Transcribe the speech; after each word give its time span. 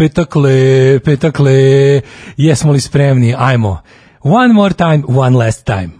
petakle, 0.00 1.00
petakle, 1.04 2.00
jesmo 2.36 2.72
li 2.72 2.80
spremni? 2.80 3.34
Ajmo. 3.38 3.82
One 4.22 4.52
more 4.52 4.74
time, 4.74 5.04
one 5.06 5.36
last 5.36 5.64
time. 5.64 5.90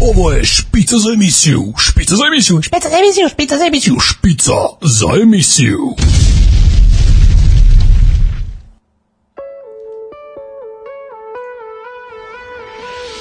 Ovo 0.00 0.32
je 0.32 0.44
špica 0.44 0.98
za 0.98 1.12
emisiju, 1.12 1.72
špica 1.78 2.16
za 2.16 2.24
emisiju, 2.26 2.62
špica 2.62 2.88
za 2.88 2.96
emisiju, 2.98 3.28
špica 3.28 3.58
za 3.58 3.66
emisiju, 3.66 3.96
špica 4.00 4.52
za 4.82 5.06
emisiju. 5.22 5.78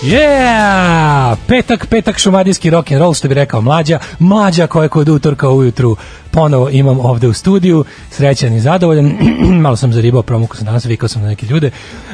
Yeah! 0.04 1.36
Petak, 1.48 1.88
petak 1.88 2.20
šumadijski 2.20 2.70
rock 2.70 2.92
and 2.92 3.02
roll, 3.02 3.14
što 3.14 3.28
bi 3.28 3.34
rekao 3.34 3.62
mlađa. 3.62 4.00
Mlađa 4.20 4.68
koja 4.68 4.84
je 4.84 4.90
kod 4.90 5.10
utorka 5.10 5.50
ujutru 5.50 5.96
ponovo 6.34 6.70
imam 6.70 7.00
ovde 7.00 7.28
u 7.28 7.34
studiju. 7.34 7.86
Srećan 8.10 8.54
i 8.54 8.60
zadovoljan. 8.60 9.18
Malo 9.64 9.76
sam 9.76 9.94
zaribao 9.94 10.22
promuku 10.22 10.58
sam 10.58 10.66
danas, 10.66 10.86
vikao 10.86 11.10
sam 11.10 11.22
na 11.22 11.28
neke 11.28 11.46
ljude. 11.46 11.72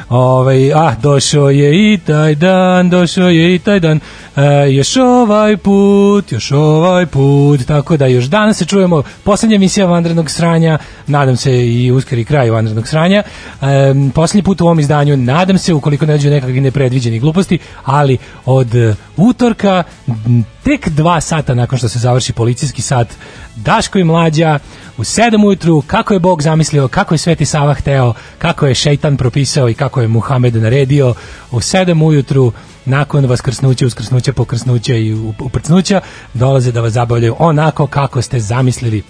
Ovaj, 0.08 0.74
ah, 0.74 0.94
došao 1.02 1.50
je 1.50 1.92
i 1.92 1.98
taj 1.98 2.34
dan, 2.34 2.90
došao 2.90 3.28
je 3.28 3.54
i 3.54 3.58
taj 3.58 3.80
dan. 3.80 4.00
E, 4.36 4.72
još 4.72 4.96
ovaj 4.96 5.56
put, 5.56 6.32
još 6.32 6.52
ovaj 6.52 7.06
put. 7.06 7.66
Tako 7.66 7.96
da 7.96 8.06
još 8.06 8.24
danas 8.24 8.56
se 8.56 8.64
čujemo. 8.64 9.02
Poslednja 9.24 9.56
emisija 9.56 9.86
vanrednog 9.86 10.30
sranja. 10.30 10.78
Nadam 11.06 11.36
se 11.36 11.68
i 11.68 11.92
uskori 11.92 12.24
kraj 12.24 12.50
vanrednog 12.50 12.88
sranja. 12.88 13.22
E, 13.22 13.66
poslednji 14.14 14.42
put 14.42 14.60
u 14.60 14.64
ovom 14.64 14.80
izdanju. 14.80 15.16
Nadam 15.16 15.58
se, 15.58 15.74
ukoliko 15.74 16.06
ne 16.06 16.12
dođe 16.12 16.30
nekakvih 16.30 16.62
nepredviđenih 16.62 17.20
gluposti, 17.20 17.58
ali 17.84 18.18
od 18.44 18.68
utorka 19.16 19.84
tek 20.62 20.88
dva 20.88 21.20
sata 21.20 21.54
nakon 21.54 21.78
što 21.78 21.88
se 21.88 21.98
završi 21.98 22.32
policijski 22.32 22.82
sat 22.82 23.08
Daško 23.56 23.98
i 23.98 24.04
Mlađa 24.04 24.58
u 24.98 25.02
7 25.02 25.46
ujutru, 25.46 25.82
kako 25.86 26.14
je 26.14 26.20
Bog 26.20 26.42
zamislio, 26.42 26.88
kako 26.88 27.14
je 27.14 27.18
Sveti 27.18 27.44
Sava 27.44 27.74
hteo, 27.74 28.14
kako 28.38 28.66
je 28.66 28.74
šeitan 28.74 29.16
propisao 29.16 29.68
i 29.68 29.74
kako 29.74 30.00
je 30.00 30.08
Muhamed 30.08 30.54
naredio 30.54 31.14
u 31.50 31.60
7 31.60 32.04
ujutru 32.04 32.52
nakon 32.84 33.26
vaskrsnuća, 33.26 33.86
uskrsnuća, 33.86 34.32
pokrsnuća 34.32 34.94
i 34.94 35.14
uprcnuća 35.38 36.00
dolaze 36.34 36.72
da 36.72 36.80
vas 36.80 36.92
zabavljaju 36.92 37.36
onako 37.38 37.86
kako 37.86 38.22
ste 38.22 38.40
zamislili 38.40 39.02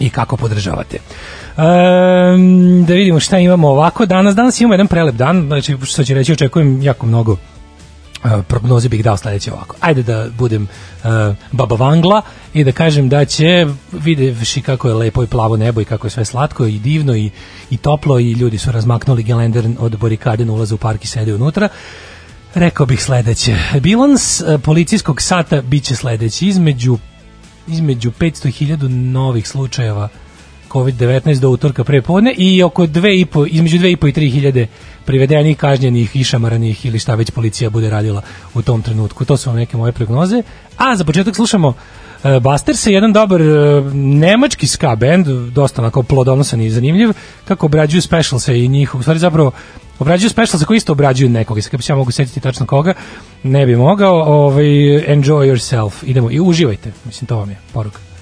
i 0.00 0.10
kako 0.10 0.36
podržavate. 0.36 0.98
Um, 1.56 2.84
da 2.84 2.94
vidimo 2.94 3.20
šta 3.20 3.38
imamo 3.38 3.68
ovako 3.68 4.06
danas. 4.06 4.34
Danas 4.34 4.60
imamo 4.60 4.74
jedan 4.74 4.86
prelep 4.86 5.14
dan, 5.14 5.46
znači 5.46 5.76
što 5.82 6.04
će 6.04 6.14
reći 6.14 6.32
očekujem 6.32 6.82
jako 6.82 7.06
mnogo 7.06 7.36
prognoze 8.48 8.88
bih 8.88 9.04
dao 9.04 9.16
sledeće 9.16 9.52
ovako. 9.52 9.76
Ajde 9.80 10.02
da 10.02 10.26
budem 10.38 10.62
uh, 10.62 11.10
baba 11.52 11.76
Vangla 11.76 12.22
i 12.54 12.64
da 12.64 12.72
kažem 12.72 13.08
da 13.08 13.24
će, 13.24 13.66
videvši 13.92 14.62
kako 14.62 14.88
je 14.88 14.94
lepo 14.94 15.22
i 15.22 15.26
plavo 15.26 15.56
nebo 15.56 15.80
i 15.80 15.84
kako 15.84 16.06
je 16.06 16.10
sve 16.10 16.24
slatko 16.24 16.66
i 16.66 16.78
divno 16.78 17.16
i, 17.16 17.30
i 17.70 17.76
toplo 17.76 18.18
i 18.18 18.32
ljudi 18.32 18.58
su 18.58 18.72
razmaknuli 18.72 19.22
gelender 19.22 19.68
od 19.78 19.98
barikade 19.98 20.44
na 20.44 20.52
ulazu 20.52 20.74
u 20.74 20.78
park 20.78 21.04
i 21.04 21.06
sede 21.06 21.34
unutra, 21.34 21.68
rekao 22.54 22.86
bih 22.86 23.02
sledeće. 23.02 23.56
Bilans 23.80 24.40
uh, 24.40 24.60
policijskog 24.60 25.22
sata 25.22 25.62
biće 25.62 25.96
sledeći. 25.96 26.46
Između, 26.46 26.98
između 27.68 28.10
500.000 28.10 28.88
novih 28.88 29.48
slučajeva 29.48 30.08
COVID-19 30.74 31.40
do 31.40 31.50
utorka 31.50 31.84
prepodne 31.84 32.34
i 32.38 32.62
oko 32.62 32.86
2,5, 32.86 33.48
između 33.50 33.78
2,5 33.78 34.08
i 34.08 34.12
3 34.12 34.32
hiljade 34.32 34.66
privedenih, 35.04 35.56
kažnjenih, 35.56 36.16
išamaranih 36.16 36.86
ili 36.86 36.98
šta 36.98 37.14
već 37.14 37.30
policija 37.30 37.70
bude 37.70 37.90
radila 37.90 38.22
u 38.54 38.62
tom 38.62 38.82
trenutku. 38.82 39.24
To 39.24 39.36
su 39.36 39.50
vam 39.50 39.58
neke 39.58 39.76
moje 39.76 39.92
prognoze. 39.92 40.42
A 40.76 40.96
za 40.96 41.04
početak 41.04 41.36
slušamo 41.36 41.68
uh, 41.68 41.74
Busters 42.42 42.86
je 42.86 42.92
jedan 42.92 43.12
dobar 43.12 43.42
uh, 43.42 43.92
nemački 43.94 44.66
ska 44.66 44.96
band, 44.96 45.26
dosta 45.26 45.82
onako 45.82 46.02
plodonosan 46.02 46.60
i 46.60 46.70
zanimljiv, 46.70 47.10
kako 47.44 47.66
obrađuju 47.66 48.02
specialse 48.02 48.60
i 48.64 48.68
njih, 48.68 48.94
u 48.94 49.02
stvari 49.02 49.18
zapravo 49.18 49.52
obrađuju 49.98 50.30
specialse 50.30 50.66
koji 50.66 50.76
isto 50.76 50.92
obrađuju 50.92 51.30
nekoga. 51.30 51.62
Sad 51.62 51.70
kad 51.70 51.80
ja 51.88 51.96
mogu 51.96 52.10
setiti 52.10 52.40
tačno 52.40 52.66
koga, 52.66 52.94
ne 53.42 53.66
bi 53.66 53.76
mogao. 53.76 54.22
Ovaj, 54.22 54.66
enjoy 55.14 55.52
yourself. 55.52 55.92
Idemo 56.02 56.30
i 56.30 56.40
uživajte. 56.40 56.92
Mislim, 57.04 57.26
to 57.26 57.36
vam 57.36 57.50
je 57.50 57.56
poruka. 57.72 58.13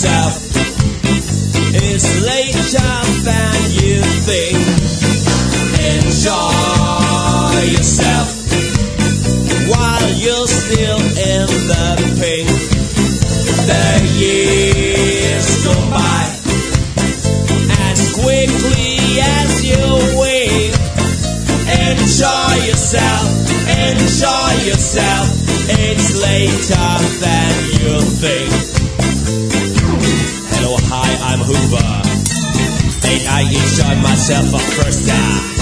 Yourself. 0.00 0.32
It's 1.74 2.24
later 2.24 2.90
than 3.20 3.56
you 3.84 4.00
think. 4.24 4.56
Enjoy 5.92 7.60
yourself 7.68 8.28
while 9.68 10.08
you're 10.16 10.48
still 10.48 11.00
in 11.00 11.46
the 11.68 11.86
pink. 12.16 12.48
The 13.68 13.88
years 14.16 15.64
go 15.64 15.74
by 15.90 16.22
as 17.90 18.00
quickly 18.14 19.20
as 19.20 19.64
you 19.68 19.84
wink. 20.16 20.72
Enjoy 21.68 22.54
yourself, 22.64 23.28
enjoy 23.68 24.52
yourself. 24.64 25.28
It's 25.68 26.16
later 26.22 26.90
than 27.20 27.52
you 27.80 28.00
think. 28.00 28.59
Enjoy 34.30 34.42
myself 34.42 34.62
for 34.62 34.82
first 34.82 35.08
time. 35.08 35.59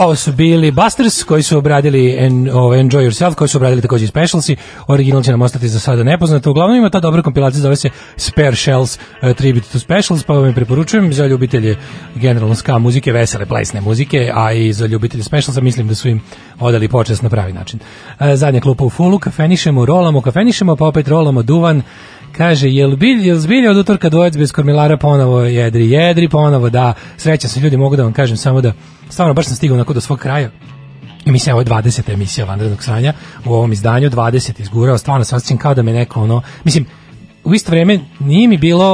Ovo 0.00 0.14
su 0.16 0.32
bili 0.32 0.70
Busters 0.70 1.24
koji 1.24 1.42
su 1.42 1.58
obradili 1.58 2.14
en, 2.18 2.50
ovo, 2.52 2.74
Enjoy 2.74 3.06
Yourself, 3.06 3.34
koji 3.34 3.48
su 3.48 3.58
obradili 3.58 3.82
takođe 3.82 4.04
i 4.04 4.08
Specialsi. 4.08 4.56
Original 4.86 5.22
će 5.22 5.30
nam 5.30 5.42
ostati 5.42 5.68
za 5.68 5.80
sada 5.80 6.02
nepoznato. 6.02 6.50
Uglavnom 6.50 6.76
ima 6.78 6.90
ta 6.90 7.00
dobra 7.00 7.22
kompilacija, 7.22 7.60
zove 7.60 7.76
se 7.76 7.90
Spare 8.16 8.56
Shells 8.56 8.98
uh, 9.22 9.32
Tribute 9.32 9.66
to 9.72 9.78
Specials, 9.78 10.24
pa 10.24 10.32
vam 10.32 10.44
je 10.44 10.54
preporučujem 10.54 11.12
za 11.12 11.26
ljubitelje 11.26 11.76
generalno 12.14 12.54
ska 12.54 12.78
muzike, 12.78 13.12
vesele 13.12 13.46
plesne 13.46 13.80
muzike, 13.80 14.30
a 14.34 14.52
i 14.52 14.72
za 14.72 14.86
ljubitelje 14.86 15.24
Specialsa 15.24 15.60
mislim 15.60 15.88
da 15.88 15.94
su 15.94 16.08
im 16.08 16.20
odali 16.60 16.88
počest 16.88 17.22
na 17.22 17.28
pravi 17.28 17.52
način. 17.52 17.80
Uh, 18.20 18.26
zadnja 18.34 18.60
klupa 18.60 18.84
u 18.84 18.90
fulu, 18.90 19.18
kafenišemo, 19.18 19.86
rolamo, 19.86 20.20
kafenišemo, 20.20 20.76
pa 20.76 20.86
opet 20.86 21.08
rolamo 21.08 21.42
duvan, 21.42 21.82
Kaže, 22.36 22.68
jel 22.68 22.96
bilj, 22.96 23.26
jel 23.28 23.38
zbilja 23.38 23.70
od 23.70 23.76
utorka 23.76 24.08
dvojec 24.08 24.36
bez 24.36 24.52
kormilara 24.52 24.96
ponovo 24.96 25.40
jedri, 25.40 25.90
jedri 25.90 26.28
ponovo, 26.28 26.70
da, 26.70 26.94
sreća 27.16 27.48
se 27.48 27.60
ljudi, 27.60 27.76
mogu 27.76 27.96
da 27.96 28.02
vam 28.02 28.12
kažem 28.12 28.36
samo 28.36 28.60
da, 28.60 28.72
stvarno 29.08 29.34
baš 29.34 29.46
sam 29.46 29.56
stigao 29.56 29.74
onako 29.74 29.92
do 29.92 30.00
svog 30.00 30.18
kraja, 30.18 30.50
mislim, 31.26 31.54
ovo 31.54 31.60
je 31.60 31.66
20. 31.66 32.12
emisija 32.12 32.46
vanrednog 32.46 32.82
sranja 32.82 33.12
u 33.44 33.54
ovom 33.54 33.72
izdanju, 33.72 34.10
20 34.10 34.60
izgurao, 34.60 34.98
stvarno 34.98 35.24
se 35.24 35.36
osjećam 35.36 35.58
kao 35.58 35.74
da 35.74 35.82
me 35.82 35.92
neko, 35.92 36.22
ono, 36.22 36.42
mislim, 36.64 36.86
u 37.44 37.54
isto 37.54 37.70
vrijeme 37.70 38.00
nije 38.20 38.48
mi 38.48 38.58
bilo, 38.58 38.86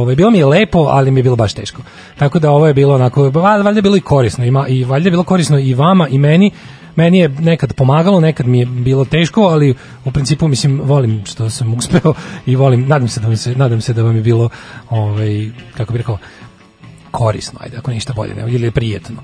ovaj 0.00 0.14
bilo 0.16 0.30
mi 0.30 0.38
je 0.38 0.46
lepo, 0.46 0.78
ali 0.78 1.10
mi 1.10 1.20
je 1.20 1.22
bilo 1.22 1.36
baš 1.36 1.54
teško. 1.54 1.82
Tako 2.18 2.38
da 2.38 2.50
ovo 2.50 2.66
je 2.66 2.74
bilo 2.74 2.94
onako, 2.94 3.22
val- 3.22 3.62
valjda 3.64 3.78
je 3.78 3.82
bilo 3.82 3.96
i 3.96 4.00
korisno, 4.00 4.44
ima 4.44 4.68
i 4.68 4.84
valjda 4.84 5.06
je 5.06 5.10
bilo 5.10 5.24
korisno 5.24 5.58
i 5.58 5.74
vama 5.74 6.08
i 6.08 6.18
meni. 6.18 6.50
Meni 6.96 7.18
je 7.18 7.28
nekad 7.28 7.72
pomagalo, 7.74 8.20
nekad 8.20 8.46
mi 8.46 8.58
je 8.58 8.66
bilo 8.66 9.04
teško, 9.04 9.40
ali 9.40 9.74
u 10.04 10.10
principu 10.10 10.48
mislim 10.48 10.80
volim 10.84 11.24
što 11.24 11.50
sam 11.50 11.74
uspeo 11.74 12.14
i 12.46 12.56
volim, 12.56 12.86
nadam 12.88 13.08
se 13.08 13.20
da 13.20 13.28
mi 13.28 13.36
se 13.36 13.54
nadam 13.56 13.80
se 13.80 13.92
da 13.92 14.02
vam 14.02 14.16
je 14.16 14.22
bilo 14.22 14.48
ovaj 14.90 15.50
kako 15.76 15.92
bih 15.92 16.00
rekao 16.00 16.18
korisno, 17.10 17.58
ajde, 17.62 17.76
ako 17.76 17.90
ništa 17.90 18.12
bolje, 18.12 18.34
ne, 18.34 18.52
ili 18.52 18.66
je 18.66 18.70
prijetno. 18.70 19.16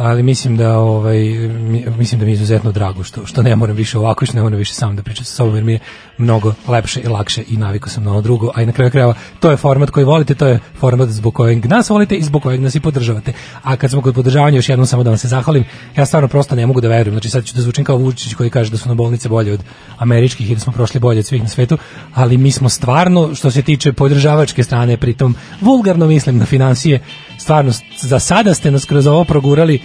Ali 0.00 0.22
mislim 0.22 0.56
da 0.56 0.78
ovaj 0.78 1.18
mi- 1.48 1.84
mislim 1.98 2.18
da 2.18 2.24
mi 2.24 2.30
je 2.30 2.34
izuzetno 2.34 2.72
drago 2.72 3.04
što 3.04 3.26
što 3.26 3.42
ne 3.42 3.56
moram 3.56 3.76
više 3.76 3.98
ovako, 3.98 4.26
što 4.26 4.36
ne 4.36 4.42
moram 4.42 4.58
više 4.58 4.74
sam 4.74 4.96
da 4.96 5.02
pričam 5.02 5.24
sa 5.24 5.34
sobom 5.34 5.54
jer 5.54 5.64
mi 5.64 5.72
je 5.72 5.78
mnogo 6.18 6.54
lepše 6.68 7.00
i 7.00 7.08
lakše 7.08 7.44
i 7.48 7.56
navikao 7.56 7.88
sam 7.88 8.04
na 8.04 8.10
ono 8.10 8.20
drugo, 8.20 8.50
a 8.54 8.62
i 8.62 8.66
na 8.66 8.72
kraju 8.72 8.90
krajeva 8.90 9.14
to 9.40 9.50
je 9.50 9.56
format 9.56 9.90
koji 9.90 10.04
volite, 10.04 10.34
to 10.34 10.46
je 10.46 10.58
format 10.78 11.08
zbog 11.08 11.34
kojeg 11.34 11.66
nas 11.66 11.90
volite 11.90 12.16
i 12.16 12.22
zbog 12.22 12.42
kojeg 12.42 12.60
nas 12.60 12.74
i 12.74 12.80
podržavate. 12.80 13.32
A 13.62 13.76
kad 13.76 13.90
smo 13.90 14.02
kod 14.02 14.14
podržavanja 14.14 14.56
još 14.56 14.68
jednom 14.68 14.86
samo 14.86 15.02
da 15.02 15.10
vam 15.10 15.18
se 15.18 15.28
zahvalim, 15.28 15.64
ja 15.96 16.06
stvarno 16.06 16.28
prosto 16.28 16.54
ne 16.54 16.66
mogu 16.66 16.80
da 16.80 16.88
verujem. 16.88 17.14
Znači 17.14 17.30
sad 17.30 17.44
ću 17.44 17.54
da 17.54 17.62
zvučim 17.62 17.84
kao 17.84 17.96
Vučić 17.96 18.34
koji 18.34 18.50
kaže 18.50 18.70
da 18.70 18.76
su 18.76 18.88
na 18.88 18.94
bolnice 18.94 19.28
bolje 19.28 19.52
od 19.52 19.60
američkih 19.98 20.50
i 20.50 20.54
da 20.54 20.60
smo 20.60 20.72
prošli 20.72 21.00
bolje 21.00 21.18
od 21.18 21.26
svih 21.26 21.42
na 21.42 21.48
svetu, 21.48 21.78
ali 22.14 22.38
mi 22.38 22.50
smo 22.50 22.68
stvarno 22.68 23.34
što 23.34 23.50
se 23.50 23.62
tiče 23.62 23.92
podržavačke 23.92 24.62
strane, 24.64 24.96
pritom 24.96 25.34
vulgarno 25.60 26.06
mislim 26.06 26.38
na 26.38 26.46
financije, 26.46 27.00
stvarno 27.40 27.72
za 28.00 28.18
sada 28.18 28.54
ste 28.54 28.70
nas 28.70 28.84
kroz 28.84 29.06
ovo 29.06 29.24
progurali 29.24 29.80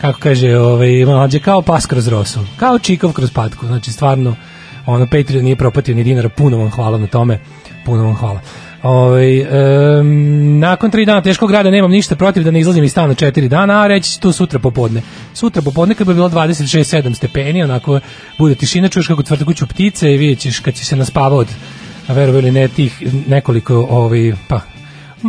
kako 0.00 0.20
kaže, 0.20 0.58
ovaj 0.58 1.04
mlađe 1.04 1.38
kao 1.38 1.62
pas 1.62 1.86
kroz 1.86 2.08
rosu, 2.08 2.40
kao 2.56 2.78
čikov 2.78 3.12
kroz 3.12 3.30
patku. 3.30 3.66
Znači 3.66 3.92
stvarno 3.92 4.36
ono 4.86 5.06
Patreon 5.06 5.44
nije 5.44 5.56
propatio 5.56 5.94
ni 5.94 6.04
dinara, 6.04 6.28
puno 6.28 6.56
vam 6.56 6.70
hvala 6.70 6.98
na 6.98 7.06
tome. 7.06 7.40
Puno 7.84 8.04
vam 8.04 8.14
hvala. 8.14 8.40
Ovaj 8.82 9.40
em, 9.40 10.58
nakon 10.58 10.90
tri 10.90 11.04
dana 11.04 11.22
teškog 11.22 11.50
rada 11.50 11.70
nemam 11.70 11.90
ništa 11.90 12.16
protiv 12.16 12.44
da 12.44 12.50
ne 12.50 12.60
izlazim 12.60 12.84
iz 12.84 12.90
stana 12.90 13.14
četiri 13.14 13.48
dana, 13.48 13.82
a 13.82 13.86
reći 13.86 14.20
to 14.20 14.32
sutra 14.32 14.58
popodne. 14.58 15.02
Sutra 15.34 15.62
popodne 15.62 15.94
kad 15.94 16.06
bi 16.06 16.14
bilo 16.14 16.28
26-7 16.28 17.14
stepeni, 17.14 17.62
onako 17.62 18.00
bude 18.38 18.54
tišina, 18.54 18.88
čuješ 18.88 19.06
kako 19.06 19.22
tvrde 19.22 19.44
kuću 19.44 19.66
ptice 19.66 20.14
i 20.14 20.16
vidjet 20.16 20.38
ćeš 20.38 20.60
kad 20.60 20.74
će 20.74 20.84
se 20.84 20.96
naspava 20.96 21.36
od 21.36 21.48
a 22.06 22.12
verovali 22.12 22.44
ili 22.44 22.60
ne 22.60 22.68
tih 22.68 23.02
nekoliko 23.28 23.86
ovaj 23.90 24.32
pa 24.48 24.60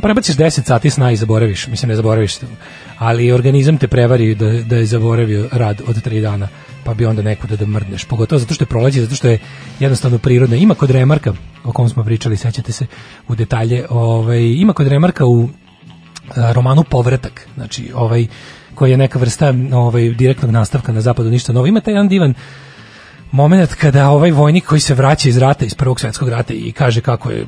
prebaciš 0.02 0.36
10 0.36 0.66
sati 0.66 0.90
sna 0.90 1.12
i 1.12 1.16
zaboraviš, 1.16 1.68
mislim 1.68 1.90
ne 1.90 1.96
zaboraviš, 1.96 2.36
ali 2.98 3.32
organizam 3.32 3.78
te 3.78 3.88
prevari 3.88 4.36
da, 4.36 4.46
da 4.46 4.76
je 4.76 4.86
zaboravio 4.86 5.50
rad 5.52 5.82
od 5.88 5.96
3 6.06 6.22
dana, 6.22 6.48
pa 6.84 6.94
bi 6.94 7.06
onda 7.06 7.22
nekuda 7.22 7.56
da 7.56 7.66
mrdneš, 7.66 8.06
pogotovo 8.06 8.40
zato 8.40 8.54
što 8.54 8.64
je 8.64 8.68
proleće, 8.68 9.02
zato 9.02 9.16
što 9.16 9.28
je 9.28 9.40
jednostavno 9.80 10.18
prirodno. 10.18 10.56
Ima 10.56 10.76
kod 10.76 10.92
Remarka, 10.92 11.34
o 11.64 11.72
kom 11.72 11.90
smo 11.90 12.04
pričali, 12.04 12.38
sećate 12.38 12.72
se 12.72 12.86
u 13.28 13.36
detalje, 13.36 13.86
ovaj, 13.90 14.42
ima 14.42 14.74
kod 14.74 14.88
Remarka 14.88 15.26
u 15.26 15.50
a, 16.36 16.52
romanu 16.52 16.84
Povratak, 16.84 17.48
znači 17.56 17.92
ovaj 17.96 18.28
koji 18.76 18.92
je 18.92 18.98
neka 18.98 19.20
vrsta 19.20 19.54
ovaj 19.74 20.10
direktnog 20.10 20.52
nastavka 20.52 20.92
na 20.92 21.02
zapadu 21.02 21.30
ništa 21.30 21.54
novo. 21.54 21.68
Ima 21.68 21.82
taj 21.82 21.94
jedan 21.94 22.08
divan 22.08 22.34
moment 23.32 23.74
kada 23.74 24.10
ovaj 24.10 24.32
vojnik 24.32 24.66
koji 24.66 24.82
se 24.82 24.94
vraća 24.94 25.30
iz 25.30 25.38
rata, 25.38 25.66
iz 25.66 25.74
prvog 25.74 26.00
svjetskog 26.00 26.30
rata 26.30 26.54
i 26.54 26.72
kaže 26.72 27.02
kako 27.02 27.32
je, 27.32 27.46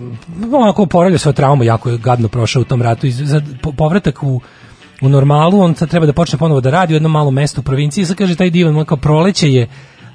onako 0.52 0.84
oporavlja 0.84 1.18
od 1.26 1.36
traumu, 1.36 1.64
jako 1.64 1.90
je 1.90 1.98
gadno 1.98 2.28
prošao 2.28 2.62
u 2.62 2.66
tom 2.66 2.82
ratu 2.82 3.08
i 3.08 3.12
za 3.12 3.42
po- 3.62 3.72
povratak 3.72 4.24
u 4.24 4.42
u 5.02 5.10
normalu, 5.10 5.62
on 5.62 5.76
sad 5.76 5.90
treba 5.90 6.06
da 6.06 6.14
počne 6.14 6.40
ponovo 6.40 6.62
da 6.62 6.70
radi 6.70 6.94
u 6.94 6.96
jednom 6.96 7.12
malom 7.12 7.34
mestu 7.34 7.62
u 7.62 7.64
provinciji, 7.64 8.06
sad 8.06 8.18
kaže 8.18 8.36
taj 8.36 8.50
divan, 8.50 8.86
kao 8.86 8.98
proleće 8.98 9.52
je, 9.54 9.68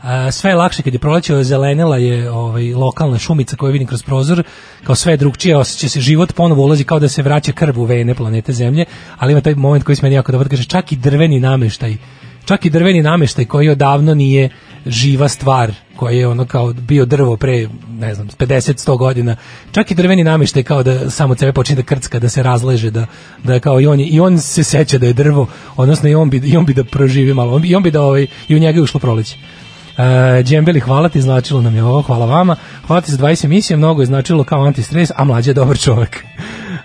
a, 0.03 0.31
sve 0.31 0.51
je 0.51 0.57
lakše 0.57 0.83
kad 0.83 0.93
je 0.93 0.99
proleće, 0.99 1.45
zelenela 1.45 1.97
je 1.97 2.31
ovaj, 2.31 2.75
lokalna 2.75 3.19
šumica 3.19 3.57
koju 3.57 3.73
vidim 3.73 3.89
kroz 3.89 4.03
prozor, 4.03 4.43
kao 4.85 4.95
sve 4.95 5.13
je 5.13 5.17
drugčije, 5.17 5.57
osjeća 5.57 5.89
se 5.89 6.01
život, 6.01 6.33
ponovo 6.33 6.63
ulazi 6.63 6.85
kao 6.85 6.99
da 6.99 7.09
se 7.09 7.23
vraća 7.23 7.53
krv 7.53 7.81
u 7.81 7.85
vene 7.85 8.15
planete 8.15 8.53
Zemlje, 8.53 8.85
ali 9.19 9.33
ima 9.33 9.41
taj 9.41 9.55
moment 9.55 9.85
koji 9.85 9.97
se 9.97 10.03
meni 10.03 10.15
jako 10.15 10.33
dobro 10.33 10.49
kaže, 10.49 10.65
čak 10.65 10.93
i 10.93 10.97
drveni 10.97 11.41
nameštaj, 11.41 11.97
čak 12.45 12.67
i 12.67 12.71
drveni 12.71 13.03
nameštaj 13.03 13.45
koji 13.45 13.69
odavno 13.69 14.15
nije 14.15 14.51
živa 14.87 15.29
stvar 15.29 15.73
koji 15.97 16.19
je 16.19 16.29
ono 16.29 16.45
kao 16.45 16.73
bio 16.73 17.05
drvo 17.05 17.37
pre 17.37 17.69
ne 17.89 18.15
znam 18.15 18.29
50 18.29 18.89
100 18.89 18.99
godina. 18.99 19.37
Čak 19.73 19.91
i 19.91 19.95
drveni 19.95 20.25
nameštaj 20.25 20.63
kao 20.63 20.83
da 20.83 21.11
samo 21.11 21.37
sebe 21.37 21.53
počne 21.53 21.77
da 21.77 21.83
krcka 21.83 22.19
da 22.19 22.29
se 22.29 22.43
razleže 22.43 22.91
da 22.91 23.07
da 23.45 23.61
kao 23.61 23.81
i 23.81 23.87
on 23.87 24.01
je, 24.01 24.07
i 24.07 24.21
on 24.21 24.39
se 24.39 24.65
seća 24.65 24.99
da 24.99 25.07
je 25.07 25.13
drvo 25.13 25.47
odnosno 25.77 26.09
i 26.09 26.15
on 26.15 26.31
bi 26.31 26.43
i 26.45 26.57
on 26.57 26.67
bi 26.67 26.75
da 26.75 26.85
proživi 26.85 27.35
malo 27.35 27.55
on 27.55 27.63
bi, 27.63 27.69
i 27.69 27.75
on 27.75 27.83
bi 27.83 27.91
da 27.91 28.03
ovaj 28.03 28.27
i 28.49 28.57
u 28.57 28.59
njega 28.59 28.79
je 28.79 28.83
ušlo 28.83 29.01
proleće 29.01 29.37
Uh, 29.99 30.05
Džembeli, 30.45 30.81
hvala 30.81 31.09
ti, 31.09 31.21
značilo 31.21 31.61
nam 31.61 31.77
je 31.77 31.85
ovo, 31.85 32.03
hvala 32.03 32.27
vama. 32.27 32.57
Hvala 32.87 33.01
ti 33.01 33.11
za 33.11 33.19
20 33.19 33.45
emisija, 33.45 33.77
mnogo 33.77 34.03
je 34.03 34.07
značilo 34.07 34.45
kao 34.45 34.65
antistres, 34.65 35.11
a 35.17 35.25
mlađe 35.25 35.51
je 35.51 35.55
dobar 35.55 35.79
čovjek. 35.79 36.25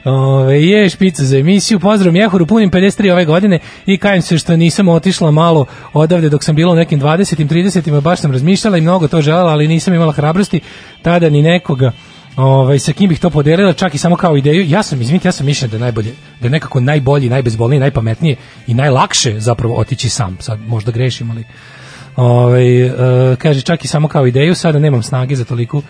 Ove, 0.06 0.64
je 0.64 0.90
špica 0.90 1.24
za 1.24 1.38
emisiju, 1.38 1.80
pozdrav 1.80 2.14
Mjehuru, 2.14 2.46
punim 2.46 2.72
53 2.72 3.12
ove 3.12 3.26
godine 3.26 3.60
i 3.86 3.98
kajem 3.98 4.22
se 4.22 4.38
što 4.38 4.58
nisam 4.58 4.88
otišla 4.88 5.32
malo 5.32 5.66
odavde 5.94 6.30
dok 6.30 6.44
sam 6.44 6.56
bila 6.56 6.74
u 6.74 6.76
nekim 6.76 7.02
20 7.02 7.48
30 7.48 8.02
baš 8.02 8.20
sam 8.20 8.32
razmišljala 8.32 8.78
i 8.78 8.82
mnogo 8.82 9.08
to 9.08 9.22
želela, 9.22 9.52
ali 9.52 9.68
nisam 9.68 9.94
imala 9.94 10.12
hrabrosti 10.12 10.60
tada 11.02 11.30
ni 11.30 11.42
nekoga 11.42 11.92
Ovaj 12.36 12.80
sa 12.80 12.94
kim 12.94 13.10
bih 13.10 13.20
to 13.20 13.30
podelila, 13.30 13.74
čak 13.74 13.96
i 13.96 13.98
samo 13.98 14.16
kao 14.16 14.38
ideju. 14.38 14.66
Ja 14.68 14.84
sam, 14.84 15.02
izvinite, 15.02 15.28
ja 15.28 15.32
sam 15.32 15.46
mišljen 15.46 15.72
da 15.72 15.78
je 15.78 15.82
najbolje, 15.82 16.14
da 16.40 16.48
je 16.48 16.52
nekako 16.52 16.80
najbolji, 16.80 17.30
najbezbolniji, 17.30 17.80
najpametnije 17.80 18.36
i 18.68 18.74
najlakše 18.74 19.40
zapravo 19.40 19.76
otići 19.76 20.10
sam. 20.10 20.38
Sad 20.40 20.60
možda 20.60 20.92
grešim, 20.92 21.32
ali 21.32 21.44
Ovaj 22.20 22.82
e, 22.82 23.36
kaže 23.36 23.62
čak 23.62 23.86
i 23.86 23.88
samo 23.88 24.08
kao 24.08 24.28
ideju, 24.28 24.56
sada 24.56 24.80
nemam 24.80 25.04
snage 25.04 25.36
za 25.36 25.46
toliko. 25.46 25.82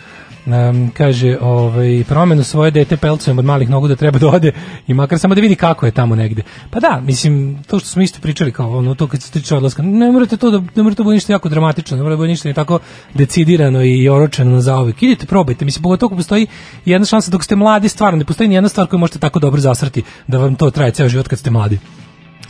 Um, 0.45 0.91
kaže, 0.97 1.37
ovaj, 1.41 2.03
promenu 2.07 2.43
svoje 2.43 2.71
dete 2.71 2.97
pelcujem 2.97 3.39
od 3.39 3.45
malih 3.45 3.69
nogu 3.69 3.87
da 3.87 3.95
treba 3.95 4.19
da 4.19 4.27
ode 4.27 4.51
i 4.87 4.93
makar 4.93 5.19
samo 5.19 5.35
da 5.35 5.41
vidi 5.41 5.55
kako 5.55 5.85
je 5.85 5.91
tamo 5.91 6.15
negde. 6.15 6.41
Pa 6.69 6.79
da, 6.79 7.01
mislim, 7.05 7.63
to 7.67 7.79
što 7.79 7.89
smo 7.89 8.01
isto 8.01 8.19
pričali 8.21 8.51
kao 8.51 8.77
ono, 8.77 8.95
to 8.95 9.07
kad 9.07 9.21
se 9.21 9.31
tiče 9.31 9.55
odlaska, 9.55 9.83
ne 9.83 10.11
morate 10.11 10.37
to 10.37 10.51
da, 10.51 10.57
ne 10.75 10.83
morate 10.83 10.97
to 10.97 11.03
bude 11.03 11.13
ništa 11.13 11.33
jako 11.33 11.49
dramatično, 11.49 11.97
ne 11.97 12.03
mora 12.03 12.15
da 12.15 12.17
bude 12.17 12.29
ništa 12.29 12.47
ni 12.47 12.53
tako 12.53 12.79
decidirano 13.13 13.83
i 13.83 14.09
oročeno 14.09 14.51
na 14.51 14.61
zaovek. 14.61 15.03
Idite, 15.03 15.25
probajte, 15.25 15.65
mislim, 15.65 15.83
pogotovo 15.83 16.15
postoji 16.15 16.47
jedna 16.85 17.05
šansa 17.05 17.31
dok 17.31 17.43
ste 17.43 17.55
mladi, 17.55 17.89
stvarno, 17.89 18.17
ne 18.17 18.25
postoji 18.25 18.47
ni 18.47 18.55
jedna 18.55 18.69
stvar 18.69 18.87
koju 18.87 18.99
možete 18.99 19.19
tako 19.19 19.39
dobro 19.39 19.61
zasrti 19.61 20.03
da 20.27 20.37
vam 20.37 20.55
to 20.55 20.71
traje 20.71 20.91
ceo 20.91 21.09
život 21.09 21.27
kad 21.27 21.39
ste 21.39 21.49
mladi. 21.49 21.79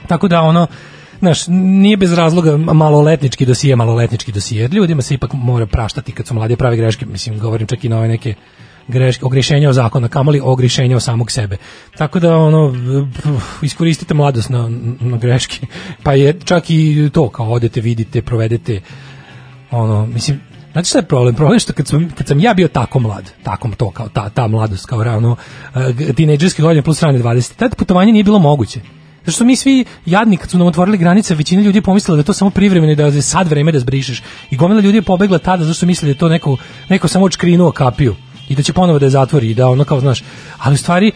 Tako 0.07 0.27
da 0.27 0.41
ono 0.41 0.67
Znaš, 1.19 1.47
nije 1.47 1.97
bez 1.97 2.13
razloga 2.13 2.57
maloletnički 2.57 3.45
dosije, 3.45 3.75
maloletnički 3.75 4.31
dosije. 4.31 4.67
Ljudima 4.67 5.01
se 5.01 5.13
ipak 5.13 5.33
mora 5.33 5.65
praštati 5.65 6.11
kad 6.11 6.27
su 6.27 6.33
mladi 6.33 6.55
prave 6.55 6.77
greške. 6.77 7.05
Mislim, 7.05 7.39
govorim 7.39 7.67
čak 7.67 7.83
i 7.83 7.89
na 7.89 7.97
ove 7.97 8.07
neke 8.07 8.33
greške, 8.87 9.25
ogrešenja 9.25 9.69
o 9.69 9.73
zakona, 9.73 10.07
kamoli 10.07 10.41
ogrešenja 10.43 10.97
o 10.97 10.99
samog 10.99 11.31
sebe. 11.31 11.57
Tako 11.97 12.19
da, 12.19 12.37
ono, 12.37 12.73
iskoristite 13.61 14.13
mladost 14.13 14.49
na, 14.49 14.69
na 14.99 15.17
greške. 15.17 15.67
Pa 16.03 16.13
je 16.13 16.39
čak 16.45 16.69
i 16.69 17.09
to, 17.13 17.29
kao 17.29 17.51
odete, 17.51 17.81
vidite, 17.81 18.21
provedete, 18.21 18.81
ono, 19.71 20.05
mislim, 20.05 20.39
Znate 20.71 20.89
šta 20.89 20.97
je 20.97 21.05
problem? 21.05 21.35
Problem 21.35 21.55
je 21.55 21.59
što 21.59 21.73
kad 21.73 21.87
sam, 21.87 22.09
kad 22.17 22.27
sam 22.27 22.39
ja 22.39 22.53
bio 22.53 22.67
tako 22.67 22.99
mlad, 22.99 23.31
tako 23.43 23.69
to, 23.77 23.91
kao 23.91 24.09
ta, 24.09 24.29
ta 24.29 24.47
mladost, 24.47 24.85
kao 24.85 25.03
ravno, 25.03 25.31
uh, 25.31 26.15
tinejdžerske 26.15 26.61
godine 26.61 26.81
plus 26.81 27.03
rane 27.03 27.19
20, 27.19 27.55
tad 27.55 27.75
putovanje 27.75 28.11
nije 28.11 28.23
bilo 28.23 28.39
moguće. 28.39 28.79
Zato 29.19 29.31
što 29.31 29.45
mi 29.45 29.55
svi 29.55 29.85
jadni 30.05 30.37
kad 30.37 30.49
su 30.49 30.57
nam 30.57 30.67
otvorili 30.67 30.97
granice, 30.97 31.35
većina 31.35 31.61
ljudi 31.61 31.77
je 31.77 31.81
pomislila 31.81 32.15
da 32.15 32.19
je 32.19 32.25
to 32.25 32.33
samo 32.33 32.49
privremeno 32.49 32.93
i 32.93 32.95
da 32.95 33.05
je 33.05 33.21
sad 33.21 33.47
vreme 33.47 33.71
da 33.71 33.79
zbrišeš. 33.79 34.21
I 34.51 34.57
gomila 34.57 34.81
ljudi 34.81 34.97
je 34.97 35.01
pobegla 35.01 35.37
tada 35.37 35.63
zato 35.63 35.73
što 35.73 35.85
mislili 35.85 36.13
da 36.13 36.15
je 36.15 36.19
to 36.19 36.29
neko, 36.29 36.57
neko 36.89 37.07
samo 37.07 37.25
odškrinuo 37.25 37.71
kapiju 37.71 38.15
i 38.49 38.55
da 38.55 38.63
će 38.63 38.73
ponovo 38.73 38.99
da 38.99 39.05
je 39.05 39.09
zatvori 39.09 39.49
i 39.49 39.53
da 39.53 39.67
ono 39.67 39.83
kao 39.83 39.99
znaš. 39.99 40.23
Ali 40.57 40.73
u 40.73 40.77
stvari 40.77 41.11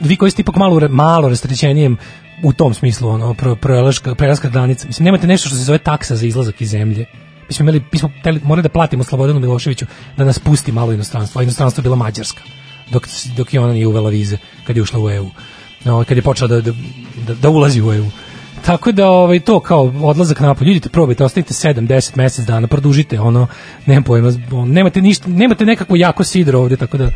vi 0.00 0.16
koji 0.16 0.30
ste 0.30 0.42
ipak 0.42 0.56
malo 0.56 0.88
malo 0.88 1.28
rasterećenijem 1.28 1.96
u 2.42 2.52
tom 2.52 2.74
smislu 2.74 3.08
ono 3.08 3.34
pro, 3.34 3.56
prelaska 4.16 4.48
granica. 4.48 4.86
Mislim 4.86 5.04
nemate 5.04 5.26
nešto 5.26 5.48
što 5.48 5.56
se 5.56 5.64
zove 5.64 5.78
taksa 5.78 6.16
za 6.16 6.26
izlazak 6.26 6.60
iz 6.60 6.70
zemlje. 6.70 7.06
Mi 7.48 7.54
smo 7.54 7.62
imali 7.62 7.82
mi 7.92 7.98
smo 7.98 8.10
teli, 8.22 8.40
morali 8.44 8.62
da 8.62 8.68
platimo 8.68 9.04
Slobodanu 9.04 9.40
Miloševiću 9.40 9.86
da 10.16 10.24
nas 10.24 10.38
pusti 10.38 10.72
malo 10.72 10.92
inostranstvo, 10.92 11.40
a 11.40 11.42
inostranstvo 11.42 11.80
je 11.80 11.82
bila 11.82 11.96
Mađarska. 11.96 12.42
Dok 12.90 13.08
dok 13.36 13.54
je 13.54 13.60
ona 13.60 13.72
nije 13.72 13.86
uvela 13.86 14.10
vize 14.10 14.38
kad 14.66 14.76
je 14.76 14.82
ušla 14.82 15.00
u 15.00 15.10
EU. 15.10 15.30
No, 15.84 16.04
kad 16.04 16.16
je 16.16 16.22
počela 16.22 16.48
da, 16.48 16.60
da, 16.60 16.72
da, 17.26 17.34
da 17.34 17.48
ulazi 17.48 17.82
u 17.82 17.92
EU. 17.92 18.06
Tako 18.66 18.92
da 18.92 19.08
ovaj 19.08 19.40
to 19.40 19.60
kao 19.60 19.92
odlazak 20.02 20.40
napolje, 20.40 20.70
idite 20.70 20.88
probajte, 20.88 21.24
ostavite 21.24 21.54
7, 21.54 21.88
10 21.88 22.16
mesec 22.16 22.46
dana, 22.46 22.66
produžite 22.66 23.20
ono, 23.20 23.46
nemam 23.86 24.02
pojma, 24.02 24.32
nemate 24.66 25.00
ništa, 25.00 25.28
nemate 25.28 25.64
nekako 25.64 25.96
jako 25.96 26.24
sidro 26.24 26.58
ovde, 26.58 26.76
tako 26.76 26.98
da 26.98 27.10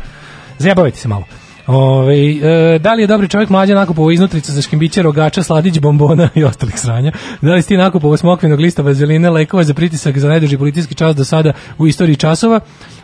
zajebavajte 0.57 0.97
se 0.97 1.07
malo. 1.07 1.23
Ove, 1.67 2.15
e, 2.15 2.79
da 2.79 2.93
li 2.93 3.03
je 3.03 3.07
dobri 3.07 3.27
čovjek 3.27 3.49
mlađa 3.49 3.75
nakupovao 3.75 4.11
iznutrica 4.11 4.51
za 4.51 4.61
škimbiće, 4.61 5.01
rogača, 5.01 5.43
sladić, 5.43 5.79
bombona 5.79 6.29
i 6.35 6.43
ostalih 6.43 6.79
sranja? 6.79 7.11
Da 7.41 7.53
li 7.53 7.61
si 7.61 7.67
ti 7.67 7.77
smokvinog 8.17 8.59
lista, 8.59 8.81
vazeline, 8.81 9.29
lekova 9.29 9.63
za 9.63 9.73
pritisak 9.73 10.17
za 10.17 10.27
najduži 10.27 10.57
policijski 10.57 10.95
čas 10.95 11.15
do 11.15 11.25
sada 11.25 11.53
u 11.77 11.87
istoriji 11.87 12.15
časova? 12.15 12.59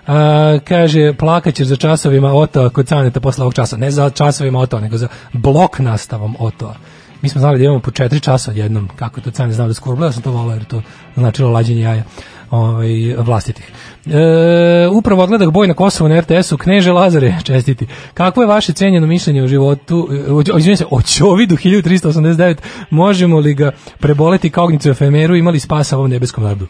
A, 0.07 0.59
kaže, 0.63 1.13
plakaćeš 1.13 1.67
za 1.67 1.75
časovima 1.75 2.33
Oto 2.33 2.69
kod 2.69 2.87
Caneta 2.87 3.19
posle 3.19 3.43
ovog 3.43 3.53
časa. 3.53 3.77
Ne 3.77 3.91
za 3.91 4.09
časovima 4.09 4.59
Oto, 4.59 4.79
nego 4.79 4.97
za 4.97 5.07
blok 5.33 5.79
nastavom 5.79 6.35
Oto. 6.39 6.73
Mi 7.21 7.29
smo 7.29 7.41
znali 7.41 7.57
da 7.57 7.63
imamo 7.63 7.79
po 7.79 7.91
četiri 7.91 8.19
časa 8.19 8.51
odjednom, 8.51 8.89
kako 8.95 9.21
to 9.21 9.31
Cane 9.31 9.53
znao 9.53 9.67
da 9.67 9.73
skurble, 9.73 10.07
ja 10.07 10.11
sam 10.11 10.21
to 10.21 10.31
volao 10.31 10.53
jer 10.53 10.63
to 10.63 10.81
značilo 11.15 11.51
lađenje 11.51 11.81
jaja 11.81 12.03
ovaj, 12.51 13.15
vlastitih. 13.17 13.71
E, 14.05 14.87
upravo 14.87 15.23
odgledak 15.23 15.51
boj 15.51 15.67
na 15.67 15.73
Kosovu 15.73 16.09
na 16.09 16.19
RTS-u, 16.19 16.57
Kneže 16.57 16.91
Lazare, 16.91 17.35
čestiti. 17.47 17.87
Kako 18.13 18.41
je 18.41 18.47
vaše 18.47 18.73
cenjeno 18.73 19.07
mišljenje 19.07 19.43
o 19.43 19.47
životu, 19.47 20.09
o, 20.29 20.55
o, 20.55 20.75
se, 20.75 20.85
o 20.91 21.01
Ćovidu 21.01 21.55
1389, 21.55 22.55
možemo 22.89 23.39
li 23.39 23.53
ga 23.53 23.71
preboleti 23.99 24.49
kao 24.49 24.63
ognicu 24.63 24.89
efemeru, 24.89 25.35
imali 25.35 25.59
spasa 25.59 25.97
ovom 25.97 26.09
nebeskom 26.09 26.43
narodu? 26.43 26.67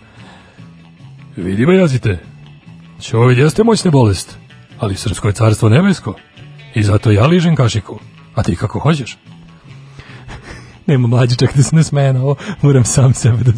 Vidi 1.35 1.65
me 1.65 1.75
jazite. 1.75 2.32
Čovid 3.03 3.37
jeste 3.37 3.63
moćna 3.63 3.91
bolest, 3.91 4.37
ali 4.79 4.95
srpsko 4.95 5.27
je 5.27 5.33
carstvo 5.33 5.69
nebesko. 5.69 6.15
I 6.75 6.83
zato 6.83 7.11
ja 7.11 7.25
ližem 7.25 7.55
kašiku. 7.55 7.99
A 8.35 8.43
ti 8.43 8.55
kako 8.55 8.79
hoćeš? 8.79 9.17
nema 10.87 11.07
mlađe 11.07 11.35
čak 11.35 11.55
da 11.55 11.63
se 11.63 11.75
ne 11.75 11.83
smeje 11.83 12.13
na 12.13 12.21
ovo, 12.21 12.35
moram 12.61 12.85
sam 12.85 13.13
sebe 13.13 13.37
da, 13.43 13.51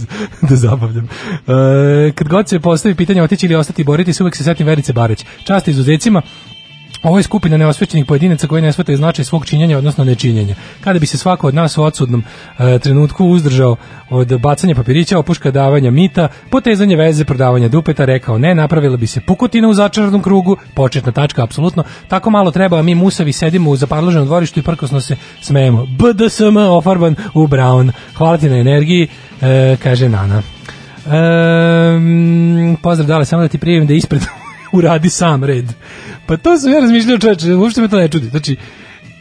da 0.49 0.55
zabavljam. 0.55 1.05
E, 1.05 2.11
kad 2.11 2.27
god 2.27 2.49
se 2.49 2.59
postavi 2.59 2.95
pitanje 2.95 3.23
otići 3.23 3.45
ili 3.45 3.55
ostati 3.55 3.83
boriti 3.83 4.13
se, 4.13 4.23
uvek 4.23 4.35
se 4.35 4.43
setim 4.43 4.67
Verice 4.67 4.93
Bareć. 4.93 5.25
Čast 5.43 5.67
izuzecima, 5.67 6.21
Ovo 7.03 7.17
je 7.17 7.23
skupina 7.23 7.57
neosvećenih 7.57 8.05
pojedinaca 8.05 8.47
koji 8.47 8.61
ne 8.61 8.71
shvataju 8.71 8.97
značaj 8.97 9.25
svog 9.25 9.45
činjenja, 9.45 9.77
odnosno 9.77 10.03
nečinjenja. 10.03 10.55
Kada 10.81 10.99
bi 10.99 11.05
se 11.05 11.17
svako 11.17 11.47
od 11.47 11.55
nas 11.55 11.77
u 11.77 11.83
odsudnom 11.83 12.23
e, 12.59 12.79
trenutku 12.79 13.25
uzdržao 13.25 13.75
od 14.09 14.39
bacanja 14.39 14.75
papirića, 14.75 15.19
opuška 15.19 15.51
davanja 15.51 15.91
mita, 15.91 16.27
potezanje 16.49 16.95
veze, 16.95 17.25
prodavanja 17.25 17.67
dupeta, 17.67 18.05
rekao 18.05 18.37
ne, 18.37 18.55
napravila 18.55 18.97
bi 18.97 19.07
se 19.07 19.21
pukotina 19.21 19.67
u 19.67 19.73
začaranom 19.73 20.21
krugu, 20.21 20.57
početna 20.73 21.11
tačka, 21.11 21.43
apsolutno. 21.43 21.83
Tako 22.07 22.29
malo 22.29 22.51
treba, 22.51 22.79
a 22.79 22.81
mi 22.81 22.95
musavi 22.95 23.31
sedimo 23.31 23.69
u 23.69 23.75
zaparloženom 23.75 24.27
dvorištu 24.27 24.59
i 24.59 24.63
prkosno 24.63 25.01
se 25.01 25.15
smejemo. 25.41 25.85
BDSM 25.85 26.57
ofarban 26.57 27.15
u 27.33 27.47
brown. 27.47 27.91
Hvala 28.15 28.37
ti 28.37 28.49
na 28.49 28.57
energiji, 28.57 29.07
e, 29.41 29.77
kaže 29.83 30.09
Nana. 30.09 30.41
E, 31.05 31.21
pozdrav, 32.81 33.07
dale, 33.07 33.25
samo 33.25 33.41
da 33.41 33.47
ti 33.47 33.57
prijevim 33.57 33.87
da 33.87 33.93
ispred 33.93 34.21
uradi 34.75 35.09
sam 35.09 35.43
red. 35.43 35.65
Pa 36.25 36.37
to 36.37 36.57
sam 36.57 36.71
ja 36.71 36.79
razmišljao 36.79 37.17
čoveče, 37.17 37.55
uopšte 37.55 37.81
me 37.81 37.87
to 37.87 37.97
ne 37.97 38.07
čudi. 38.07 38.29
Znači, 38.29 38.55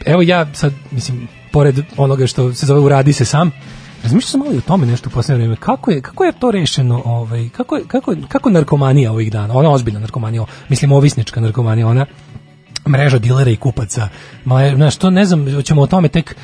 evo 0.05 0.21
ja 0.21 0.53
sad, 0.53 0.73
mislim, 0.91 1.27
pored 1.51 1.75
onoga 1.97 2.27
što 2.27 2.53
se 2.53 2.65
zove 2.65 2.79
uradi 2.79 3.13
se 3.13 3.25
sam, 3.25 3.51
razmišljao 4.03 4.29
sam 4.29 4.39
malo 4.39 4.53
i 4.53 4.57
o 4.57 4.61
tome 4.61 4.85
nešto 4.85 5.09
u 5.09 5.13
poslednje 5.13 5.39
vreme. 5.43 5.55
Kako 5.55 5.91
je, 5.91 6.01
kako 6.01 6.23
je 6.23 6.31
to 6.39 6.51
rešeno, 6.51 7.01
ovaj, 7.05 7.49
kako, 7.49 7.75
je, 7.75 7.83
kako, 7.87 8.15
kako 8.27 8.49
narkomanija 8.49 9.11
ovih 9.11 9.31
dana, 9.31 9.57
ona 9.57 9.71
ozbiljna 9.71 9.99
narkomanija, 9.99 10.45
mislim 10.69 10.91
ovisnička 10.91 11.41
narkomanija, 11.41 11.87
ona 11.87 12.05
mreža 12.89 13.19
dilera 13.19 13.51
i 13.51 13.55
kupaca, 13.55 14.09
ma, 14.45 14.75
znaš, 14.75 14.95
to 14.95 15.09
ne 15.09 15.25
znam, 15.25 15.63
ćemo 15.63 15.81
o 15.81 15.87
tome 15.87 16.07
tek 16.07 16.35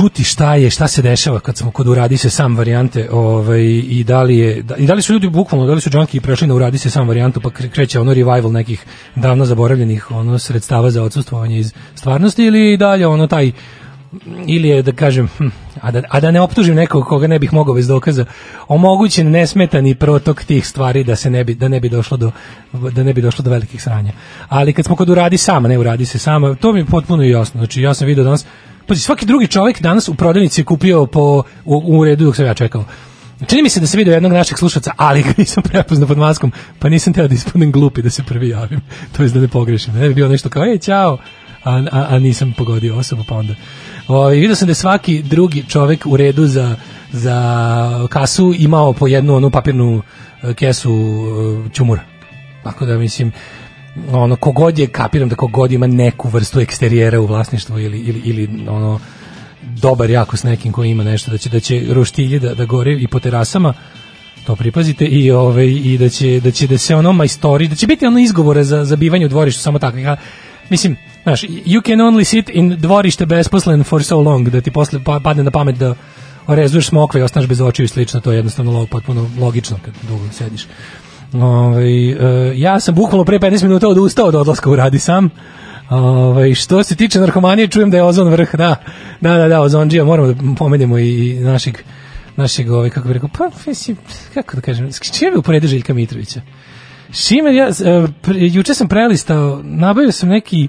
čuti 0.00 0.24
šta 0.24 0.54
je, 0.54 0.70
šta 0.70 0.88
se 0.88 1.02
dešava 1.02 1.40
kad 1.40 1.56
smo 1.56 1.70
kod 1.70 1.88
uradi 1.88 2.16
se 2.16 2.30
sam 2.30 2.56
varijante, 2.56 3.08
ovaj 3.12 3.62
i 3.64 4.04
da 4.06 4.22
li 4.22 4.38
je 4.38 4.62
da, 4.62 4.76
i 4.76 4.86
da 4.86 4.94
li 4.94 5.02
su 5.02 5.12
ljudi 5.12 5.28
bukvalno 5.28 5.66
da 5.66 5.74
li 5.74 5.80
su 5.80 5.90
džanki 5.90 6.20
prešli 6.20 6.46
na 6.46 6.54
uradi 6.54 6.78
se 6.78 6.90
sam 6.90 7.08
varijantu 7.08 7.40
pa 7.40 7.50
kreće 7.50 8.00
ono 8.00 8.14
revival 8.14 8.52
nekih 8.52 8.84
davno 9.16 9.44
zaboravljenih 9.44 10.10
ono 10.10 10.38
sredstava 10.38 10.90
za 10.90 11.02
odsustvovanje 11.02 11.58
iz 11.58 11.72
stvarnosti 11.94 12.44
ili 12.44 12.76
dalje 12.76 13.06
ono 13.06 13.26
taj 13.26 13.52
ili 14.46 14.68
je 14.68 14.82
da 14.82 14.92
kažem 14.92 15.28
hm, 15.38 15.48
a 15.80 15.90
da, 15.90 16.02
a 16.08 16.20
da 16.20 16.30
ne 16.30 16.40
optužim 16.40 16.74
nekog 16.74 17.04
koga 17.06 17.26
ne 17.26 17.38
bih 17.38 17.52
mogao 17.52 17.74
bez 17.74 17.88
dokaza 17.88 18.24
omogućen 18.68 19.30
nesmetani 19.30 19.94
protok 19.94 20.44
tih 20.44 20.66
stvari 20.66 21.04
da 21.04 21.16
se 21.16 21.30
ne 21.30 21.44
bi 21.44 21.54
da 21.54 21.68
ne 21.68 21.80
bi 21.80 21.88
došlo 21.88 22.16
do 22.16 22.30
da 22.72 23.02
ne 23.02 23.12
bi 23.12 23.22
došlo 23.22 23.42
do 23.42 23.50
velikih 23.50 23.82
sranja. 23.82 24.12
Ali 24.48 24.72
kad 24.72 24.84
smo 24.84 24.96
kod 24.96 25.08
uradi 25.08 25.36
sama 25.36 25.68
ne 25.68 25.78
uradi 25.78 26.06
se 26.06 26.18
sama 26.18 26.54
to 26.54 26.72
mi 26.72 26.80
je 26.80 26.84
potpuno 26.84 27.22
jasno. 27.22 27.58
Znači 27.58 27.82
ja 27.82 27.94
sam 27.94 28.06
video 28.06 28.24
danas 28.24 28.46
pa 28.90 28.96
svaki 28.96 29.26
drugi 29.26 29.46
čovjek 29.46 29.82
danas 29.82 30.08
u 30.08 30.14
prodavnici 30.14 30.60
je 30.60 30.64
kupio 30.64 31.06
po 31.06 31.42
u, 31.64 31.82
u 31.86 32.04
redu 32.04 32.24
dok 32.24 32.36
sam 32.36 32.46
ja 32.46 32.54
čekao. 32.54 32.84
Čini 33.46 33.62
mi 33.62 33.68
se 33.68 33.80
da 33.80 33.86
se 33.86 33.98
vidio 33.98 34.14
jednog 34.14 34.32
našeg 34.32 34.58
slušaca, 34.58 34.92
ali 34.96 35.22
ga 35.22 35.28
nisam 35.36 35.62
prepoznao 35.62 36.08
pod 36.08 36.18
maskom, 36.18 36.52
pa 36.78 36.88
nisam 36.88 37.12
teo 37.12 37.28
da 37.28 37.34
ispadnem 37.34 37.72
glupi 37.72 38.02
da 38.02 38.10
se 38.10 38.22
prvi 38.22 38.48
javim. 38.48 38.80
To 39.16 39.22
je 39.22 39.28
da 39.28 39.40
ne 39.40 39.48
pogrešim. 39.48 39.94
Ne 39.94 40.08
bi 40.08 40.14
bilo 40.14 40.28
nešto 40.28 40.48
kao, 40.48 40.64
ej, 40.64 40.78
čao, 40.78 41.18
a, 41.64 41.82
a, 41.92 42.06
a 42.10 42.18
nisam 42.18 42.54
pogodio 42.58 42.96
osobu, 42.96 43.24
pa 43.28 43.34
onda. 43.34 43.54
O, 44.08 44.28
vidio 44.28 44.56
sam 44.56 44.66
da 44.66 44.70
je 44.70 44.74
svaki 44.74 45.22
drugi 45.22 45.64
čovjek 45.68 46.06
u 46.06 46.16
redu 46.16 46.46
za, 46.46 46.76
za 47.12 48.06
kasu 48.10 48.54
imao 48.58 48.92
po 48.92 49.06
jednu 49.06 49.34
onu 49.34 49.50
papirnu 49.50 50.02
e, 50.42 50.54
kesu 50.54 50.92
e, 50.92 51.74
čumura. 51.74 52.02
Tako 52.64 52.86
da, 52.86 52.98
mislim, 52.98 53.32
ono 54.12 54.36
kogod 54.36 54.78
je 54.78 54.86
kapiram 54.86 55.28
da 55.28 55.36
kogod 55.36 55.72
ima 55.72 55.86
neku 55.86 56.28
vrstu 56.28 56.60
eksterijera 56.60 57.20
u 57.20 57.26
vlasništvu 57.26 57.78
ili 57.78 57.98
ili 57.98 58.20
ili 58.24 58.68
ono 58.68 59.00
dobar 59.62 60.10
jako 60.10 60.36
s 60.36 60.42
nekim 60.42 60.72
ko 60.72 60.84
ima 60.84 61.04
nešto 61.04 61.30
da 61.30 61.38
će 61.38 61.48
da 61.48 61.60
će 61.60 61.82
roštilji 61.90 62.38
da 62.38 62.54
da 62.54 62.64
gore 62.64 62.92
i 63.00 63.06
po 63.06 63.20
terasama 63.20 63.74
to 64.46 64.56
pripazite 64.56 65.04
i 65.04 65.30
ovaj 65.30 65.66
i 65.66 65.98
da 65.98 66.08
će 66.08 66.40
da 66.40 66.50
će 66.50 66.66
da 66.66 66.78
se 66.78 66.96
ono 66.96 67.12
majstori 67.12 67.68
da 67.68 67.74
će 67.74 67.86
biti 67.86 68.06
ono 68.06 68.18
izgovore 68.18 68.64
za 68.64 68.84
za 68.84 68.96
bivanje 68.96 69.26
u 69.26 69.28
dvorištu 69.28 69.62
samo 69.62 69.78
tako. 69.78 69.98
Ja, 69.98 70.16
mislim 70.70 70.96
znaš 71.22 71.42
you 71.42 71.86
can 71.86 71.98
only 71.98 72.24
sit 72.24 72.48
in 72.48 72.76
dvorište 72.78 73.26
besposlen 73.26 73.84
for 73.84 74.04
so 74.04 74.20
long 74.20 74.48
da 74.48 74.60
ti 74.60 74.70
posle 74.70 75.04
pa, 75.04 75.20
padne 75.24 75.42
na 75.42 75.50
pamet 75.50 75.76
da 75.76 75.94
orezuješ 76.46 76.88
smokve 76.88 77.20
i 77.20 77.24
ostaneš 77.24 77.48
bez 77.48 77.60
očiju 77.60 77.84
i 77.84 77.88
slično 77.88 78.20
to 78.20 78.32
je 78.32 78.36
jednostavno 78.36 78.86
potpuno 78.86 79.30
logično 79.40 79.78
kad 79.84 79.94
dugo 80.08 80.24
sediš 80.32 80.66
Ovaj 81.32 82.10
e, 82.10 82.16
ja 82.56 82.80
sam 82.80 82.94
bukvalno 82.94 83.24
pre 83.24 83.38
15 83.38 83.62
minuta 83.62 83.88
odustao 83.88 84.26
od 84.26 84.34
odlaska 84.34 84.70
u 84.70 84.76
radi 84.76 84.98
sam. 84.98 85.30
Ovaj 85.90 86.54
što 86.54 86.82
se 86.82 86.96
tiče 86.96 87.20
narkomanije, 87.20 87.68
čujem 87.68 87.90
da 87.90 87.96
je 87.96 88.02
ozon 88.02 88.28
vrh, 88.28 88.54
da. 88.54 88.76
Da, 89.20 89.36
da, 89.36 89.48
da, 89.48 89.60
ozonđija, 89.60 90.04
moramo 90.04 90.32
da 90.32 90.34
pomenemo 90.58 90.98
i 90.98 91.38
našeg 91.40 91.78
našeg 92.36 92.70
ovaj 92.70 92.90
kako 92.90 93.08
bih 93.08 93.14
rekao, 93.14 93.28
pa 93.38 93.50
mislim, 93.66 93.96
kako 94.34 94.56
da 94.56 94.62
kažem, 94.62 94.92
s 94.92 95.18
čime 95.18 95.60
bi 95.60 95.68
Željka 95.68 95.94
Mitrovića? 95.94 96.40
Šime 97.12 97.54
ja 97.54 97.68
e, 97.68 98.06
juče 98.36 98.74
sam 98.74 98.88
prelistao, 98.88 99.60
nabavio 99.64 100.12
sam 100.12 100.28
neki 100.28 100.68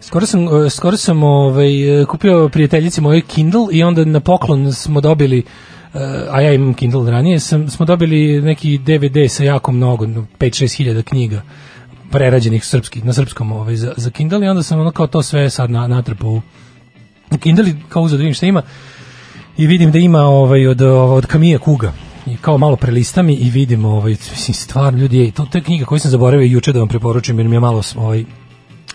skoro 0.00 0.26
sam 0.26 0.66
e, 0.66 0.70
skoro 0.70 0.96
sam 0.96 1.22
ovaj 1.22 1.70
kupio 2.08 2.48
prijateljici 2.48 3.00
moje 3.00 3.20
Kindle 3.20 3.66
i 3.72 3.82
onda 3.82 4.04
na 4.04 4.20
poklon 4.20 4.72
smo 4.72 5.00
dobili 5.00 5.44
a 6.30 6.40
ja 6.40 6.52
imam 6.52 6.74
Kindle 6.74 7.10
ranije, 7.10 7.40
sam, 7.40 7.68
smo 7.68 7.86
dobili 7.86 8.42
neki 8.42 8.78
DVD 8.78 9.30
sa 9.30 9.44
jako 9.44 9.72
mnogo, 9.72 10.06
5-6 10.06 10.76
hiljada 10.76 11.02
knjiga 11.02 11.42
prerađenih 12.10 12.64
srpskih, 12.64 13.04
na 13.04 13.12
srpskom 13.12 13.52
ovaj, 13.52 13.76
za, 13.76 13.94
za 13.96 14.10
Kindle 14.10 14.46
i 14.46 14.48
onda 14.48 14.62
sam 14.62 14.80
ono 14.80 14.90
kao 14.90 15.06
to 15.06 15.22
sve 15.22 15.50
sad 15.50 15.70
na, 15.70 15.86
natrpao 15.86 16.40
u 17.30 17.38
Kindle 17.38 17.64
kao 17.88 18.02
uzad 18.02 18.18
da 18.18 18.22
vidim 18.22 18.34
šta 18.34 18.46
ima 18.46 18.62
i 19.56 19.66
vidim 19.66 19.90
da 19.92 19.98
ima 19.98 20.20
ovaj, 20.20 20.66
od, 20.66 20.80
od 20.82 21.26
Kamija 21.26 21.58
Kuga. 21.58 21.92
I 22.26 22.36
kao 22.36 22.58
malo 22.58 22.76
prelistam 22.76 23.28
i 23.28 23.50
vidim 23.50 23.84
ovaj, 23.84 24.10
mislim, 24.10 24.54
stvarno 24.54 24.98
ljudi, 24.98 25.30
to, 25.30 25.46
to 25.46 25.58
je 25.58 25.62
knjiga 25.62 25.84
koju 25.84 25.98
sam 25.98 26.10
zaboravio 26.10 26.46
juče 26.46 26.72
da 26.72 26.78
vam 26.78 26.88
preporučim 26.88 27.38
jer 27.38 27.48
mi 27.48 27.56
je 27.56 27.60
malo 27.60 27.82
ovaj, 27.96 28.24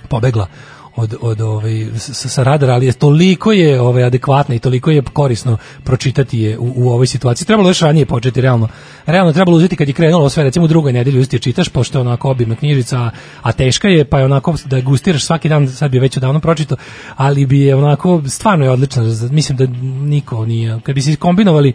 pobegla 0.10 0.48
od, 0.96 1.16
od 1.22 1.42
ovaj, 1.42 1.86
sa, 1.98 2.30
sa 2.30 2.44
radara, 2.44 2.74
ali 2.74 2.86
je 2.86 2.94
toliko 2.94 3.52
je 3.52 3.82
ovaj, 3.82 4.04
adekvatna 4.04 4.56
i 4.56 4.60
toliko 4.60 4.92
je 4.92 5.02
korisno 5.02 5.58
pročitati 5.84 6.40
je 6.40 6.60
u, 6.60 6.74
u 6.76 6.90
ovoj 6.90 7.08
situaciji. 7.08 7.48
Trebalo 7.48 7.70
još 7.70 7.80
ranije 7.80 8.06
početi, 8.06 8.42
realno. 8.42 8.68
Realno 9.06 9.34
trebalo 9.34 9.58
uzeti 9.58 9.76
kad 9.76 9.88
je 9.88 9.94
krenulo 9.94 10.30
sve, 10.30 10.44
recimo 10.44 10.66
u 10.66 10.68
drugoj 10.68 10.94
nedelji 10.94 11.20
uzeti 11.20 11.36
je 11.36 11.40
čitaš, 11.40 11.70
pošto 11.70 11.98
je 11.98 12.02
onako 12.02 12.30
obimna 12.30 12.56
knjižica, 12.56 13.12
a 13.42 13.52
teška 13.52 13.88
je, 13.88 14.06
pa 14.06 14.20
je 14.20 14.26
onako 14.26 14.56
da 14.66 14.82
gustiraš 14.82 15.26
svaki 15.26 15.50
dan, 15.50 15.68
sad 15.68 15.92
bi 15.92 16.00
već 16.00 16.18
odavno 16.18 16.40
pročito, 16.40 16.76
ali 17.16 17.46
bi 17.46 17.60
je 17.60 17.76
onako, 17.76 18.22
stvarno 18.28 18.66
je 18.66 18.72
odlično, 18.72 19.04
mislim 19.32 19.58
da 19.58 19.66
niko 20.06 20.46
nije, 20.46 20.80
kad 20.84 20.96
bi 20.96 21.02
se 21.02 21.16
kombinovali 21.16 21.74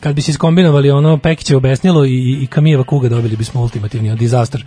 kad 0.00 0.14
bi 0.14 0.22
se 0.22 0.30
iskombinovali 0.30 0.90
ono 0.90 1.18
Pekiće 1.18 1.56
obesnilo 1.56 2.04
i, 2.04 2.38
i 2.42 2.46
Kamijeva 2.46 2.84
kuga 2.84 3.08
dobili 3.08 3.36
bismo 3.36 3.60
ultimativni 3.60 4.16
disaster 4.16 4.64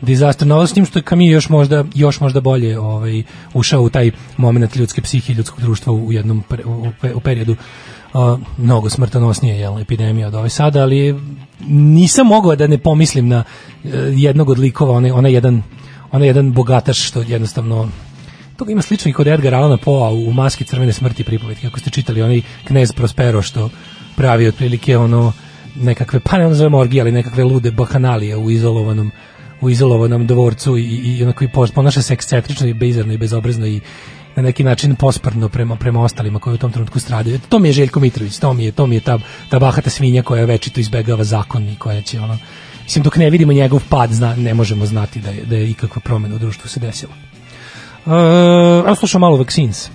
dizaster 0.00 0.48
novel 0.48 0.66
s 0.66 0.72
tim 0.72 0.86
što 0.86 0.98
je 0.98 1.02
Camus 1.02 1.30
još 1.30 1.48
možda 1.48 1.84
još 1.94 2.20
možda 2.20 2.40
bolje 2.40 2.78
ovaj 2.78 3.22
ušao 3.54 3.82
u 3.82 3.90
taj 3.90 4.10
momenat 4.36 4.76
ljudske 4.76 5.02
psihi 5.02 5.32
i 5.32 5.36
ljudskog 5.36 5.60
društva 5.60 5.92
u 5.92 6.12
jednom 6.12 6.44
pre, 6.48 6.64
u, 6.64 6.92
u 7.14 7.20
periodu 7.20 7.56
Uh, 8.14 8.40
mnogo 8.58 8.90
smrtonosnije 8.90 9.58
je 9.58 9.80
epidemija 9.80 10.28
od 10.28 10.34
ove 10.34 10.48
sada, 10.48 10.82
ali 10.82 11.20
nisam 11.68 12.26
mogao 12.26 12.56
da 12.56 12.66
ne 12.66 12.78
pomislim 12.78 13.28
na 13.28 13.44
uh, 13.84 13.90
jednog 14.14 14.48
od 14.48 14.58
likova, 14.58 14.92
onaj 14.92 15.10
onaj 15.10 15.32
jedan 15.32 15.62
onaj 16.12 16.28
jedan 16.28 16.52
bogataš 16.52 17.08
što 17.08 17.22
jednostavno 17.22 17.88
toga 18.56 18.72
ima 18.72 18.82
slično 18.82 19.10
i 19.10 19.12
kod 19.12 19.26
Edgar 19.26 19.54
Allan 19.54 19.78
Poe 19.78 20.12
u 20.12 20.32
maski 20.32 20.64
crvene 20.64 20.92
smrti 20.92 21.24
pripovetke, 21.24 21.66
kako 21.66 21.78
ste 21.80 21.90
čitali 21.90 22.22
onaj 22.22 22.42
knez 22.64 22.92
Prospero 22.92 23.42
što 23.42 23.70
pravi 24.16 24.48
otprilike 24.48 24.98
ono 24.98 25.32
nekakve, 25.74 26.20
pa 26.20 26.38
ne 26.38 26.44
nazovem 26.44 26.74
orgije, 26.74 27.00
ali 27.00 27.12
nekakve 27.12 27.44
lude 27.44 27.70
bahanalije 27.70 28.36
u 28.36 28.50
izolovanom 28.50 29.10
u 29.60 29.70
izolovanom 29.70 30.26
dvorcu 30.26 30.78
i, 30.78 30.82
i 30.82 31.22
onako 31.22 31.44
i 31.44 31.48
ponaša 31.74 32.02
se 32.02 32.14
ekscentrično 32.14 32.66
i 32.66 32.74
bizarno 32.74 33.12
i 33.12 33.18
bezobrazno 33.18 33.66
i 33.66 33.80
na 34.36 34.42
neki 34.42 34.64
način 34.64 34.96
posprno 34.96 35.48
prema 35.48 35.76
prema 35.76 36.02
ostalima 36.02 36.38
koji 36.38 36.54
u 36.54 36.58
tom 36.58 36.72
trenutku 36.72 37.00
stradaju. 37.00 37.40
To 37.48 37.58
mi 37.58 37.68
je 37.68 37.72
Željko 37.72 38.00
Mitrović, 38.00 38.38
to 38.38 38.52
mi 38.52 38.64
je, 38.64 38.72
to 38.72 38.86
mi 38.86 38.94
je 38.94 39.00
ta, 39.00 39.18
ta 39.50 39.58
bahata 39.58 39.90
svinja 39.90 40.22
koja 40.22 40.44
večito 40.44 40.80
izbegava 40.80 41.24
zakon 41.24 41.68
i 41.68 41.76
koja 41.76 42.02
će 42.02 42.20
ono 42.20 42.38
mislim 42.82 43.02
dok 43.02 43.16
ne 43.16 43.30
vidimo 43.30 43.52
njegov 43.52 43.80
pad 43.88 44.12
zna, 44.12 44.36
ne 44.36 44.54
možemo 44.54 44.86
znati 44.86 45.20
da 45.20 45.30
je 45.30 45.44
da 45.44 45.56
je 45.56 45.70
ikakva 45.70 46.02
promena 46.04 46.34
u 46.34 46.38
društvu 46.38 46.68
se 46.68 46.80
desila. 46.80 47.12
E, 48.06 48.10
uh, 48.10 48.90
a 48.90 48.94
slušam 48.94 49.20
malo 49.20 49.36
Vaccines. 49.36 49.90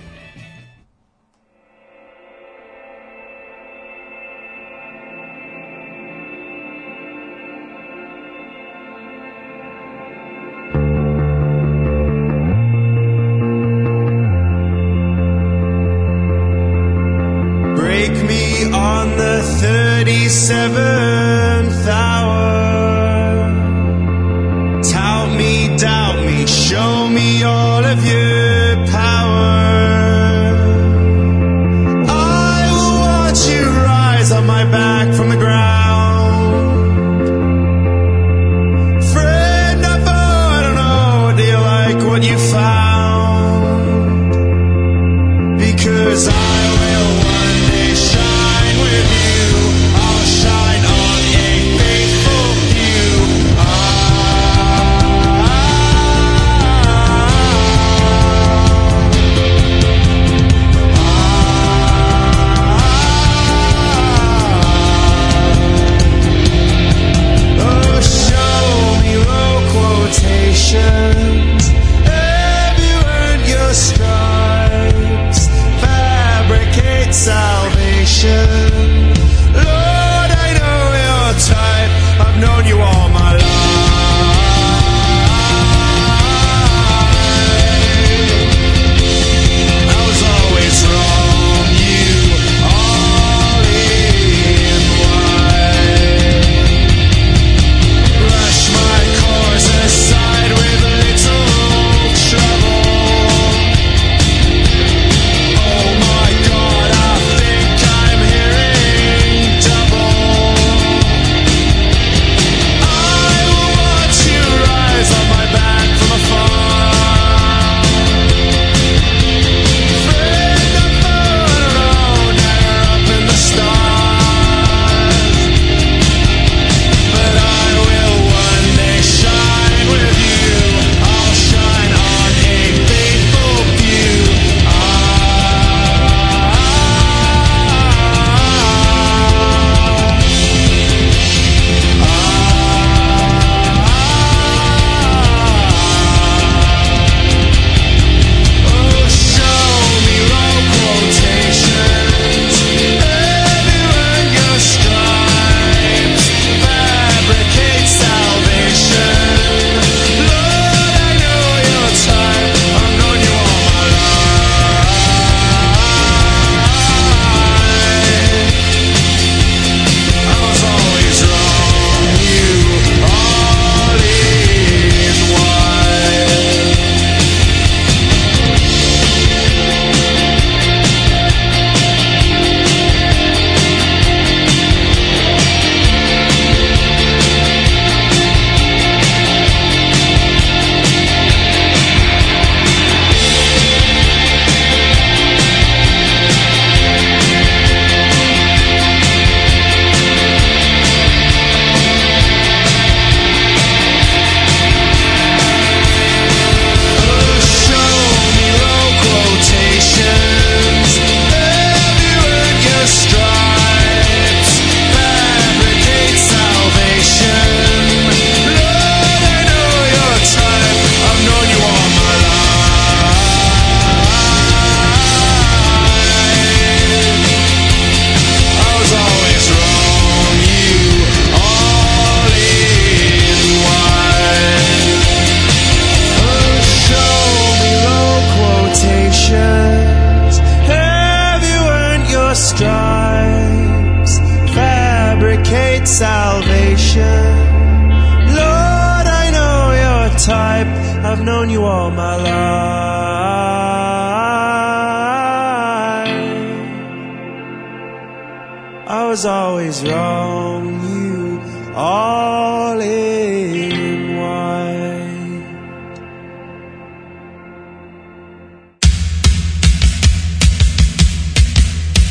was 259.22 259.26
always 259.26 259.84
wrong, 259.84 260.80
you 260.82 261.40
all 261.76 262.80
in 262.80 264.16
white. 264.16 265.46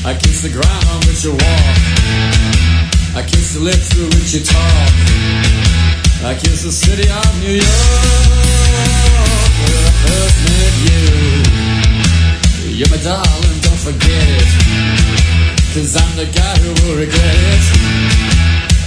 I 0.06 0.14
kiss 0.14 0.42
the 0.42 0.50
ground 0.50 1.06
with 1.06 1.22
your 1.22 1.34
walk. 1.34 1.78
I 3.18 3.24
kiss 3.28 3.56
the 3.56 3.60
lips 3.60 3.90
through 3.94 4.06
which 4.06 4.34
you 4.34 4.44
talk. 4.46 4.94
I 6.24 6.36
kiss 6.40 6.64
the 6.64 6.72
city 6.72 7.10
of 7.10 7.40
New 7.42 7.56
York 7.56 8.22
where 9.60 9.84
I 9.84 9.94
first 10.06 10.38
met 10.48 10.74
you. 10.88 11.04
You're 12.78 12.90
my 12.90 13.04
darling, 13.04 13.60
don't 13.60 13.80
forget 13.80 14.28
it. 14.30 15.21
Cause 15.74 15.96
I'm 15.96 16.18
the 16.18 16.26
guy 16.26 16.58
who 16.60 16.68
will 16.84 16.98
regret 17.00 17.16
it. 17.24 17.64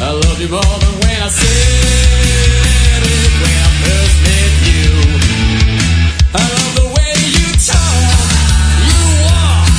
I 0.05 0.13
love 0.13 0.39
you 0.39 0.49
more 0.53 0.61
than 0.61 0.95
when 1.01 1.17
I 1.17 1.29
said 1.33 3.01
it 3.09 3.33
when 3.41 3.57
I 3.57 3.71
first 3.81 4.17
met 4.21 4.53
you. 4.69 4.93
I 6.37 6.45
love 6.45 6.73
the 6.77 6.89
way 6.93 7.17
you 7.25 7.49
talk, 7.57 8.29
you 8.85 9.01
walk, 9.25 9.73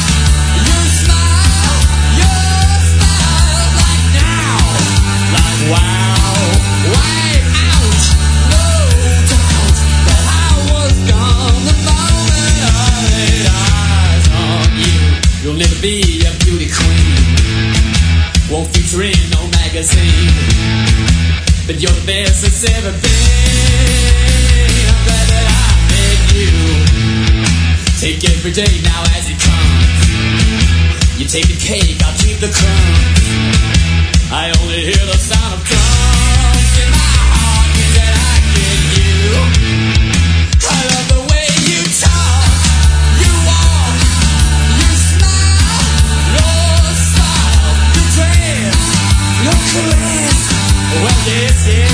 you 0.65 0.77
smile, 0.97 1.77
your 2.25 2.73
smile 2.89 3.69
like 3.85 4.05
now, 4.17 4.65
like 5.29 5.61
wow, 5.69 6.41
wipe 6.89 7.53
out, 7.69 8.01
no 8.49 8.65
doubt 9.29 9.77
that 10.09 10.23
I 10.25 10.57
was 10.73 10.95
gone 11.05 11.69
the 11.69 11.77
moment 11.85 12.65
I 12.65 12.89
laid 13.13 13.45
eyes 13.45 14.25
on 14.41 14.73
you. 14.73 15.21
You'll 15.45 15.61
never 15.61 15.77
be 15.83 16.14
in 18.93 19.29
no 19.31 19.41
magazine, 19.49 20.29
but 21.65 21.81
you're 21.81 21.91
the 21.91 22.05
best 22.05 22.43
that's 22.43 22.63
ever 22.69 22.91
been. 22.91 23.01
I'm 24.85 25.01
glad 25.03 25.25
that 25.33 25.47
I 25.49 25.73
met 25.89 26.21
you. 26.37 26.53
Take 27.97 28.21
every 28.29 28.51
day 28.51 28.81
now 28.85 29.01
as 29.17 29.25
it 29.25 29.41
comes. 29.41 31.17
You 31.17 31.25
take 31.25 31.47
the 31.47 31.57
cake, 31.57 31.97
I'll 32.05 32.13
keep 32.19 32.37
the 32.37 32.53
crumbs. 32.53 33.25
I 34.31 34.53
only 34.61 34.85
hear 34.85 35.05
the 35.09 35.17
sound 35.17 35.53
of 35.57 35.65
drums 35.65 36.77
in 36.77 36.89
my 36.93 37.09
heart 37.33 37.67
means 37.73 37.95
that 37.97 38.13
I 38.13 38.37
get 38.53 38.79
you. 39.01 39.64
Yes, 51.27 51.67
yes, 51.67 51.84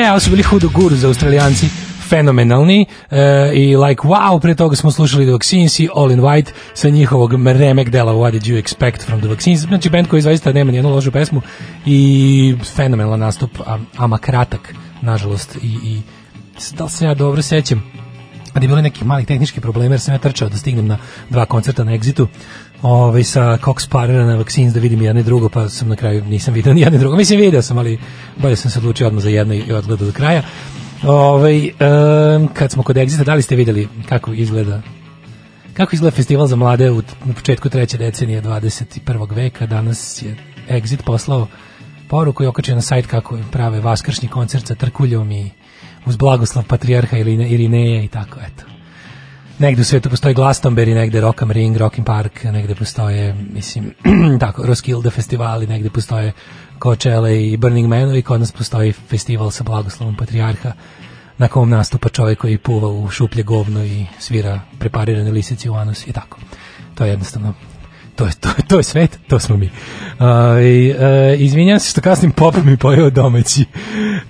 Je, 0.00 0.10
ovo 0.10 0.20
su 0.20 0.30
bili 0.30 0.42
Hudo 0.42 0.68
Guru 0.68 0.96
za 0.96 1.08
australijanci. 1.08 1.66
Fenomenalni. 2.08 2.86
E, 3.10 3.50
i 3.54 3.76
like 3.76 4.02
wow, 4.02 4.40
pre 4.40 4.54
toga 4.54 4.76
smo 4.76 4.90
slušali 4.90 5.24
The 5.24 5.32
Vaccines 5.32 5.80
i 5.80 5.88
All 5.96 6.10
in 6.12 6.20
White 6.20 6.50
sa 6.74 6.88
njihovog 6.88 7.32
remek 7.46 7.90
dela 7.90 8.12
What 8.12 8.30
Did 8.30 8.42
You 8.42 8.62
Expect 8.62 9.06
from 9.06 9.20
The 9.20 9.28
Vaccines. 9.28 9.60
Znači 9.60 9.90
band 9.90 10.08
koji 10.08 10.22
zaista 10.22 10.52
nema 10.52 10.70
nijednu 10.70 10.90
lošu 10.90 11.10
pesmu 11.10 11.42
i 11.86 12.54
fenomenalan 12.76 13.20
nastup 13.20 13.50
a, 13.66 13.78
ama 13.96 14.18
kratak 14.18 14.74
nažalost 15.02 15.56
i, 15.62 15.66
i 15.66 16.00
da 16.76 16.84
li 16.84 16.90
se 16.90 17.04
ja 17.04 17.14
dobro 17.14 17.42
sećam 17.42 17.82
kad 18.52 18.62
je 18.62 18.68
bilo 18.68 18.82
nekih 18.82 19.06
malih 19.06 19.26
tehničkih 19.26 19.60
problema 19.60 19.94
jer 19.94 20.00
sam 20.00 20.14
ja 20.14 20.18
trčao 20.18 20.48
da 20.48 20.56
stignem 20.56 20.86
na 20.86 20.98
dva 21.30 21.46
koncerta 21.46 21.84
na 21.84 21.92
Exitu 21.92 22.26
ovaj, 22.82 23.24
sa 23.24 23.58
Cox 23.64 23.88
Parera 23.88 24.24
na 24.26 24.36
Vaccines 24.36 24.74
da 24.74 24.80
vidim 24.80 25.02
jedno 25.02 25.20
i 25.20 25.24
drugo, 25.24 25.48
pa 25.48 25.68
sam 25.68 25.88
na 25.88 25.96
kraju 25.96 26.24
nisam 26.24 26.54
vidio 26.54 26.74
ni 26.74 26.80
jedno 26.80 26.96
i 26.96 27.00
drugo. 27.00 27.16
Mislim, 27.16 27.40
video 27.40 27.62
sam, 27.62 27.78
ali 27.78 27.98
bolje 28.36 28.56
sam 28.56 28.70
se 28.70 28.78
odlučio 28.78 29.06
odmah 29.06 29.22
za 29.22 29.30
jedno 29.30 29.54
i 29.54 29.72
odgledao 29.72 30.06
do 30.06 30.12
kraja. 30.12 30.42
Ovaj, 31.02 31.66
em, 31.66 32.48
kad 32.54 32.70
smo 32.70 32.82
kod 32.82 32.96
Exita, 32.96 33.24
da 33.24 33.34
li 33.34 33.42
ste 33.42 33.56
videli 33.56 33.88
kako 34.08 34.32
izgleda 34.32 34.82
kako 35.74 35.94
izgleda 35.94 36.16
festival 36.16 36.46
za 36.46 36.56
mlade 36.56 36.90
u, 36.90 36.98
u 36.98 37.32
početku 37.34 37.68
treće 37.68 37.98
decenije 37.98 38.42
21. 38.42 39.34
veka? 39.34 39.66
Danas 39.66 40.22
je 40.22 40.36
Exit 40.68 41.02
poslao 41.04 41.46
poruku 42.08 42.44
i 42.44 42.46
okačio 42.46 42.74
na 42.74 42.80
sajt 42.80 43.06
kako 43.06 43.38
prave 43.52 43.80
vaskršnji 43.80 44.28
koncert 44.28 44.66
sa 44.66 44.74
trkuljom 44.74 45.32
i 45.32 45.50
uz 46.06 46.16
blagoslav 46.16 46.64
patrijarha 46.64 47.18
Irine, 47.18 47.48
Irineja 47.48 48.02
i 48.02 48.08
tako, 48.08 48.40
eto. 48.40 48.79
Negde 49.60 49.80
u 49.80 49.84
svetu 49.84 50.10
postoji 50.10 50.34
Glastonbury, 50.34 50.94
negde 50.94 51.20
Rock 51.20 51.42
am 51.42 51.50
Ring, 51.50 51.76
Rockin 51.76 52.04
Park, 52.04 52.44
negde 52.44 52.74
postoje, 52.74 53.34
mislim, 53.52 53.94
tako, 54.40 54.66
Roskilde 54.66 55.10
festivali, 55.10 55.66
negde 55.66 55.90
postoje 55.90 56.32
Coachella 56.82 57.30
i 57.30 57.56
Burning 57.56 57.88
Man, 57.88 58.22
kod 58.22 58.40
nas 58.40 58.52
postoji 58.52 58.92
festival 58.92 59.50
sa 59.50 59.64
blagoslovom 59.64 60.16
patrijarha 60.16 60.72
na 61.38 61.48
kom 61.48 61.70
nastupa 61.70 62.08
čovjek 62.08 62.38
koji 62.38 62.58
puva 62.58 62.88
u 62.88 63.10
šuplje 63.10 63.42
govno 63.42 63.84
i 63.84 64.06
svira 64.18 64.60
preparirane 64.78 65.30
lisice 65.30 65.70
u 65.70 65.74
anus 65.74 66.06
i 66.06 66.12
tako. 66.12 66.38
To 66.94 67.04
je 67.04 67.10
jednostavno 67.10 67.54
to 68.16 68.26
je, 68.26 68.32
to, 68.40 68.48
to 68.68 68.76
je 68.76 68.82
svet, 68.82 69.18
to 69.28 69.38
smo 69.38 69.56
mi. 69.56 69.66
Uh, 69.66 70.26
i, 70.62 70.94
e, 70.98 71.36
izvinjam 71.38 71.78
se 71.78 71.90
što 71.90 72.00
kasnim 72.00 72.32
pop 72.32 72.54
mi 72.64 72.76
pojeo 72.76 73.10
domaći. 73.10 73.64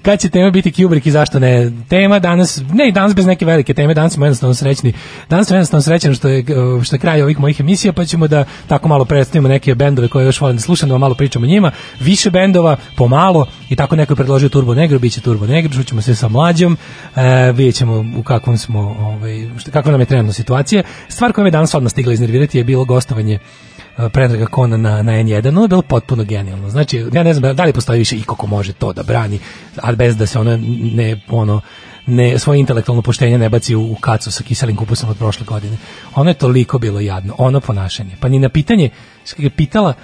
Kad 0.02 0.20
će 0.20 0.28
tema 0.28 0.50
biti 0.50 0.72
Kubrick 0.72 1.06
i 1.06 1.10
zašto 1.10 1.38
ne? 1.38 1.72
Tema 1.88 2.18
danas, 2.18 2.62
ne 2.72 2.90
danas 2.92 3.14
bez 3.14 3.26
neke 3.26 3.44
velike 3.44 3.74
teme, 3.74 3.94
danas 3.94 4.12
smo 4.12 4.26
jednostavno 4.26 4.54
srećni. 4.54 4.92
Danas 5.28 5.48
sam 5.48 5.56
jednostavno 5.56 5.82
srećan 5.82 6.14
što 6.14 6.28
je, 6.28 6.40
uh, 6.40 6.82
što 6.82 6.96
je 6.96 7.00
kraj 7.00 7.22
ovih 7.22 7.40
mojih 7.40 7.60
emisija, 7.60 7.92
pa 7.92 8.04
ćemo 8.04 8.28
da 8.28 8.44
tako 8.66 8.88
malo 8.88 9.04
predstavimo 9.04 9.48
neke 9.48 9.74
bendove 9.74 10.08
koje 10.08 10.24
još 10.24 10.40
volim 10.40 10.56
da 10.56 10.62
slušam, 10.62 10.88
da 10.88 10.98
malo 10.98 11.14
pričamo 11.14 11.46
o 11.46 11.48
njima. 11.48 11.70
Više 12.00 12.30
bendova, 12.30 12.76
pomalo, 12.96 13.46
i 13.70 13.76
tako 13.76 13.96
neko 13.96 14.12
je 14.12 14.16
predložio 14.16 14.48
Turbo 14.48 14.74
Negro, 14.74 14.98
bit 14.98 15.12
će 15.12 15.20
Turbo 15.20 15.46
Negro, 15.46 15.72
čućemo 15.72 16.02
se 16.02 16.14
sa 16.14 16.28
mlađom, 16.28 16.76
e, 17.16 17.52
vidjet 17.52 17.74
ćemo 17.74 18.04
u 18.16 18.22
kakvom 18.22 18.58
smo, 18.58 18.80
ovaj, 18.80 19.48
šta- 19.58 19.70
kakva 19.70 19.92
nam 19.92 20.00
je 20.00 20.06
trenutno 20.06 20.32
situacija. 20.32 20.82
Stvar 21.08 21.32
koja 21.32 21.44
me 21.44 21.50
danas 21.50 21.74
odmah 21.74 21.90
stigla 21.90 22.12
iznervirati 22.12 22.58
je 22.58 22.64
bilo 22.64 22.84
gostovanje 22.84 23.34
uh, 23.34 24.04
Predraga 24.12 24.46
Kona 24.46 24.76
na, 24.76 25.02
na 25.02 25.12
N1, 25.12 25.48
ono 25.48 25.62
je 25.62 25.68
bilo 25.68 25.82
potpuno 25.82 26.24
genijalno. 26.24 26.70
Znači, 26.70 27.06
ja 27.12 27.22
ne 27.22 27.34
znam 27.34 27.56
da 27.56 27.64
li 27.64 27.72
postoji 27.72 27.98
više 27.98 28.16
iko 28.16 28.34
ko 28.34 28.46
može 28.46 28.72
to 28.72 28.92
da 28.92 29.02
brani, 29.02 29.38
a 29.82 29.92
bez 29.92 30.16
da 30.16 30.26
se 30.26 30.38
ono 30.38 30.58
ne, 30.94 31.20
ono, 31.28 31.60
ne, 32.06 32.38
svoje 32.38 32.60
intelektualno 32.60 33.02
poštenje 33.02 33.38
ne 33.38 33.48
baci 33.48 33.74
u, 33.74 33.92
u 33.92 33.94
kacu 33.94 34.32
sa 34.32 34.42
kiselim 34.42 34.76
kupusom 34.76 35.10
od 35.10 35.18
prošle 35.18 35.46
godine. 35.46 35.76
Ono 36.14 36.30
je 36.30 36.34
toliko 36.34 36.78
bilo 36.78 37.00
jadno, 37.00 37.34
ono 37.38 37.60
ponašanje. 37.60 38.16
Pa 38.20 38.28
ni 38.28 38.38
na 38.38 38.48
pitanje, 38.48 38.90
pitala, 39.56 39.94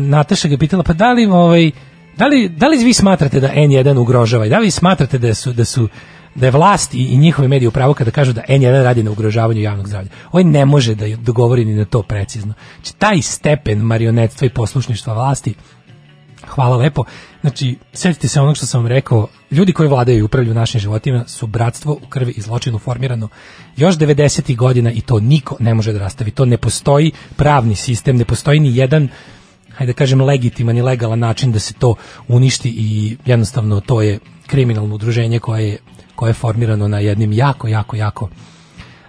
Nataša 0.00 0.48
ga 0.48 0.56
pitala, 0.56 0.82
pa 0.82 0.92
da 0.92 1.12
li, 1.12 1.26
ovaj, 1.26 1.70
da 2.16 2.26
li, 2.26 2.48
da 2.48 2.68
li 2.68 2.84
vi 2.84 2.92
smatrate 2.92 3.40
da 3.40 3.52
N1 3.54 3.98
ugrožava 3.98 4.46
i 4.46 4.48
da 4.48 4.58
li 4.58 4.70
smatrate 4.70 5.18
da 5.18 5.34
su, 5.34 5.52
da 5.52 5.64
su 5.64 5.88
da 6.34 6.46
je 6.46 6.50
vlast 6.50 6.94
i, 6.94 6.98
i 6.98 7.16
njihovi 7.16 7.48
mediji 7.48 7.66
u 7.66 7.70
pravu 7.70 7.94
kada 7.94 8.10
kažu 8.10 8.32
da 8.32 8.42
N1 8.48 8.82
radi 8.82 9.02
na 9.02 9.10
ugrožavanju 9.10 9.60
javnog 9.60 9.88
zdravlja. 9.88 10.10
Ovaj 10.32 10.44
ne 10.44 10.64
može 10.64 10.94
da 10.94 11.16
dogovori 11.16 11.64
ni 11.64 11.74
na 11.74 11.84
to 11.84 12.02
precizno. 12.02 12.54
Znači, 12.74 12.96
taj 12.96 13.22
stepen 13.22 13.78
marionetstva 13.78 14.46
i 14.46 14.50
poslušništva 14.50 15.14
vlasti 15.14 15.54
Hvala 16.48 16.76
lepo. 16.76 17.04
Znači, 17.40 17.76
setite 17.92 18.28
se 18.28 18.40
onog 18.40 18.56
što 18.56 18.66
sam 18.66 18.80
vam 18.80 18.86
rekao, 18.86 19.28
ljudi 19.50 19.72
koji 19.72 19.88
vladaju 19.88 20.18
i 20.18 20.22
upravljaju 20.22 20.54
našim 20.54 20.80
životima 20.80 21.24
su 21.26 21.46
bratstvo 21.46 21.92
u 21.92 22.06
krvi 22.08 22.32
i 22.36 22.40
zločinu 22.40 22.78
formirano 22.78 23.28
još 23.76 23.94
90. 23.94 24.56
godina 24.56 24.92
i 24.92 25.00
to 25.00 25.20
niko 25.20 25.56
ne 25.60 25.74
može 25.74 25.92
da 25.92 25.98
rastavi. 25.98 26.30
To 26.30 26.44
ne 26.44 26.56
postoji 26.56 27.12
pravni 27.36 27.74
sistem, 27.74 28.16
ne 28.16 28.24
postoji 28.24 28.60
ni 28.60 28.76
jedan 28.76 29.08
hajde 29.74 29.92
da 29.92 29.96
kažem 29.96 30.20
legitiman 30.20 30.76
i 30.76 30.82
legalan 30.82 31.18
način 31.18 31.52
da 31.52 31.58
se 31.58 31.74
to 31.74 31.94
uništi 32.28 32.68
i 32.68 33.16
jednostavno 33.26 33.80
to 33.80 34.02
je 34.02 34.18
kriminalno 34.46 34.94
udruženje 34.94 35.38
koje 35.38 35.68
je, 35.68 35.78
koje 36.14 36.30
je 36.30 36.34
formirano 36.34 36.88
na 36.88 36.98
jednim 36.98 37.32
jako, 37.32 37.68
jako, 37.68 37.96
jako 37.96 38.28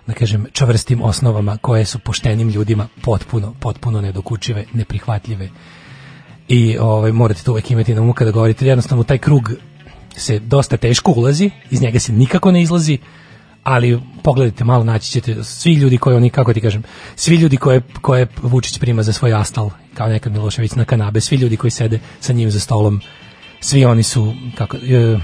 da 0.07 0.13
kažem, 0.13 0.45
čvrstim 0.51 1.01
osnovama 1.01 1.57
koje 1.57 1.85
su 1.85 1.99
poštenim 1.99 2.49
ljudima 2.49 2.87
potpuno, 3.01 3.53
potpuno 3.59 4.01
nedokučive, 4.01 4.65
neprihvatljive. 4.73 5.49
I 6.47 6.77
ovaj, 6.77 7.11
morate 7.11 7.43
to 7.43 7.51
uvek 7.51 7.71
imati 7.71 7.93
na 7.93 8.01
umu 8.01 8.13
kada 8.13 8.31
govorite, 8.31 8.67
jednostavno 8.67 9.03
taj 9.03 9.17
krug 9.17 9.51
se 10.15 10.39
dosta 10.39 10.77
teško 10.77 11.11
ulazi, 11.11 11.51
iz 11.71 11.81
njega 11.81 11.99
se 11.99 12.13
nikako 12.13 12.51
ne 12.51 12.61
izlazi, 12.61 12.97
ali 13.63 13.99
pogledajte 14.23 14.63
malo, 14.63 14.83
naći 14.83 15.11
ćete 15.11 15.43
svi 15.43 15.73
ljudi 15.73 15.97
koji 15.97 16.15
oni, 16.15 16.29
kako 16.29 16.53
ti 16.53 16.61
kažem, 16.61 16.83
svi 17.15 17.35
ljudi 17.35 17.57
koje, 17.57 17.81
koje 18.01 18.27
Vučić 18.41 18.79
prima 18.79 19.03
za 19.03 19.13
svoj 19.13 19.33
astal, 19.33 19.69
kao 19.93 20.07
nekad 20.07 20.33
Milošević 20.33 20.71
na 20.71 20.85
kanabe, 20.85 21.21
svi 21.21 21.35
ljudi 21.35 21.57
koji 21.57 21.71
sede 21.71 21.99
sa 22.19 22.33
njim 22.33 22.51
za 22.51 22.59
stolom, 22.59 23.01
svi 23.59 23.85
oni 23.85 24.03
su, 24.03 24.33
kako, 24.57 24.77
e, 24.77 25.19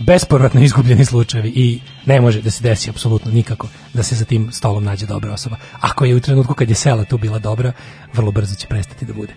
besporvatno 0.00 0.60
izgubljeni 0.60 1.04
slučajevi 1.04 1.48
i 1.48 1.80
ne 2.06 2.20
može 2.20 2.42
da 2.42 2.50
se 2.50 2.62
desi 2.62 2.90
apsolutno 2.90 3.32
nikako 3.32 3.68
da 3.94 4.02
se 4.02 4.14
za 4.14 4.24
tim 4.24 4.52
stolom 4.52 4.84
nađe 4.84 5.06
dobra 5.06 5.32
osoba. 5.32 5.56
Ako 5.80 6.04
je 6.04 6.14
u 6.14 6.20
trenutku 6.20 6.54
kad 6.54 6.68
je 6.68 6.74
sela 6.74 7.04
tu 7.04 7.18
bila 7.18 7.38
dobra, 7.38 7.72
vrlo 8.12 8.30
brzo 8.30 8.54
će 8.54 8.66
prestati 8.66 9.06
da 9.06 9.12
bude. 9.12 9.32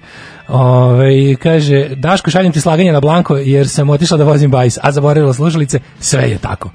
Ove, 0.47 1.35
kaže, 1.35 1.89
Daško, 1.95 2.31
šaljem 2.31 2.51
ti 2.51 2.61
slaganje 2.61 2.91
na 2.91 2.99
blanko 2.99 3.37
jer 3.37 3.69
sam 3.69 3.89
otišla 3.89 4.17
da 4.17 4.23
vozim 4.23 4.51
bajs, 4.51 4.77
a 4.81 4.91
zaboravila 4.91 5.33
slušalice, 5.33 5.79
sve 5.99 6.29
je 6.29 6.37
tako. 6.37 6.71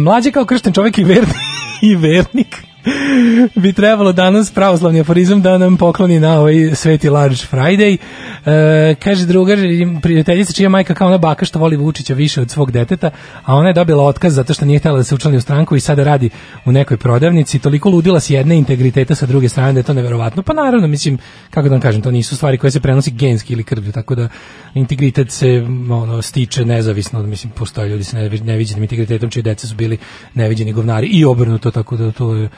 Mlađe 0.00 0.32
kao 0.32 0.44
kršten 0.44 0.72
čovjek 0.72 0.98
i 0.98 1.04
vernik, 1.04 1.36
i 1.82 1.96
vernik 1.96 2.56
bi 3.62 3.72
trebalo 3.72 4.12
danas 4.12 4.50
pravoslavni 4.50 5.00
aforizam 5.00 5.42
da 5.42 5.58
nam 5.58 5.76
pokloni 5.76 6.20
na 6.20 6.40
ovaj 6.40 6.74
sveti 6.74 7.08
Large 7.08 7.42
Friday. 7.52 7.96
E, 8.46 8.94
kaže 8.94 9.26
drugar, 9.26 9.58
prijateljica 10.02 10.52
čija 10.52 10.68
majka 10.68 10.94
kao 10.94 11.08
ona 11.08 11.18
baka 11.18 11.44
što 11.44 11.58
voli 11.58 11.76
Vučića 11.76 12.14
više 12.14 12.40
od 12.40 12.50
svog 12.50 12.70
deteta, 12.70 13.10
a 13.44 13.54
ona 13.54 13.68
je 13.68 13.74
dobila 13.74 14.04
otkaz 14.04 14.34
zato 14.34 14.54
što 14.54 14.64
nije 14.64 14.78
htjela 14.78 14.96
da 14.96 15.04
se 15.04 15.14
učlani 15.14 15.36
u 15.36 15.40
stranku 15.40 15.76
i 15.76 15.80
sada 15.80 16.04
radi 16.04 16.30
u 16.64 16.72
nekoj 16.72 16.96
prodavnici. 16.96 17.58
Toliko 17.58 17.90
ludila 17.90 18.20
s 18.20 18.30
jedne 18.30 18.58
integriteta 18.58 19.14
sa 19.14 19.26
druge 19.26 19.48
strane 19.48 19.72
da 19.72 19.78
je 19.78 19.84
to 19.84 19.94
neverovatno. 19.94 20.42
Pa 20.42 20.52
naravno, 20.52 20.86
mislim, 20.86 21.18
kako 21.50 21.68
da 21.68 21.74
vam 21.74 21.80
kažem, 21.80 22.02
to 22.02 22.10
nisu 22.10 22.36
stvari 22.36 22.58
koje 22.58 22.70
se 22.70 22.80
prenosi 22.80 23.10
genski 23.10 23.52
ili 23.52 23.64
krvlju, 23.64 23.92
tako 23.92 24.14
da 24.14 24.28
integritet 24.74 25.30
se 25.30 25.66
ono, 25.90 26.22
stiče 26.22 26.64
nezavisno, 26.64 27.22
mislim, 27.22 27.52
postoje 27.52 27.88
ljudi 27.88 28.04
sa 28.04 28.16
neviđenim 28.18 28.82
integritetom 28.82 29.30
čiji 29.30 29.42
deca 29.42 29.66
su 29.66 29.74
bili 29.74 29.98
neviđeni 30.34 30.72
govnari 30.72 31.06
i 31.06 31.24
obrnuto, 31.24 31.70
tako 31.70 31.96
da 31.96 32.12
to 32.12 32.34
je 32.34 32.48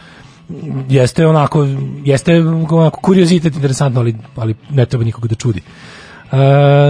jeste 0.88 1.26
onako 1.26 1.66
jeste 2.04 2.40
onako 2.70 3.00
kuriozitet 3.00 3.54
interesantno 3.54 4.00
ali, 4.00 4.16
ali 4.36 4.54
ne 4.70 4.86
treba 4.86 5.04
nikog 5.04 5.28
da 5.28 5.34
čudi 5.34 5.62
Uh, 6.28 6.38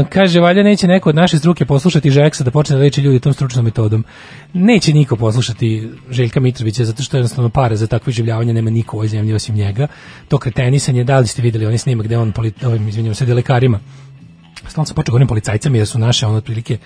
kaže, 0.08 0.40
valja 0.40 0.62
neće 0.62 0.86
neko 0.86 1.08
od 1.08 1.14
naše 1.14 1.38
struke 1.38 1.64
poslušati 1.64 2.10
Žeksa 2.10 2.44
da 2.44 2.50
počne 2.50 2.76
da 2.76 2.82
leči 2.82 3.00
ljudi 3.00 3.20
tom 3.20 3.32
stručnom 3.32 3.64
metodom. 3.64 4.04
Neće 4.52 4.92
niko 4.92 5.16
poslušati 5.16 5.90
Željka 6.10 6.40
Mitrovića 6.40 6.84
zato 6.84 7.02
što 7.02 7.16
jednostavno 7.16 7.50
pare 7.50 7.76
za 7.76 7.86
takvo 7.86 8.12
življavanje 8.12 8.52
nema 8.52 8.70
niko 8.70 8.96
u 8.96 8.98
ovoj 8.98 9.08
zemlji 9.08 9.34
osim 9.34 9.54
njega. 9.54 9.86
To 10.28 10.38
kretenisanje, 10.38 11.04
da 11.04 11.18
li 11.18 11.26
ste 11.26 11.42
videli 11.42 11.66
onaj 11.66 11.78
snimak 11.78 12.06
gde 12.06 12.18
on, 12.18 12.32
polit, 12.32 12.64
ovim, 12.64 12.88
izvinjam 12.88 13.14
se, 13.14 13.34
lekarima 13.34 13.80
stalno 14.68 14.86
se 14.86 14.94
počeo 14.94 15.12
govorim 15.12 15.28
policajcima 15.28 15.76
jer 15.76 15.86
su 15.86 15.98
naše 15.98 16.26
ono 16.26 16.36
otprilike 16.36 16.78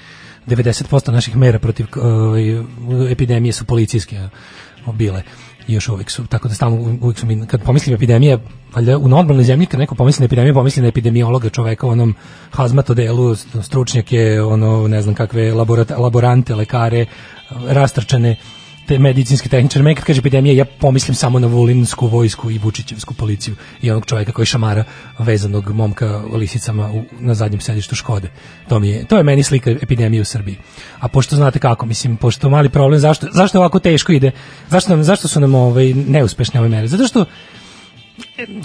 90% 0.46 1.10
naših 1.10 1.36
mera 1.36 1.58
protiv 1.58 1.86
uh, 1.96 3.10
epidemije 3.10 3.52
su 3.52 3.64
policijske 3.64 4.28
bile 4.92 5.22
i 5.68 5.74
još 5.74 5.88
uvijek 5.88 6.10
su, 6.10 6.26
tako 6.26 6.48
da 6.48 6.54
stalno 6.54 6.98
uvijek 7.00 7.18
su 7.18 7.26
mi, 7.26 7.46
kad 7.46 7.62
pomislim 7.62 7.94
epidemija, 7.94 8.38
valjda 8.74 8.98
u 8.98 9.08
normalnoj 9.08 9.44
zemlji, 9.44 9.66
kad 9.66 9.80
neko 9.80 9.94
pomisli 9.94 10.22
na 10.22 10.24
epidemiju, 10.24 10.54
pomisli 10.54 10.82
na 10.82 10.88
epidemiologa 10.88 11.48
čoveka 11.48 11.86
u 11.86 11.90
onom 11.90 12.14
hazmato 12.50 12.94
delu, 12.94 13.34
stručnjake, 13.62 14.40
ono, 14.40 14.88
ne 14.88 15.02
znam 15.02 15.14
kakve 15.14 15.52
laborante, 15.98 16.54
lekare, 16.54 17.06
rastrčane 17.66 18.36
te 18.86 18.98
medicinske 18.98 19.48
tehničare. 19.48 19.82
Meni 19.82 19.96
kad 19.96 20.04
kaže 20.04 20.20
epidemija, 20.20 20.54
ja 20.54 20.64
pomislim 20.64 21.14
samo 21.14 21.38
na 21.38 21.46
Vulinsku 21.46 22.06
vojsku 22.06 22.50
i 22.50 22.58
Vučićevsku 22.58 23.14
policiju 23.14 23.56
i 23.82 23.90
onog 23.90 24.06
čovjeka 24.06 24.32
koji 24.32 24.46
šamara 24.46 24.84
vezanog 25.18 25.70
momka 25.70 26.22
lisicama 26.32 26.90
u, 26.92 27.02
na 27.20 27.34
zadnjem 27.34 27.60
sedištu 27.60 27.94
Škode. 27.94 28.30
To, 28.68 28.80
mi 28.80 28.88
je, 28.88 29.04
to 29.04 29.16
je 29.16 29.22
meni 29.22 29.42
slika 29.42 29.70
epidemije 29.70 30.20
u 30.20 30.24
Srbiji. 30.24 30.56
A 30.98 31.08
pošto 31.08 31.36
znate 31.36 31.58
kako, 31.58 31.86
mislim, 31.86 32.16
pošto 32.16 32.50
mali 32.50 32.68
problem, 32.68 33.00
zašto, 33.00 33.26
zašto 33.32 33.58
ovako 33.58 33.78
teško 33.78 34.12
ide? 34.12 34.30
Zašto, 34.68 34.90
nam, 34.90 35.04
zašto 35.04 35.28
su 35.28 35.40
nam 35.40 35.54
ovaj, 35.54 35.94
neuspešne 35.94 36.60
ove 36.60 36.68
mere? 36.68 36.88
Zato 36.88 37.06
što 37.06 37.24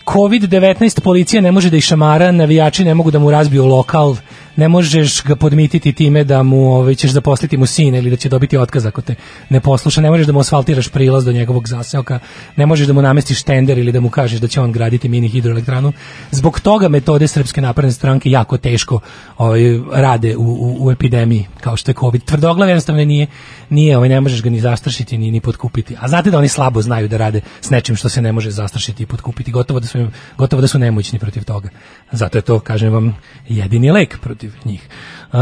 COVID-19 0.05 1.01
policija 1.01 1.41
ne 1.41 1.51
može 1.51 1.69
da 1.69 1.77
išamara, 1.77 2.31
navijači 2.31 2.85
ne 2.85 2.93
mogu 2.93 3.11
da 3.11 3.19
mu 3.19 3.31
razbiju 3.31 3.65
lokal, 3.65 4.15
ne 4.55 4.67
možeš 4.67 5.23
ga 5.23 5.35
podmititi 5.35 5.93
time 5.93 6.23
da 6.23 6.43
mu 6.43 6.75
ovaj, 6.75 6.95
ćeš 6.95 7.11
zaposliti 7.11 7.57
mu 7.57 7.65
sina 7.65 7.97
ili 7.97 8.09
da 8.09 8.15
će 8.15 8.29
dobiti 8.29 8.57
otkaz 8.57 8.85
ako 8.85 9.01
te 9.01 9.15
ne 9.49 9.59
posluša, 9.59 10.01
ne 10.01 10.09
možeš 10.09 10.27
da 10.27 10.33
mu 10.33 10.39
asfaltiraš 10.39 10.87
prilaz 10.87 11.25
do 11.25 11.31
njegovog 11.31 11.67
zaseoka, 11.67 12.19
ne 12.55 12.65
možeš 12.65 12.87
da 12.87 12.93
mu 12.93 13.01
namestiš 13.01 13.43
tender 13.43 13.77
ili 13.77 13.91
da 13.91 13.99
mu 13.99 14.09
kažeš 14.09 14.39
da 14.39 14.47
će 14.47 14.61
on 14.61 14.71
graditi 14.71 15.09
mini 15.09 15.27
hidroelektranu. 15.27 15.93
Zbog 16.31 16.59
toga 16.59 16.87
metode 16.87 17.27
Srpske 17.27 17.61
napredne 17.61 17.91
stranke 17.91 18.31
jako 18.31 18.57
teško 18.57 18.99
ovaj, 19.37 19.61
rade 19.93 20.37
u, 20.37 20.41
u, 20.41 20.77
u, 20.79 20.91
epidemiji, 20.91 21.47
kao 21.61 21.77
što 21.77 21.91
je 21.91 21.95
COVID. 21.99 22.23
Tvrdoglav 22.23 22.69
jednostavno 22.69 23.05
nije, 23.05 23.27
nije 23.69 23.97
ovaj, 23.97 24.09
ne 24.09 24.21
možeš 24.21 24.43
ga 24.43 24.49
ni 24.49 24.59
zastrašiti 24.59 25.17
ni, 25.17 25.31
ni 25.31 25.41
potkupiti. 25.41 25.95
A 25.99 26.07
znate 26.07 26.31
da 26.31 26.37
oni 26.37 26.47
slabo 26.47 26.81
znaju 26.81 27.07
da 27.07 27.17
rade 27.17 27.41
s 27.61 27.69
nečim 27.69 27.95
što 27.95 28.09
se 28.09 28.21
ne 28.21 28.31
može 28.31 28.51
zastrašiti 28.51 29.03
i 29.03 29.05
potkupiti. 29.05 29.51
Gotovo 29.57 29.79
da 29.79 29.87
su, 29.87 30.07
gotovo 30.37 30.61
da 30.61 30.67
su 30.67 30.79
nemoćni 30.79 31.19
protiv 31.19 31.43
toga. 31.43 31.69
Zato 32.11 32.37
je 32.37 32.41
to, 32.41 32.59
kažem 32.59 32.93
vam, 32.93 33.15
jedini 33.49 33.91
lek 33.91 34.19
protiv 34.21 34.53
njih. 34.65 34.87
Uh, 35.33 35.39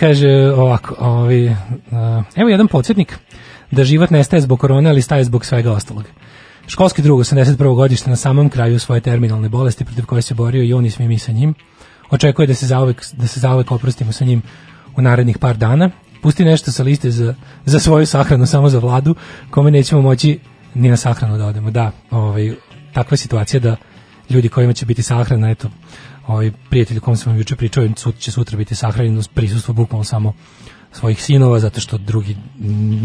kaže 0.00 0.52
ovako, 0.56 0.94
ovi, 0.98 1.46
uh, 1.48 1.56
evo 2.36 2.48
jedan 2.48 2.68
podsjetnik 2.68 3.18
da 3.70 3.84
život 3.84 4.10
nestaje 4.10 4.40
zbog 4.40 4.60
korone, 4.60 4.90
ali 4.90 5.02
staje 5.02 5.24
zbog 5.24 5.44
svega 5.44 5.72
ostalog. 5.72 6.04
Školski 6.66 7.02
drug 7.02 7.20
81. 7.20 7.74
godište 7.74 8.10
na 8.10 8.16
samom 8.16 8.48
kraju 8.48 8.78
svoje 8.78 9.00
terminalne 9.00 9.48
bolesti 9.48 9.84
protiv 9.84 10.06
koje 10.06 10.22
se 10.22 10.34
borio 10.34 10.62
i 10.62 10.72
on 10.72 10.86
i 10.86 10.90
svi 10.90 11.08
mi 11.08 11.18
sa 11.18 11.32
njim. 11.32 11.54
Očekuje 12.10 12.46
da 12.46 12.54
se 12.54 12.66
zauvek, 12.66 13.04
da 13.12 13.26
se 13.26 13.40
zauvek 13.40 13.72
oprostimo 13.72 14.12
sa 14.12 14.24
njim 14.24 14.42
u 14.96 15.02
narednih 15.02 15.38
par 15.38 15.56
dana. 15.56 15.90
Pusti 16.22 16.44
nešto 16.44 16.72
sa 16.72 16.82
liste 16.82 17.10
za, 17.10 17.34
za 17.64 17.78
svoju 17.78 18.06
sahranu, 18.06 18.46
samo 18.46 18.68
za 18.68 18.78
vladu, 18.78 19.14
kome 19.50 19.70
nećemo 19.70 20.02
moći 20.02 20.38
ni 20.74 20.88
na 20.88 20.96
sahranu 20.96 21.38
da 21.38 21.46
odemo. 21.46 21.70
Da, 21.70 21.90
ovaj, 22.10 22.54
takva 22.92 23.16
situacija 23.16 23.60
da 23.60 23.76
ljudi 24.30 24.48
kojima 24.48 24.72
će 24.72 24.86
biti 24.86 25.02
sahrana, 25.02 25.50
eto, 25.50 25.70
ovaj 26.26 26.50
prijatelj 26.70 27.00
kom 27.00 27.16
sam 27.16 27.32
vam 27.32 27.38
juče 27.38 27.56
pričao, 27.56 27.88
sut, 27.96 28.18
će 28.18 28.30
sutra 28.30 28.56
biti 28.56 28.74
sahranjen 28.74 29.18
uz 29.18 29.28
prisustvo 29.28 29.74
bukvalno 29.74 30.04
samo 30.04 30.32
svojih 30.92 31.22
sinova, 31.22 31.58
zato 31.58 31.80
što 31.80 31.98
drugi 31.98 32.36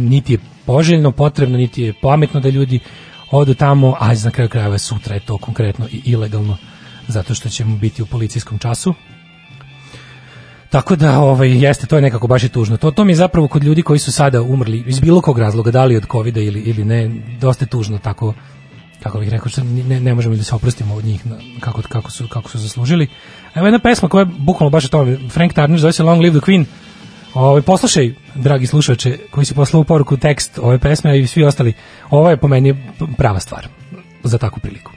niti 0.09 0.33
je 0.33 0.39
poželjno, 0.65 1.11
potrebno, 1.11 1.57
niti 1.57 1.81
je 1.81 1.93
pametno 2.01 2.39
da 2.39 2.49
ljudi 2.49 2.79
odu 3.31 3.53
tamo, 3.53 3.95
a 3.99 4.13
na 4.23 4.31
kraju 4.31 4.49
krajeva 4.49 4.77
sutra 4.77 5.15
je 5.15 5.25
to 5.25 5.37
konkretno 5.37 5.87
i 5.91 6.01
ilegalno, 6.05 6.57
zato 7.07 7.33
što 7.33 7.49
ćemo 7.49 7.77
biti 7.77 8.01
u 8.01 8.05
policijskom 8.05 8.59
času. 8.59 8.93
Tako 10.69 10.95
da 10.95 11.19
ovaj 11.19 11.63
jeste 11.63 11.87
to 11.87 11.95
je 11.95 12.01
nekako 12.01 12.27
baš 12.27 12.43
i 12.43 12.49
tužno. 12.49 12.77
To 12.77 12.91
to 12.91 13.05
mi 13.05 13.11
je 13.11 13.15
zapravo 13.15 13.47
kod 13.47 13.63
ljudi 13.63 13.81
koji 13.81 13.99
su 13.99 14.11
sada 14.11 14.41
umrli 14.41 14.83
iz 14.87 14.99
bilo 14.99 15.21
kog 15.21 15.39
razloga, 15.39 15.71
da 15.71 15.85
li 15.85 15.97
od 15.97 16.05
kovida 16.05 16.41
ili 16.41 16.59
ili 16.59 16.85
ne, 16.85 17.11
dosta 17.39 17.65
je 17.65 17.69
tužno 17.69 17.97
tako 17.97 18.33
kako 19.03 19.19
bih 19.19 19.29
rekao, 19.29 19.51
ne, 19.63 19.99
ne 19.99 20.13
možemo 20.13 20.35
da 20.35 20.43
se 20.43 20.55
oprostimo 20.55 20.95
od 20.95 21.05
njih 21.05 21.21
kako, 21.59 21.81
kako, 21.81 22.11
su, 22.11 22.27
kako 22.27 22.49
su 22.49 22.57
zaslužili. 22.57 23.07
Evo 23.55 23.67
jedna 23.67 23.79
pesma 23.79 24.09
koja 24.09 24.21
je 24.21 24.31
bukvalno 24.37 24.69
baš 24.69 24.85
o 24.85 24.87
tome, 24.87 25.17
Frank 25.29 25.53
Turner 25.53 25.79
zove 25.79 25.93
se 25.93 26.03
Long 26.03 26.21
Live 26.21 26.39
the 26.39 26.51
Queen. 26.51 26.65
Ovaj 27.33 27.61
poslušaj, 27.61 28.13
dragi 28.35 28.67
slušaoče, 28.67 29.17
koji 29.31 29.45
si 29.45 29.55
poslao 29.55 29.83
poruku 29.83 30.17
tekst 30.17 30.59
ove 30.61 30.79
pesme, 30.79 31.19
i 31.19 31.27
svi 31.27 31.43
ostali, 31.43 31.73
ovo 32.09 32.29
je 32.29 32.37
po 32.37 32.47
meni 32.47 32.75
prava 33.17 33.39
stvar 33.39 33.67
za 34.23 34.37
takvu 34.37 34.59
priliku. 34.59 34.96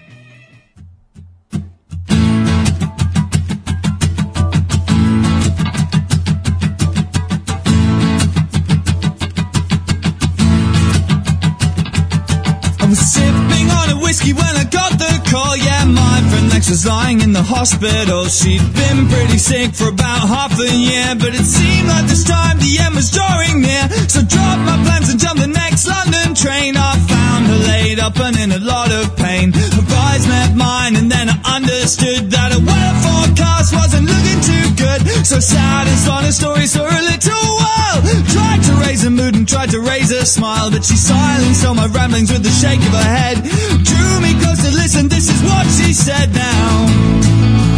When 14.21 14.55
I 14.55 14.65
got 14.69 14.93
the 15.01 15.11
call. 15.33 15.57
Yeah, 15.57 15.85
my 15.87 16.21
friend 16.29 16.51
Lex 16.53 16.69
was 16.69 16.85
lying 16.87 17.21
in 17.21 17.33
the 17.33 17.43
hospital. 17.43 18.27
She'd 18.27 18.61
been 18.61 19.09
pretty 19.09 19.39
sick 19.39 19.73
for 19.75 19.89
about 19.89 20.29
half 20.29 20.53
a 20.61 20.71
year, 20.71 21.17
but 21.17 21.33
it 21.35 21.43
seemed 21.43 21.89
like 21.89 22.07
this 22.07 22.23
time 22.25 22.59
the 22.59 22.79
end 22.85 22.95
was 22.95 23.11
drawing 23.11 23.65
near. 23.65 23.89
So 24.13 24.21
dropped 24.21 24.63
my 24.69 24.77
plans 24.85 25.09
and 25.09 25.19
jumped 25.19 25.41
the 25.41 25.49
next 25.49 25.89
London 25.89 26.35
train. 26.37 26.77
I 26.77 26.95
found 27.09 27.47
her 27.49 27.61
laid 27.73 27.99
up 27.99 28.21
and 28.21 28.37
in 28.37 28.53
a 28.53 28.61
lot 28.61 28.93
of 28.93 29.17
pain. 29.17 29.53
Her 29.53 29.87
eyes 30.13 30.29
met 30.29 30.55
mine, 30.55 30.97
and 30.97 31.11
then 31.11 31.27
I 31.33 31.57
understood 31.57 32.31
that 32.31 32.53
a 32.53 32.61
weather 32.61 32.95
forecast 33.01 33.73
wasn't 33.75 34.07
looking 34.07 34.41
too 34.45 34.67
good. 34.77 35.01
So 35.25 35.41
sad 35.41 35.89
spun 35.97 36.25
her 36.25 36.33
stories 36.33 36.77
for 36.77 36.87
a 36.87 37.03
little 37.09 37.47
while. 37.57 37.99
Tried 38.37 38.63
to 38.69 38.70
raise 38.91 39.03
her 39.05 39.11
mood 39.11 39.37
and 39.37 39.49
tried 39.49 39.71
to 39.71 39.79
raise 39.79 40.11
her 40.11 40.25
smile, 40.25 40.69
but 40.69 40.85
she 40.85 40.97
silenced 40.97 41.65
all 41.65 41.75
my 41.75 41.87
ramblings 41.87 42.33
with 42.33 42.45
a 42.45 42.51
shake 42.51 42.81
of 42.81 42.93
her 42.93 43.11
head. 43.19 43.37
Drew 43.85 44.21
me 44.21 44.35
close 44.43 44.61
to 44.65 44.71
listen, 44.75 45.07
this 45.09 45.31
is 45.31 45.41
what 45.45 45.65
she 45.67 45.93
said 45.93 46.35
now. 46.35 47.70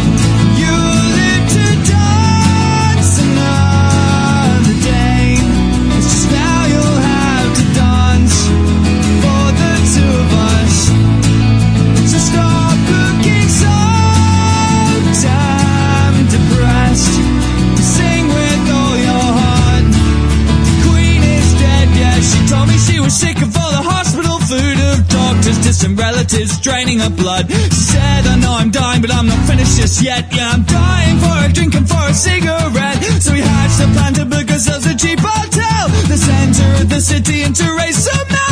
Was 23.03 23.13
sick 23.13 23.35
of 23.41 23.51
all 23.57 23.71
the 23.71 23.83
hospital 23.83 24.39
food 24.39 24.79
of 24.79 25.07
doctors, 25.09 25.59
distant 25.59 25.99
relatives 25.99 26.59
draining 26.61 26.99
her 26.99 27.09
blood. 27.09 27.51
Said, 27.51 28.25
I 28.25 28.35
know 28.39 28.53
I'm 28.53 28.71
dying, 28.71 29.01
but 29.01 29.11
I'm 29.13 29.27
not 29.27 29.39
finished 29.45 29.77
just 29.77 30.01
yet. 30.01 30.33
Yeah, 30.33 30.51
I'm 30.55 30.63
dying 30.63 31.19
for 31.19 31.35
a 31.45 31.51
drink 31.51 31.75
and 31.75 31.87
for 31.87 31.99
a 31.99 32.13
cigarette. 32.13 33.03
So 33.19 33.33
we 33.33 33.41
hatched 33.41 33.81
a 33.83 33.87
plan 33.91 34.13
to 34.15 34.25
book 34.25 34.49
ourselves 34.49 34.85
a 34.85 34.95
cheap 34.95 35.19
hotel. 35.19 35.89
The 36.07 36.17
center 36.17 36.81
of 36.81 36.89
the 36.89 37.01
city 37.01 37.43
and 37.43 37.53
to 37.55 37.67
raise 37.75 37.97
some 37.97 38.42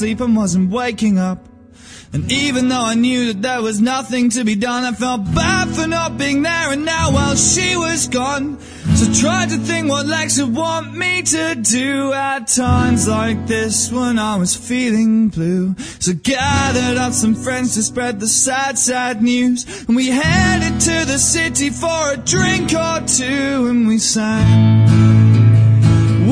had 0.00 0.18
gone 0.18 0.20
to 0.20 0.20
sleep 0.20 0.20
and 0.20 0.36
wasn't 0.36 0.70
waking 0.70 1.18
up. 1.18 1.38
And 2.12 2.30
even 2.32 2.68
though 2.68 2.84
I 2.84 2.94
knew 2.94 3.32
that 3.32 3.42
there 3.42 3.60
was 3.60 3.80
nothing 3.80 4.30
to 4.30 4.44
be 4.44 4.54
done, 4.54 4.84
I 4.84 4.92
felt 4.92 5.24
bad 5.34 5.68
for 5.68 5.86
not 5.86 6.16
being 6.16 6.42
there. 6.42 6.72
And 6.72 6.84
now, 6.84 7.10
well, 7.12 7.36
she 7.36 7.76
was 7.76 8.08
gone. 8.08 8.58
So 8.94 9.12
tried 9.20 9.50
to 9.50 9.58
think 9.58 9.90
what 9.90 10.06
Lex 10.06 10.40
would 10.40 10.54
want 10.54 10.96
me 10.96 11.22
to 11.22 11.54
do 11.56 12.12
at 12.12 12.46
times 12.46 13.08
like 13.08 13.46
this 13.46 13.92
when 13.92 14.18
I 14.18 14.36
was 14.36 14.56
feeling 14.56 15.28
blue. 15.28 15.74
So 15.98 16.14
gathered 16.14 16.96
up 16.96 17.12
some 17.12 17.34
friends 17.34 17.74
to 17.74 17.82
spread 17.82 18.20
the 18.20 18.28
sad, 18.28 18.78
sad 18.78 19.22
news. 19.22 19.66
And 19.86 19.96
we 19.96 20.08
headed 20.08 20.80
to 20.80 21.04
the 21.04 21.18
city 21.18 21.70
for 21.70 22.12
a 22.12 22.16
drink 22.16 22.72
or 22.72 23.00
two 23.06 23.66
and 23.68 23.86
we 23.86 23.98
sang. 23.98 24.86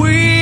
We 0.00 0.33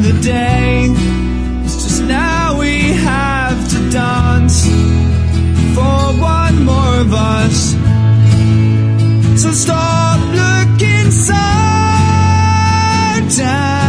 another 0.00 0.22
day. 0.22 0.86
It's 1.64 1.82
just 1.82 2.02
now 2.04 2.58
we 2.58 2.92
have 2.92 3.70
to 3.70 3.90
dance 3.90 4.66
for 5.74 6.12
one 6.20 6.64
more 6.64 6.94
of 7.00 7.12
us. 7.12 7.72
So 9.42 9.50
stop 9.52 10.20
looking 10.34 11.10
so 11.10 11.34
damn 13.36 13.79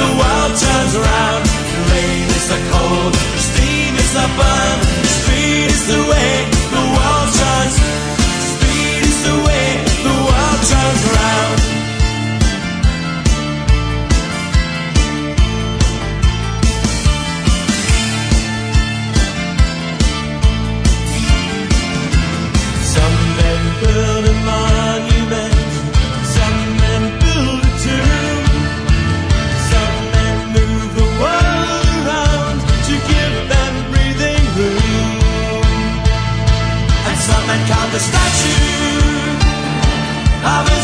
the 0.00 0.12
world 0.20 0.52
turns 0.56 0.94
around. 0.96 1.42
Rain 1.92 2.28
is 2.38 2.46
the 2.48 2.60
cold, 2.72 3.14
steam 3.48 3.92
is 4.02 4.12
the 4.16 4.26
burn, 4.38 4.78
speed 5.20 5.68
is 5.76 5.84
the 5.92 6.00
way 6.10 6.59
I've 40.42 40.79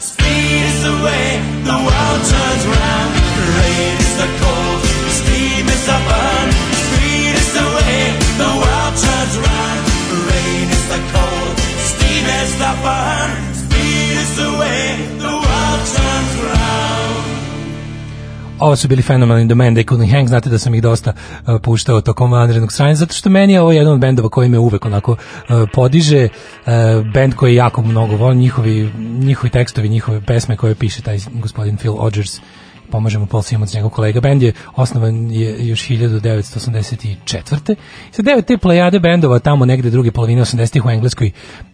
speed 0.00 0.62
is 0.64 0.82
the 0.82 1.04
way. 1.04 1.31
Ovo 18.72 18.76
su 18.76 18.88
bili 18.88 19.02
fenomenalni 19.02 19.48
The 19.48 19.54
Man 19.54 19.74
They 19.74 19.84
Couldn't 19.84 20.10
Hang, 20.10 20.28
znate 20.28 20.50
da 20.50 20.58
sam 20.58 20.74
ih 20.74 20.82
dosta 20.82 21.12
uh, 21.12 21.60
puštao 21.62 22.00
tokom 22.00 22.32
vanrednog 22.32 22.72
stranja, 22.72 22.94
zato 22.94 23.14
što 23.14 23.30
meni 23.30 23.52
je 23.52 23.60
ovo 23.60 23.72
jedan 23.72 23.92
od 23.92 24.00
bendova 24.00 24.28
koji 24.28 24.48
me 24.48 24.58
uvek 24.58 24.84
onako 24.84 25.12
uh, 25.12 25.18
podiže, 25.72 26.28
uh, 26.28 26.72
bend 27.14 27.34
koji 27.34 27.54
jako 27.54 27.82
mnogo 27.82 28.16
volim, 28.16 28.38
njihovi, 28.38 28.92
njihovi 28.98 29.50
tekstovi, 29.50 29.88
njihove 29.88 30.20
pesme 30.20 30.56
koje 30.56 30.74
piše 30.74 31.02
taj 31.02 31.18
gospodin 31.32 31.76
Phil 31.76 31.94
Odgers, 31.98 32.40
pomažemo 32.90 33.26
Paul 33.26 33.42
Simons, 33.42 33.74
njegov 33.74 33.90
kolega. 33.90 34.20
Bend 34.20 34.42
je 34.42 34.52
osnovan 34.76 35.30
je 35.30 35.68
još 35.68 35.88
1984. 35.88 37.74
Sa 38.10 38.22
devet 38.22 38.46
te 38.46 38.58
plejade 38.58 38.98
bendova 38.98 39.38
tamo 39.38 39.64
negde 39.64 39.90
druge 39.90 40.10
polovine 40.10 40.42
80-ih 40.42 40.84
u 40.86 40.90
Engleskoj 40.90 41.30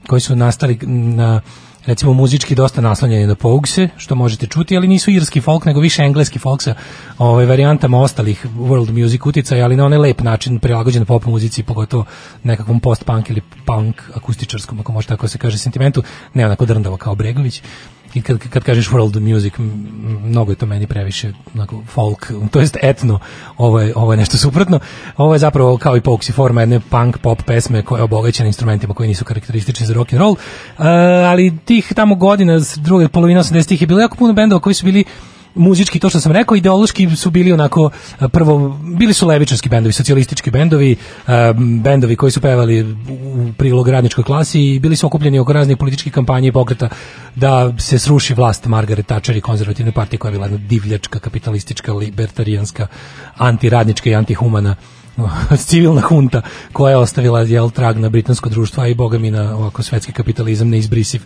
koji 0.07 0.21
su 0.21 0.37
nastali 0.37 0.79
na 0.87 1.41
recimo 1.89 2.13
muzički 2.13 2.55
dosta 2.55 2.81
naslanjeni 2.81 3.27
na 3.27 3.35
Pogse, 3.35 3.89
što 3.97 4.15
možete 4.15 4.47
čuti, 4.47 4.77
ali 4.77 4.89
nisu 4.89 5.11
irski 5.11 5.41
folk, 5.41 5.65
nego 5.65 5.81
više 5.81 6.03
engleski 6.03 6.39
folk 6.39 6.63
sa 6.63 6.75
ovaj, 7.19 7.47
varijantama 7.47 8.01
ostalih 8.01 8.47
world 8.59 9.03
music 9.03 9.27
uticaja, 9.27 9.65
ali 9.65 9.77
na 9.77 9.85
onaj 9.85 9.99
lep 9.99 10.21
način 10.21 10.59
prilagođen 10.59 11.05
pop 11.05 11.25
muzici, 11.25 11.63
pogotovo 11.63 12.05
nekakvom 12.43 12.81
post-punk 12.81 13.31
ili 13.31 13.41
punk 13.67 14.03
akustičarskom, 14.15 14.81
ako 14.81 14.93
može 14.93 15.09
tako 15.09 15.23
da 15.23 15.29
se 15.29 15.39
kaže, 15.39 15.59
sentimentu, 15.59 16.03
ne 16.35 16.47
onako 16.47 16.67
drndavo 16.67 16.97
kao 16.97 17.15
Bregović 17.15 17.63
i 18.15 18.23
kad, 18.23 18.39
kad 18.39 18.65
kažeš 18.65 18.89
world 18.89 19.33
music, 19.35 19.55
mnogo 20.25 20.53
je 20.53 20.57
to 20.57 20.67
meni 20.67 20.87
previše 20.87 21.33
onako, 21.55 21.83
folk, 21.87 22.33
to 22.53 22.61
jest 22.61 22.77
etno, 22.83 23.19
ovo 23.57 23.81
je, 23.81 23.93
ovo 23.97 24.13
je 24.13 24.17
nešto 24.17 24.37
suprotno. 24.37 24.81
Ovo 25.17 25.35
je 25.35 25.39
zapravo 25.39 25.79
kao 25.79 25.97
i 25.97 26.01
Poxy 26.01 26.33
forma 26.33 26.61
jedne 26.61 26.81
punk 26.81 27.19
pop 27.19 27.43
pesme 27.43 27.83
koja 27.83 27.99
je 27.99 28.03
obogaćena 28.03 28.47
instrumentima 28.47 28.95
koji 28.95 29.09
nisu 29.09 29.25
karakteristični 29.25 29.87
za 29.87 29.95
rock 29.95 30.13
and 30.13 30.21
roll. 30.21 30.33
Uh, 30.33 30.85
ali 31.27 31.59
tih 31.65 31.93
tamo 31.97 32.15
godina, 32.15 32.61
druge 32.77 33.09
polovine 33.09 33.41
80-ih 33.41 33.81
je 33.81 33.87
bilo 33.87 34.01
jako 34.01 34.17
puno 34.17 34.33
bendova 34.33 34.61
koji 34.61 34.75
su 34.75 34.85
bili 34.85 35.05
muzički, 35.55 35.99
to 35.99 36.09
što 36.09 36.21
sam 36.21 36.33
rekao, 36.33 36.57
ideološki 36.57 37.17
su 37.17 37.31
bili 37.31 37.53
onako, 37.53 37.91
a, 38.19 38.29
prvo, 38.29 38.79
bili 38.83 39.13
su 39.13 39.27
levičarski 39.27 39.69
bendovi, 39.69 39.93
socijalistički 39.93 40.51
bendovi, 40.51 40.97
a, 41.27 41.53
bendovi 41.83 42.17
koji 42.17 42.33
su 42.33 42.41
pevali 42.41 42.97
u 43.09 43.53
prilog 43.59 43.89
radničkoj 43.89 44.25
klasi 44.25 44.61
i 44.61 44.79
bili 44.79 44.97
su 44.97 45.07
okupljeni 45.07 45.39
oko 45.39 45.53
raznih 45.53 45.77
političkih 45.77 46.13
kampanja 46.13 46.49
i 46.49 46.53
pokreta 46.53 46.89
da 47.35 47.73
se 47.79 47.99
sruši 47.99 48.35
vlast 48.35 48.67
Margaret 48.67 49.07
Thatcher 49.07 49.37
i 49.37 49.41
konzervativne 49.41 49.93
partije 49.93 50.19
koja 50.19 50.29
je 50.29 50.39
bila 50.39 50.49
divljačka, 50.49 51.19
kapitalistička, 51.19 51.93
libertarijanska, 51.93 52.87
antiradnička 53.37 54.11
i 54.11 54.15
antihumana 54.15 54.77
civilna 55.69 56.01
hunta 56.01 56.43
koja 56.73 56.91
je 56.91 56.97
ostavila 56.97 57.41
jel 57.43 57.71
trag 57.71 57.99
na 57.99 58.09
britansko 58.09 58.49
društvo 58.49 58.83
a 58.83 58.87
i 58.89 58.95
boga 58.95 59.19
mi 59.19 59.31
na 59.31 59.57
ovako 59.57 59.83
svetski 59.83 60.13
kapitalizam 60.13 60.69
neizbrisiv 60.69 61.23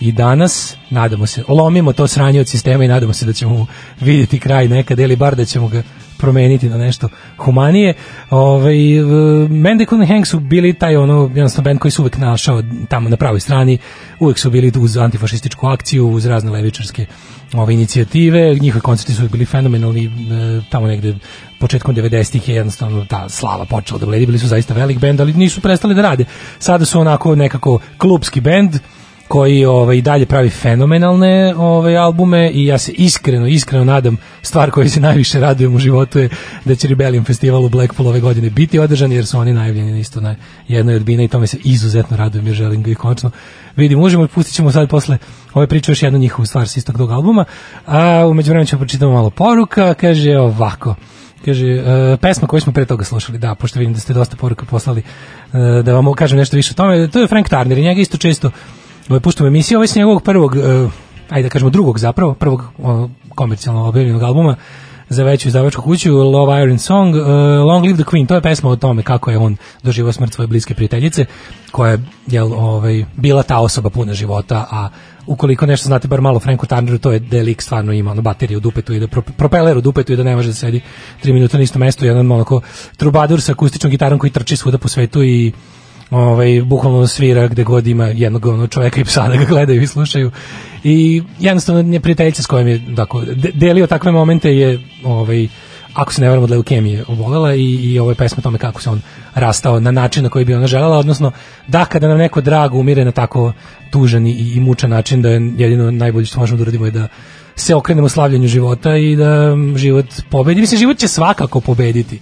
i 0.00 0.12
danas 0.12 0.76
nadamo 0.90 1.26
se 1.26 1.44
lomimo 1.48 1.92
to 1.92 2.06
sranje 2.06 2.40
od 2.40 2.48
sistema 2.48 2.84
i 2.84 2.88
nadamo 2.88 3.12
se 3.12 3.26
da 3.26 3.32
ćemo 3.32 3.66
vidjeti 4.00 4.40
kraj 4.40 4.68
nekad 4.68 4.98
ili 4.98 5.16
bar 5.16 5.36
da 5.36 5.44
ćemo 5.44 5.68
ga 5.68 5.82
promeniti 6.18 6.68
na 6.68 6.76
nešto 6.76 7.08
humanije. 7.36 7.94
Ovaj 8.30 8.76
Mendekon 9.48 10.00
and 10.00 10.08
Hank 10.08 10.26
su 10.26 10.40
bili 10.40 10.74
taj 10.74 10.96
ono 10.96 11.22
jednostavno 11.34 11.64
bend 11.64 11.80
koji 11.80 11.92
se 11.92 12.02
uvek 12.02 12.18
našao 12.18 12.62
tamo 12.88 13.08
na 13.08 13.16
pravoj 13.16 13.40
strani, 13.40 13.78
uvek 14.20 14.38
su 14.38 14.50
bili 14.50 14.72
uz 14.78 14.96
antifašističku 14.96 15.66
akciju, 15.66 16.08
uz 16.08 16.26
razne 16.26 16.50
levičarske 16.50 17.06
ove 17.54 17.74
inicijative, 17.74 18.54
njihovi 18.54 18.80
koncerti 18.80 19.14
su 19.14 19.28
bili 19.28 19.44
fenomenalni, 19.44 20.04
e, 20.04 20.10
tamo 20.70 20.86
negde 20.86 21.14
početkom 21.58 21.94
90-ih 21.94 22.48
je 22.48 22.54
jednostavno 22.54 23.04
ta 23.04 23.28
slava 23.28 23.64
počela 23.64 24.00
da 24.00 24.06
bledi, 24.06 24.26
bili 24.26 24.38
su 24.38 24.46
zaista 24.46 24.74
velik 24.74 24.98
bend, 24.98 25.20
ali 25.20 25.32
nisu 25.32 25.60
prestali 25.60 25.94
da 25.94 26.02
rade. 26.02 26.24
Sada 26.58 26.84
su 26.84 27.00
onako 27.00 27.34
nekako 27.34 27.78
klubski 27.98 28.40
bend, 28.40 28.78
koji 29.28 29.64
ovaj 29.64 30.00
dalje 30.00 30.26
pravi 30.26 30.50
fenomenalne 30.50 31.54
ovaj 31.56 31.96
albume 31.96 32.50
i 32.50 32.66
ja 32.66 32.78
se 32.78 32.92
iskreno 32.92 33.46
iskreno 33.46 33.84
nadam 33.84 34.16
stvar 34.42 34.70
koju 34.70 34.90
se 34.90 35.00
najviše 35.00 35.40
radujem 35.40 35.74
u 35.74 35.78
životu 35.78 36.18
je 36.18 36.28
da 36.64 36.74
će 36.74 36.88
Rebellion 36.88 37.24
festival 37.24 37.64
u 37.64 37.68
Blackpool 37.68 38.08
ove 38.08 38.20
godine 38.20 38.50
biti 38.50 38.78
održan 38.78 39.12
jer 39.12 39.26
su 39.26 39.38
oni 39.38 39.52
najavljeni 39.52 40.00
isto 40.00 40.20
na 40.20 40.34
jednoj 40.68 40.94
od 40.94 41.04
bina 41.04 41.22
i 41.22 41.28
tome 41.28 41.46
se 41.46 41.58
izuzetno 41.64 42.16
radujem 42.16 42.46
jer 42.46 42.56
želim 42.56 42.82
ga 42.82 42.90
i 42.90 42.94
konačno 42.94 43.30
vidim. 43.76 43.98
Možemo 43.98 44.24
i 44.24 44.28
pustit 44.28 44.54
ćemo 44.54 44.72
sad 44.72 44.88
posle 44.88 45.18
ove 45.54 45.66
priče 45.66 45.92
još 45.92 46.02
jednu 46.02 46.18
njihovu 46.18 46.46
stvar 46.46 46.68
sa 46.68 46.78
istog 46.78 46.96
tog 46.96 47.10
albuma. 47.10 47.44
A 47.86 48.26
umeđu 48.26 48.50
vremenu 48.50 48.66
ćemo 48.66 48.80
pročitamo 48.80 49.12
malo 49.12 49.30
poruka 49.30 49.94
kaže 49.94 50.38
ovako. 50.38 50.94
Kaže, 51.44 51.66
uh, 51.74 52.20
pesma 52.20 52.48
koju 52.48 52.60
smo 52.60 52.72
pre 52.72 52.84
toga 52.84 53.04
slušali, 53.04 53.38
da, 53.38 53.54
pošto 53.54 53.78
vidim 53.78 53.94
da 53.94 54.00
ste 54.00 54.12
dosta 54.12 54.36
poruka 54.36 54.66
poslali, 54.66 55.02
uh, 55.52 55.84
da 55.84 55.94
vam 55.94 56.14
kažem 56.14 56.38
nešto 56.38 56.56
više 56.56 56.70
o 56.72 56.74
tome, 56.74 57.08
to 57.08 57.20
je 57.20 57.26
Frank 57.26 57.48
Turner 57.48 57.78
i 57.78 57.82
njega 57.82 58.00
isto 58.00 58.18
često 58.18 58.50
ovaj, 59.08 59.20
puštamo 59.20 59.48
emisiju, 59.48 59.78
ovaj 59.78 59.88
s 59.88 59.94
njegovog 59.94 60.22
prvog, 60.22 60.54
uh, 60.56 60.92
ajde 61.30 61.48
da 61.48 61.52
kažemo 61.52 61.70
drugog 61.70 61.98
zapravo, 61.98 62.34
prvog 62.34 62.62
uh, 62.78 63.10
komercijalno 63.34 63.88
objavljenog 63.88 64.22
albuma, 64.22 64.56
za 65.08 65.24
veću 65.24 65.48
izdavačku 65.48 65.82
kuću 65.82 66.14
Love 66.14 66.62
Iron 66.62 66.78
Song 66.78 67.14
uh, 67.14 67.22
Long 67.66 67.84
Live 67.84 68.02
the 68.02 68.10
Queen, 68.10 68.26
to 68.26 68.34
je 68.34 68.40
pesma 68.40 68.70
o 68.70 68.76
tome 68.76 69.02
kako 69.02 69.30
je 69.30 69.38
on 69.38 69.56
doživao 69.82 70.12
smrt 70.12 70.32
svoje 70.32 70.48
bliske 70.48 70.74
prijateljice 70.74 71.24
koja 71.70 71.90
je 71.90 71.98
jel, 72.26 72.52
ovaj, 72.52 73.04
bila 73.16 73.42
ta 73.42 73.58
osoba 73.58 73.90
puna 73.90 74.14
života 74.14 74.66
a 74.70 74.88
ukoliko 75.26 75.66
nešto 75.66 75.86
znate 75.86 76.08
bar 76.08 76.20
malo 76.20 76.40
Franku 76.40 76.66
Turneru 76.66 76.98
to 76.98 77.12
je 77.12 77.18
da 77.18 77.36
je 77.36 77.42
lik 77.42 77.62
stvarno 77.62 77.92
ima 77.92 78.10
ono, 78.10 78.22
bateriju 78.22 78.56
u 78.56 78.60
dupetu 78.60 78.92
i 78.92 79.00
da 79.00 79.06
pro, 79.06 79.22
propeler 79.22 79.76
u 79.76 79.80
dupetu 79.80 80.12
i 80.12 80.16
da 80.16 80.22
ne 80.22 80.36
može 80.36 80.48
da 80.48 80.54
sedi 80.54 80.80
3 81.24 81.32
minuta 81.32 81.56
na 81.56 81.62
istom 81.62 81.80
mestu 81.80 82.06
jedan 82.06 82.32
onako 82.32 82.60
trubadur 82.96 83.40
sa 83.40 83.52
akustičnom 83.52 83.90
gitarom 83.90 84.18
koji 84.18 84.30
trči 84.30 84.56
svuda 84.56 84.78
po 84.78 84.88
svetu 84.88 85.22
i 85.22 85.52
ovaj 86.10 86.62
bukvalno 86.62 87.06
svira 87.06 87.48
gde 87.48 87.64
god 87.64 87.86
ima 87.86 88.04
jednog 88.04 88.46
ono 88.46 88.66
čoveka 88.66 89.00
i 89.00 89.04
psa 89.04 89.28
da 89.28 89.36
ga 89.36 89.44
gledaju 89.44 89.82
i 89.82 89.86
slušaju 89.86 90.30
i 90.84 91.22
jednostavno 91.38 91.82
nje 91.82 92.00
prijateljica 92.00 92.42
s 92.42 92.46
kojim 92.46 92.68
je 92.68 92.78
dakle, 92.78 93.24
de- 93.24 93.52
delio 93.54 93.86
takve 93.86 94.12
momente 94.12 94.56
je 94.56 94.80
ovaj 95.04 95.48
ako 95.94 96.12
se 96.12 96.20
ne 96.20 96.28
varam 96.28 96.44
od 96.44 96.50
leukemije 96.50 97.04
obolela 97.08 97.54
i, 97.54 97.64
i 97.64 97.98
ovo 97.98 98.10
je 98.10 98.14
pesma 98.14 98.42
tome 98.42 98.58
kako 98.58 98.82
se 98.82 98.90
on 98.90 99.00
rastao 99.34 99.80
na 99.80 99.90
način 99.90 100.22
na 100.22 100.28
koji 100.28 100.44
bi 100.44 100.54
ona 100.54 100.66
želela, 100.66 100.98
odnosno 100.98 101.32
da 101.68 101.84
kada 101.84 102.08
nam 102.08 102.18
neko 102.18 102.40
drag 102.40 102.74
umire 102.74 103.04
na 103.04 103.12
tako 103.12 103.52
tužan 103.90 104.26
i, 104.26 104.52
i 104.56 104.60
mučan 104.60 104.90
način 104.90 105.22
da 105.22 105.28
je 105.28 105.52
jedino 105.56 105.90
najbolje 105.90 106.26
što 106.26 106.40
možemo 106.40 106.56
da 106.56 106.62
uradimo 106.62 106.84
je 106.84 106.90
da 106.90 107.08
se 107.56 107.74
okrenemo 107.74 108.08
slavljanju 108.08 108.48
života 108.48 108.96
i 108.96 109.16
da 109.16 109.56
mm, 109.56 109.76
život 109.76 110.06
pobedi. 110.30 110.60
Mislim, 110.60 110.78
život 110.78 110.98
će 110.98 111.08
svakako 111.08 111.60
pobediti 111.60 112.20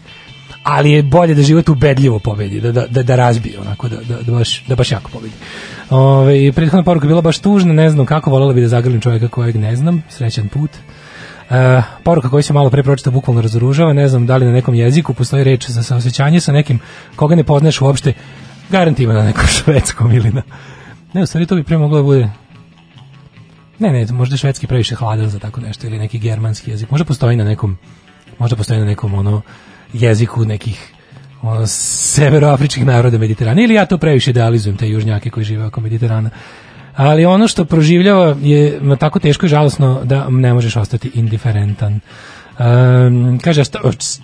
ali 0.64 0.90
je 0.90 1.02
bolje 1.02 1.34
da 1.34 1.42
život 1.42 1.68
ubedljivo 1.68 2.18
pobedi, 2.18 2.60
da, 2.60 2.72
da, 2.72 2.86
da, 2.86 3.02
da 3.02 3.16
razbije 3.16 3.60
onako, 3.60 3.88
da, 3.88 3.96
da, 3.96 4.22
da, 4.22 4.32
baš, 4.32 4.64
da 4.64 4.74
baš 4.74 4.92
jako 4.92 5.10
pobedi. 5.10 5.34
Ove, 5.90 6.52
prethodna 6.52 6.82
poruka 6.82 7.06
je 7.06 7.08
bila 7.08 7.20
baš 7.20 7.38
tužna, 7.38 7.72
ne 7.72 7.90
znam 7.90 8.06
kako, 8.06 8.30
volela 8.30 8.52
bi 8.52 8.60
da 8.60 8.68
zagrlim 8.68 9.00
čovjeka 9.00 9.28
kojeg 9.28 9.56
ne 9.56 9.76
znam, 9.76 10.02
srećan 10.08 10.48
put. 10.48 10.70
E, 11.50 11.82
poruka 12.04 12.28
koju 12.28 12.42
se 12.42 12.52
malo 12.52 12.70
pre 12.70 12.82
pročita 12.82 13.10
bukvalno 13.10 13.42
razoružava, 13.42 13.92
ne 13.92 14.08
znam 14.08 14.26
da 14.26 14.36
li 14.36 14.46
na 14.46 14.52
nekom 14.52 14.74
jeziku 14.74 15.14
postoji 15.14 15.44
reč 15.44 15.68
za 15.70 15.82
saosećanje 15.82 16.40
sa 16.40 16.52
nekim 16.52 16.80
koga 17.16 17.34
ne 17.34 17.44
poznaješ 17.44 17.80
uopšte, 17.80 18.12
garantima 18.70 19.14
na 19.14 19.22
nekom 19.22 19.46
švedskom 19.56 20.12
ili 20.12 20.30
na... 20.30 20.42
Ne, 21.12 21.22
u 21.22 21.26
stvari 21.26 21.46
to 21.46 21.54
bi 21.54 21.62
pre 21.62 21.78
moglo 21.78 21.96
da 21.96 22.02
bude 22.02 22.30
Ne, 23.78 23.92
ne, 23.92 24.06
možda 24.12 24.36
švedski 24.36 24.66
previše 24.66 24.94
hladan 24.94 25.28
za 25.28 25.38
tako 25.38 25.60
nešto 25.60 25.86
ili 25.86 25.98
neki 25.98 26.18
germanski 26.18 26.70
jezik. 26.70 26.90
Možda 26.90 27.04
postoji 27.04 27.36
na 27.36 27.44
nekom 27.44 27.76
možda 28.38 28.56
postoji 28.56 28.80
na 28.80 28.86
nekom 28.86 29.14
ono 29.14 29.42
jeziku 29.94 30.44
nekih 30.44 30.92
ono, 31.42 31.66
severoafričkih 31.66 32.86
naroda 32.86 33.18
Mediterana 33.18 33.62
ili 33.62 33.74
ja 33.74 33.86
to 33.86 33.98
previše 33.98 34.30
idealizujem 34.30 34.76
te 34.76 34.88
južnjake 34.88 35.30
koji 35.30 35.44
žive 35.44 35.66
oko 35.66 35.80
Mediterana. 35.80 36.30
Ali 36.96 37.26
ono 37.26 37.48
što 37.48 37.64
proživljava 37.64 38.36
je 38.42 38.80
tako 38.98 39.18
teško 39.18 39.46
i 39.46 39.48
žalosno 39.48 40.00
da 40.04 40.28
ne 40.28 40.54
možeš 40.54 40.76
ostati 40.76 41.10
indiferentan. 41.14 42.00
Um, 42.58 43.38
kaže, 43.42 43.64
šta, 43.64 43.80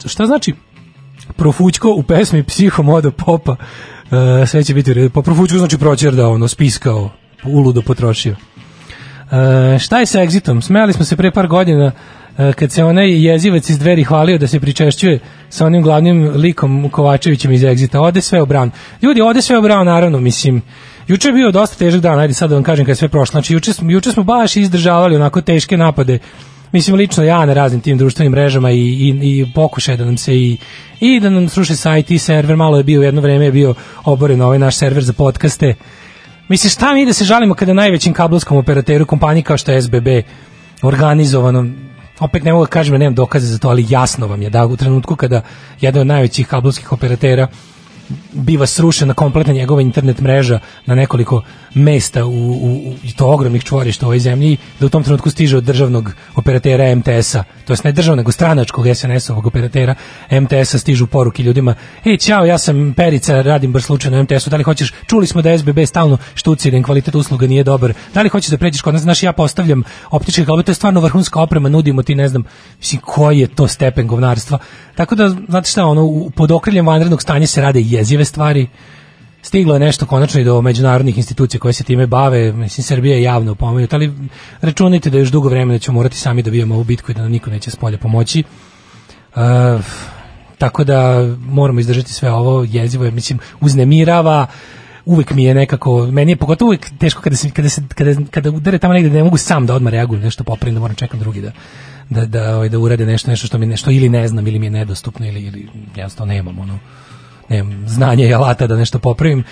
šta 0.07 0.27
znači 0.27 0.55
profućko 1.37 1.91
u 1.91 2.03
pesmi 2.03 2.43
Psihomodo 2.43 3.11
Popa? 3.11 3.53
Uh, 3.53 4.49
sve 4.49 4.65
će 4.65 4.75
biti 4.75 4.95
redu. 4.95 5.11
Pa 5.11 5.23
profućko 5.23 5.59
znači 5.59 5.79
proćer 5.79 6.15
da 6.15 6.29
ono 6.29 6.49
spiskao, 6.49 7.11
uludo 7.45 7.83
potrošio. 7.83 8.33
Uh, 8.33 9.79
šta 9.79 10.01
je 10.01 10.07
sa 10.07 10.19
Exitom? 10.19 10.61
Smejali 10.61 10.93
smo 10.93 11.05
se 11.05 11.17
pre 11.17 11.31
par 11.31 11.47
godina 11.47 11.93
kad 12.57 12.73
se 12.73 12.85
onaj 12.85 13.25
jezivac 13.27 13.71
iz 13.71 13.79
dveri 13.79 14.05
hvalio 14.05 14.39
da 14.39 14.47
se 14.47 14.61
pričešćuje 14.61 15.19
sa 15.49 15.67
onim 15.67 15.83
glavnim 15.83 16.31
likom 16.35 16.89
Kovačevićem 16.91 17.53
iz 17.53 17.63
Exita. 17.63 17.99
Ode 17.99 18.21
sve 18.21 18.43
u 18.43 18.47
Brown. 18.47 18.71
Ljudi, 19.03 19.21
ode 19.21 19.43
sve 19.43 19.59
u 19.59 19.63
Brown, 19.63 19.85
naravno, 19.85 20.21
mislim. 20.21 20.63
Juče 21.09 21.29
je 21.29 21.33
bio 21.33 21.51
dosta 21.51 21.77
težak 21.77 22.01
dan, 22.01 22.19
ajde 22.19 22.35
sad 22.35 22.51
da 22.51 22.57
vam 22.57 22.65
kažem 22.65 22.87
kad 22.87 22.91
je 22.91 22.97
sve 22.97 23.09
prošlo. 23.09 23.33
Znači, 23.33 23.55
juče, 23.55 23.73
juče 23.83 24.13
smo 24.13 24.23
baš 24.23 24.57
izdržavali 24.57 25.17
onako 25.17 25.41
teške 25.41 25.77
napade 25.77 26.19
mislim 26.73 26.97
lično 26.97 27.25
ja 27.25 27.47
na 27.47 27.53
raznim 27.55 27.81
tim 27.81 27.99
društvenim 27.99 28.33
mrežama 28.33 28.71
i, 28.71 28.79
i, 28.79 29.09
i 29.23 29.53
pokušaj 29.55 29.97
da 29.97 30.05
nam 30.05 30.17
se 30.17 30.37
i, 30.37 30.59
i 31.01 31.21
da 31.21 31.31
nam 31.31 31.49
sruše 31.49 31.77
sajt 31.77 32.11
i 32.11 32.19
server, 32.19 32.57
malo 32.57 32.77
je 32.77 32.85
bio, 32.85 33.03
jedno 33.03 33.21
vreme 33.21 33.45
je 33.45 33.53
bio 33.53 33.75
oboren 34.05 34.41
ovaj 34.41 34.59
naš 34.59 34.77
server 34.77 35.05
za 35.05 35.13
podcaste. 35.13 35.75
Mislim, 36.49 36.71
šta 36.71 36.95
mi 36.95 37.07
da 37.07 37.13
se 37.13 37.25
žalimo 37.25 37.55
kada 37.55 37.73
najvećim 37.73 38.13
kablovskom 38.13 38.57
operateru 38.57 39.07
kompaniji 39.07 39.43
kao 39.43 39.57
što 39.57 39.73
je 39.73 39.83
SBB 39.83 40.09
organizovano 40.83 41.67
opet 42.21 42.45
ne 42.45 42.53
mogu 42.53 42.65
da 42.65 42.71
kažem 42.71 42.93
da 42.93 42.99
nemam 42.99 43.15
dokaze 43.15 43.47
za 43.47 43.59
to, 43.59 43.69
ali 43.69 43.87
jasno 43.89 44.27
vam 44.27 44.43
je 44.43 44.51
da 44.51 44.67
u 44.67 44.77
trenutku 44.77 45.17
kada 45.17 45.43
jedan 45.81 46.01
od 46.01 46.07
najvećih 46.07 46.47
kablovskih 46.47 46.93
operatera 46.93 47.49
biva 48.33 48.67
srušena 48.67 49.15
kompletna 49.15 49.53
njegova 49.53 49.83
internet 49.83 50.21
mreža 50.21 50.59
na 50.87 50.95
nekoliko 50.95 51.43
mesta 51.75 52.25
u, 52.25 52.31
u, 52.31 52.91
u 52.91 53.13
to 53.17 53.27
ogromnih 53.27 53.65
čvorišta 53.65 54.07
u 54.07 54.09
ovoj 54.09 54.19
zemlji, 54.19 54.57
da 54.81 54.87
u 54.87 54.89
tom 54.89 55.03
trenutku 55.03 55.31
stiže 55.31 55.57
od 55.57 55.65
državnog 55.65 56.13
operatera 56.37 56.95
MTS-a, 56.95 57.45
to 57.65 57.73
jest 57.73 57.85
ne 57.85 57.93
državnog, 57.93 58.21
nego 58.21 58.33
stranačkog 58.33 58.87
SNS-ovog 58.87 59.47
operatera 59.47 59.95
MTS-a 60.31 60.79
stižu 60.79 61.07
poruke 61.07 61.43
ljudima, 61.43 61.75
ej, 62.05 62.17
ćao, 62.17 62.45
ja 62.45 62.59
sam 62.59 62.95
Perica, 62.97 63.43
radim 63.43 63.73
baš 63.73 63.83
slučajno 63.83 64.17
na 64.17 64.23
MTS-u, 64.23 64.51
da 64.51 64.57
li 64.57 64.63
hoćeš, 64.63 64.93
čuli 65.07 65.27
smo 65.27 65.43
da 65.43 65.59
SBB 65.59 65.79
stalno 65.87 66.19
štuci, 66.35 66.71
da 66.71 66.83
kvalitet 66.83 67.15
usluga 67.15 67.47
nije 67.47 67.65
dobar, 67.65 67.93
da 68.15 68.23
li 68.23 68.29
hoćeš 68.29 68.51
da 68.51 68.59
pređeš 68.59 68.83
kod 68.83 68.95
nas, 68.95 69.03
znaš, 69.03 69.23
ja 69.23 69.33
postavljam 69.33 69.83
optičke 70.11 70.45
kabele, 70.45 70.63
to 70.63 70.71
je 70.71 70.75
stvarno 70.75 71.01
vrhunska 71.01 71.41
oprema, 71.41 71.69
nudimo 71.69 72.03
ti, 72.03 72.15
ne 72.15 72.29
znam, 72.29 72.45
mislim, 72.79 73.01
koji 73.05 73.39
je 73.39 73.47
to 73.47 73.69
stepen 73.69 74.07
govnarstva, 74.07 74.59
tako 74.95 75.15
da, 75.15 75.29
znate 75.29 75.71
šta, 75.71 75.87
ono, 75.87 76.31
pod 76.37 76.51
okriljem 76.51 76.87
vanrednog 76.87 77.23
stanja 77.23 77.47
se 77.47 77.61
rade 77.61 77.81
jezive 78.01 78.25
stvari, 78.25 78.67
stiglo 79.43 79.75
je 79.75 79.81
nešto 79.81 80.07
konačno 80.07 80.41
i 80.41 80.45
do 80.45 80.63
međunarodnih 80.63 81.17
institucija 81.17 81.61
koje 81.61 81.73
se 81.73 81.85
time 81.85 82.07
bave, 82.07 82.53
mislim 82.53 82.85
Srbija 82.85 83.17
je 83.17 83.23
javno 83.23 83.55
pomenuta, 83.55 83.97
ali 83.97 84.13
računajte 84.61 85.11
da 85.11 85.19
još 85.19 85.31
dugo 85.31 85.49
vremena 85.49 85.79
ćemo 85.79 85.95
morati 85.95 86.17
sami 86.17 86.43
da 86.43 86.51
bijemo 86.51 86.75
ovu 86.75 86.85
bitku 86.85 87.13
i 87.13 87.15
da 87.15 87.23
nam 87.23 87.33
niko 87.33 87.51
neće 87.51 87.71
s 87.71 87.77
polja 87.77 87.99
pomoći. 87.99 88.45
Uh, 89.35 89.41
tako 90.59 90.85
da 90.85 91.27
moramo 91.39 91.81
izdržati 91.81 92.13
sve 92.13 92.33
ovo 92.33 92.67
jezivo, 92.69 93.05
je, 93.05 93.11
mislim, 93.11 93.39
uznemirava, 93.61 94.47
uvek 95.05 95.31
mi 95.31 95.45
je 95.45 95.55
nekako, 95.55 96.07
meni 96.07 96.33
je 96.33 96.37
pogotovo 96.37 96.69
uvek 96.69 96.91
teško 96.99 97.23
kada 97.23 97.37
se, 97.37 97.51
kada 97.51 97.69
se, 97.69 97.83
kada, 97.95 98.15
kada 98.31 98.51
udare 98.51 98.79
tamo 98.79 98.95
negde 98.95 99.09
da 99.09 99.17
ne 99.17 99.25
mogu 99.25 99.37
sam 99.37 99.67
da 99.67 99.75
odmah 99.75 99.93
reagujem, 99.93 100.23
nešto 100.23 100.45
popravim, 100.45 100.75
da 100.75 100.81
moram 100.81 100.97
čekam 100.97 101.21
drugi 101.21 101.41
da 101.41 101.53
da 102.11 102.27
da 102.27 102.57
ovaj, 102.57 102.69
da 102.69 102.79
urade 102.79 103.07
nešto 103.07 103.31
nešto 103.31 103.47
što 103.47 103.59
mi 103.59 103.67
nešto 103.67 103.91
ili 103.91 104.09
ne 104.09 104.29
znam 104.29 104.47
ili 104.47 104.59
mi 104.59 104.67
je 104.67 104.71
nedostupno 104.71 105.27
ili 105.27 105.41
ili 105.41 105.69
jednostavno 105.97 106.33
nemam 106.33 106.59
ono 106.59 106.79
nemam 107.51 107.85
znanja 107.89 108.27
i 108.27 108.35
alata 108.35 108.67
da 108.67 108.77
nešto 108.77 108.99
popravim. 108.99 109.45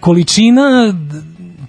Količina 0.00 0.94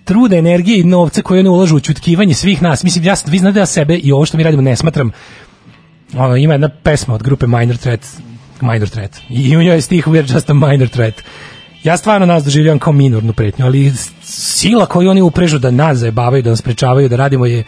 truda, 0.04 0.36
energije 0.36 0.80
i 0.80 0.84
novca 0.84 1.22
koje 1.22 1.40
oni 1.40 1.50
ulažu 1.50 1.76
u 1.76 1.80
čutkivanje 1.80 2.34
svih 2.34 2.62
nas. 2.62 2.84
Mislim, 2.84 3.06
ja, 3.06 3.16
vi 3.28 3.40
znate 3.40 3.54
da 3.54 3.60
ja 3.60 3.66
sebe 3.66 3.96
i 3.96 4.12
ovo 4.12 4.26
što 4.26 4.38
mi 4.38 4.44
radimo 4.44 4.62
ne 4.62 4.76
smatram 4.76 5.12
ono, 6.18 6.36
ima 6.36 6.54
jedna 6.54 6.70
pesma 6.70 7.14
od 7.14 7.24
grupe 7.24 7.48
Minor 7.48 7.78
Threat, 7.78 8.08
Minor 8.62 8.90
Threat. 8.90 9.20
I 9.30 9.58
u 9.58 9.64
njoj 9.64 9.76
je 9.76 9.82
stih 9.82 10.08
We're 10.08 10.34
just 10.34 10.50
a 10.50 10.54
minor 10.54 10.88
threat. 10.88 11.14
Ja 11.84 11.98
stvarno 11.98 12.26
nas 12.26 12.44
doživljavam 12.44 12.80
kao 12.80 12.94
minornu 12.94 13.34
pretnju, 13.34 13.66
ali 13.66 13.94
sila 14.24 14.86
koju 14.86 15.10
oni 15.10 15.22
uprežu 15.22 15.60
da 15.60 15.72
nas 15.72 15.98
zajebavaju, 15.98 16.44
da 16.44 16.50
nas 16.50 16.60
sprečavaju 16.60 17.10
da 17.10 17.16
radimo 17.16 17.46
je 17.46 17.64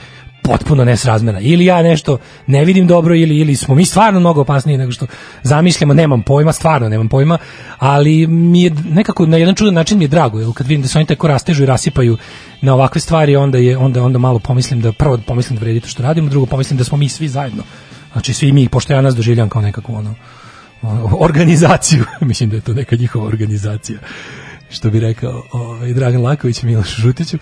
potpuno 0.46 0.86
nesrazmena. 0.86 1.40
Ili 1.40 1.66
ja 1.66 1.82
nešto 1.82 2.18
ne 2.48 2.66
vidim 2.66 2.88
dobro 2.88 3.16
ili 3.16 3.38
ili 3.38 3.56
smo 3.56 3.76
mi 3.76 3.86
stvarno 3.86 4.20
mnogo 4.20 4.42
opasniji 4.42 4.78
nego 4.78 4.92
što 4.92 5.08
zamišljamo, 5.44 5.94
nemam 5.94 6.22
pojma, 6.24 6.52
stvarno 6.52 6.90
nemam 6.90 7.10
pojma, 7.10 7.38
ali 7.78 8.28
mi 8.28 8.62
je 8.62 8.72
nekako 8.90 9.26
na 9.26 9.38
jedan 9.38 9.56
čudan 9.56 9.74
način 9.74 9.98
mi 9.98 10.04
je 10.04 10.08
drago, 10.08 10.40
jer 10.40 10.50
kad 10.56 10.68
vidim 10.68 10.82
da 10.82 10.88
se 10.88 10.98
oni 10.98 11.08
tako 11.08 11.28
rastežu 11.28 11.64
i 11.64 11.66
rasipaju 11.66 12.18
na 12.62 12.74
ovakve 12.74 13.02
stvari, 13.02 13.36
onda 13.36 13.58
je 13.58 13.78
onda 13.78 14.04
onda 14.04 14.20
malo 14.20 14.40
pomislim 14.40 14.82
da 14.82 14.92
prvo 14.92 15.18
pomislim 15.28 15.60
da 15.60 15.64
vredi 15.64 15.80
to 15.80 15.88
što 15.88 16.04
radimo, 16.04 16.30
drugo 16.30 16.46
pomislim 16.46 16.78
da 16.78 16.84
smo 16.84 16.98
mi 16.98 17.10
svi 17.10 17.28
zajedno. 17.28 17.64
Znači 18.12 18.34
svi 18.34 18.52
mi, 18.52 18.70
pošto 18.70 18.94
ja 18.94 19.02
nas 19.02 19.16
doživljam 19.16 19.50
kao 19.50 19.62
nekakvu 19.62 19.96
ono, 19.96 20.16
organizaciju, 21.20 22.06
mislim 22.22 22.50
da 22.50 22.56
je 22.56 22.62
to 22.62 22.74
neka 22.74 22.96
njihova 22.96 23.28
organizacija, 23.28 24.00
što 24.70 24.90
bi 24.90 25.00
rekao 25.00 25.44
ovaj, 25.52 25.94
Dragan 25.94 26.22
Laković 26.22 26.64
Miloš 26.64 26.96
Žutiću, 26.96 27.38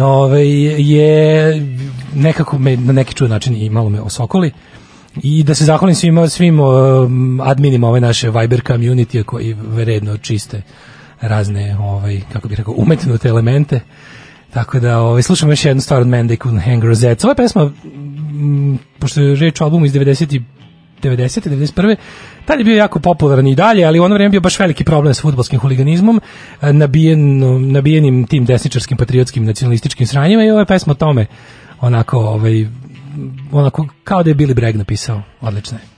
ovaj, 0.00 0.46
je 0.78 1.62
nekako 2.14 2.58
me 2.58 2.76
na 2.76 2.92
neki 2.92 3.14
čudan 3.14 3.30
način 3.30 3.56
i 3.56 3.70
malo 3.70 3.88
me 3.88 4.00
osokoli 4.00 4.52
i 5.22 5.42
da 5.42 5.54
se 5.54 5.64
zahvalim 5.64 5.94
svima, 5.94 6.28
svim 6.28 6.60
um, 6.60 7.40
adminima 7.40 7.88
ove 7.88 8.00
naše 8.00 8.30
Viber 8.30 8.62
community 8.62 9.22
koji 9.22 9.52
vredno 9.54 10.16
čiste 10.16 10.62
razne, 11.20 11.76
ovaj, 11.78 12.20
kako 12.32 12.48
bih 12.48 12.58
rekao, 12.58 12.74
umetnute 12.76 13.28
elemente. 13.28 13.80
Tako 14.50 14.80
da 14.80 14.98
ovaj, 14.98 15.22
slušamo 15.22 15.52
još 15.52 15.64
jednu 15.64 15.82
stvar 15.82 16.00
od 16.00 16.08
Man 16.08 16.28
They 16.28 16.38
Couldn't 16.38 16.64
Hang 16.64 16.84
Rosettes. 16.84 17.24
Ova 17.24 17.34
pesma, 17.34 17.64
mm, 17.64 18.78
pošto 18.98 19.20
je 19.20 19.36
reč 19.36 19.60
o 19.60 19.64
albumu 19.64 19.86
iz 19.86 19.92
90 19.92 20.42
90. 21.02 21.48
91. 21.48 21.96
Tad 22.44 22.58
je 22.58 22.64
bio 22.64 22.76
jako 22.76 23.00
popularan 23.00 23.46
i 23.46 23.54
dalje, 23.54 23.84
ali 23.84 24.00
u 24.00 24.02
ono 24.02 24.14
vreme 24.14 24.30
bio 24.30 24.40
baš 24.40 24.58
veliki 24.58 24.84
problem 24.84 25.14
s 25.14 25.20
fudbalskim 25.20 25.60
huliganizmom, 25.60 26.20
e, 26.62 26.72
nabijen, 26.72 27.40
nabijenim 27.72 28.26
tim 28.26 28.44
desničarskim, 28.44 28.96
patriotskim, 28.96 29.44
nacionalističkim 29.44 30.06
sranjima 30.06 30.44
i 30.44 30.50
ova 30.50 30.64
pesma 30.64 30.90
o 30.90 30.94
tome 30.94 31.26
onako, 31.80 32.18
ovaj, 32.18 32.66
onako 33.52 33.86
kao 34.04 34.22
da 34.22 34.30
je 34.30 34.34
Billy 34.34 34.54
Bragg 34.54 34.76
napisao. 34.76 35.22
Odlično 35.40 35.78
je. 35.78 35.97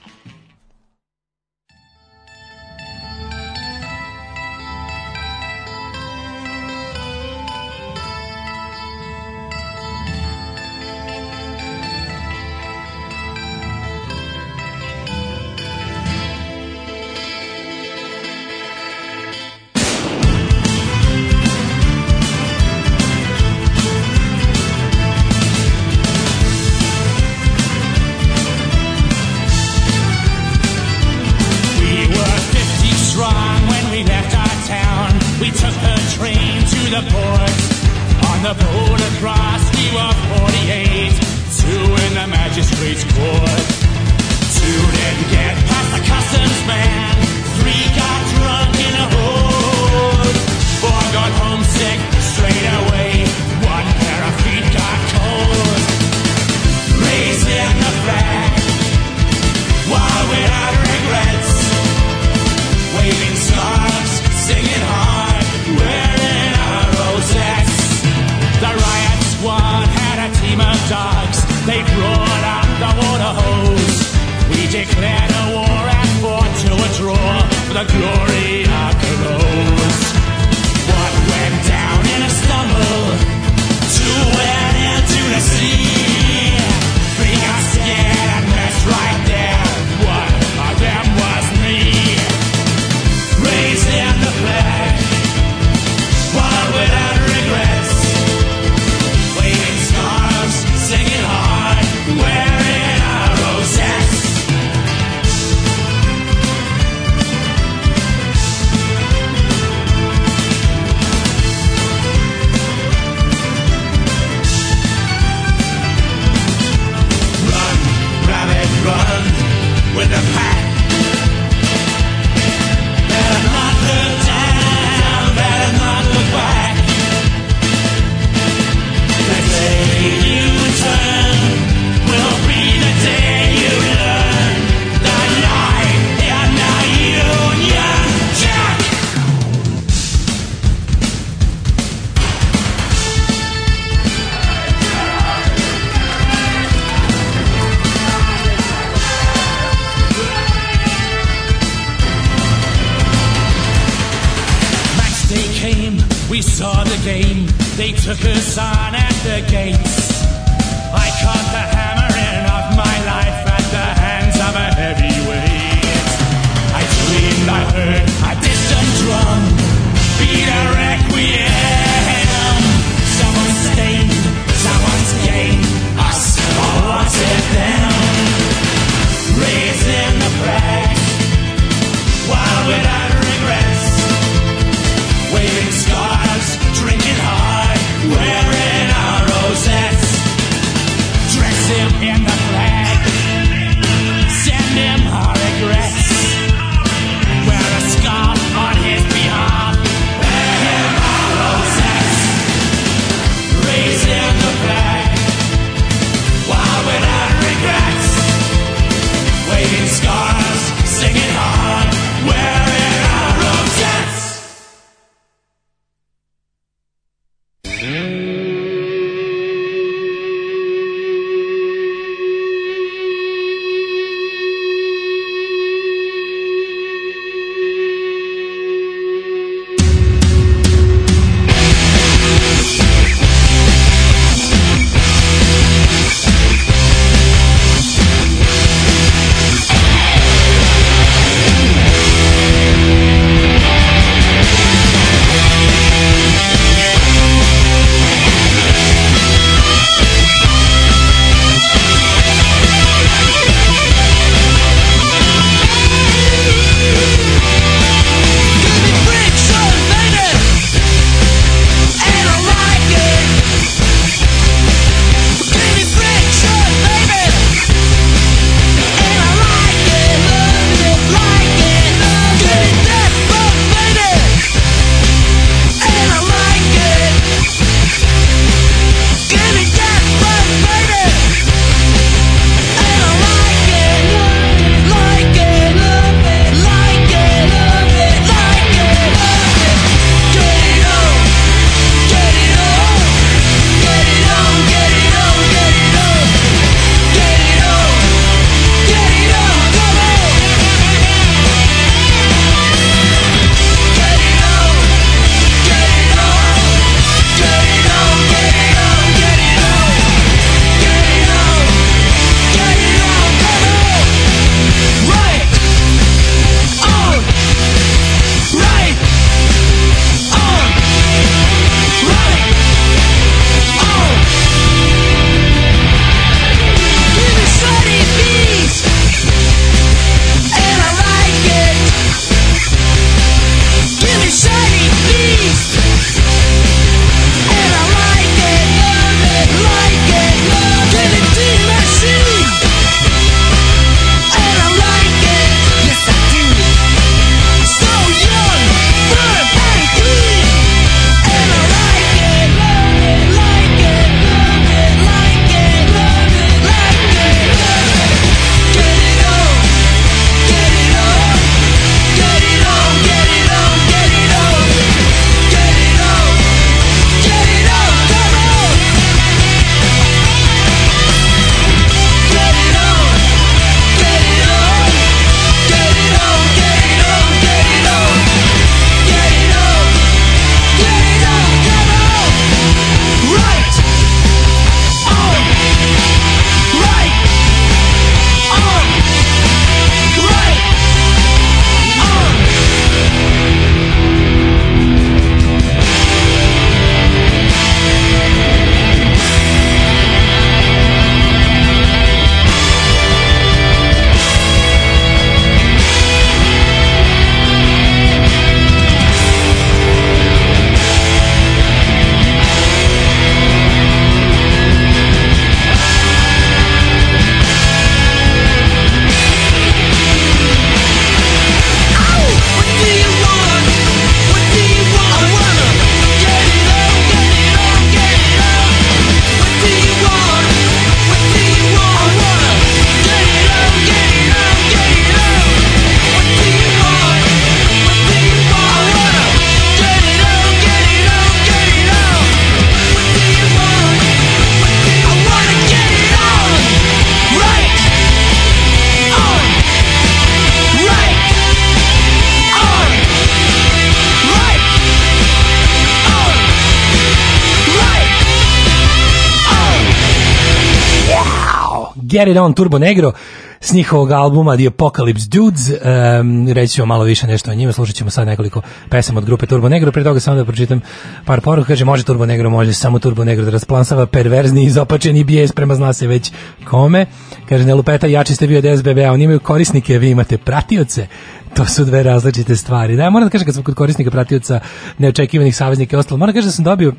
Get 462.11 462.27
It 462.27 462.37
On 462.37 462.53
Turbo 462.53 462.79
Negro 462.79 463.11
s 463.59 463.73
njihovog 463.73 464.11
albuma 464.11 464.57
The 464.57 464.65
Apocalypse 464.69 465.27
Dudes. 465.27 465.69
Um, 465.69 466.47
reći 466.47 466.73
ću 466.73 466.85
malo 466.85 467.03
više 467.03 467.27
nešto 467.27 467.51
o 467.51 467.53
njima, 467.53 467.71
slušat 467.71 467.95
ćemo 467.95 468.09
sad 468.09 468.27
nekoliko 468.27 468.61
pesama 468.89 469.17
od 469.19 469.25
grupe 469.25 469.45
Turbo 469.45 469.69
Negro. 469.69 469.91
Pre 469.91 470.03
toga 470.03 470.19
samo 470.19 470.37
da 470.37 470.45
pročitam 470.45 470.81
par 471.25 471.41
poruka. 471.41 471.67
Kaže, 471.67 471.85
može 471.85 472.03
Turbo 472.03 472.25
Negro, 472.25 472.49
može 472.49 472.73
samo 472.73 472.99
Turbo 472.99 473.23
Negro 473.23 473.45
da 473.45 473.51
rasplansava 473.51 474.05
perverzni 474.05 474.63
i 474.63 474.65
izopačeni 474.65 475.23
bijes 475.23 475.51
prema 475.51 475.75
zna 475.75 475.93
se 475.93 476.07
već 476.07 476.31
kome. 476.69 477.05
Kaže, 477.49 477.65
ne 477.65 477.75
lupeta, 477.75 478.07
jači 478.07 478.35
ste 478.35 478.47
vi 478.47 478.57
od 478.57 478.79
SBB-a, 478.79 479.11
oni 479.11 479.23
imaju 479.23 479.39
korisnike, 479.39 479.99
vi 479.99 480.09
imate 480.09 480.37
pratioce. 480.37 481.07
To 481.53 481.65
su 481.65 481.85
dve 481.85 482.03
različite 482.03 482.55
stvari. 482.55 482.95
Da, 482.95 483.09
moram 483.09 483.27
da 483.27 483.31
kažem 483.31 483.45
kad 483.45 483.55
sam 483.55 483.63
kod 483.63 483.75
korisnika 483.75 484.11
pratioca 484.11 484.59
neočekivanih 484.97 485.55
saveznika 485.55 485.95
i 485.95 485.99
ostalo, 485.99 486.17
moram 486.17 486.33
da 486.33 486.37
kažem 486.37 486.47
da 486.47 486.51
sam 486.51 486.65
dobio 486.65 486.93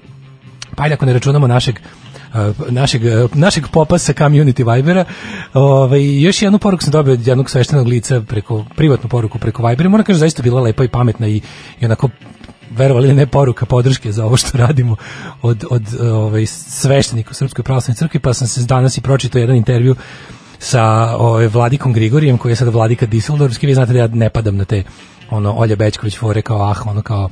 pa 0.77 0.85
ako 0.93 1.07
ne 1.07 1.13
računamo 1.13 1.47
našeg 1.47 1.81
našeg, 2.69 3.03
uh, 3.05 3.37
našeg 3.37 3.69
popa 3.73 3.99
sa 3.99 4.13
community 4.13 4.75
Vibera. 4.75 5.05
Ovaj, 5.55 6.23
još 6.23 6.43
jednu 6.43 6.59
poruku 6.59 6.85
sam 6.85 6.93
dobio 6.93 7.13
od 7.13 7.27
jednog 7.27 7.51
sveštenog 7.51 7.87
lica 7.87 8.21
preko, 8.21 8.65
privatnu 8.77 9.09
poruku 9.09 9.39
preko 9.39 9.67
Vibera. 9.67 9.89
Moram 9.89 10.05
kažem, 10.05 10.21
zaista 10.21 10.43
bila 10.43 10.61
lepa 10.61 10.85
i 10.85 10.89
pametna 10.89 11.29
i, 11.29 11.41
i 11.81 11.85
onako 11.85 12.09
verovali 12.71 13.15
ne 13.15 13.27
poruka 13.27 13.67
podrške 13.67 14.13
za 14.13 14.25
ovo 14.25 14.37
što 14.37 14.59
radimo 14.59 14.97
od, 15.43 15.65
od 15.71 15.83
ovaj, 16.01 16.47
sveštenika 16.47 17.31
u 17.31 17.35
Srpskoj 17.35 17.63
pravoslavnoj 17.63 17.97
crkvi, 17.97 18.21
pa 18.21 18.35
sam 18.35 18.49
se 18.49 18.65
danas 18.65 18.99
i 18.99 19.01
pročitao 19.01 19.39
jedan 19.39 19.57
intervju 19.57 19.97
sa 20.59 21.17
ovaj, 21.17 21.47
Vladikom 21.47 21.93
Grigorijem, 21.93 22.39
koji 22.39 22.53
je 22.53 22.57
sada 22.57 22.71
Vladika 22.71 23.07
Diseldorfski, 23.07 23.67
vi 23.67 23.75
znate 23.75 23.93
da 23.93 23.99
ja 23.99 24.07
ne 24.07 24.31
padam 24.31 24.57
na 24.57 24.65
te 24.65 24.83
ono, 25.31 25.53
Olja 25.53 25.77
Bečković 25.77 26.19
fore 26.19 26.43
kao 26.43 26.71
ah, 26.71 26.77
ono 26.87 27.03
kao 27.03 27.31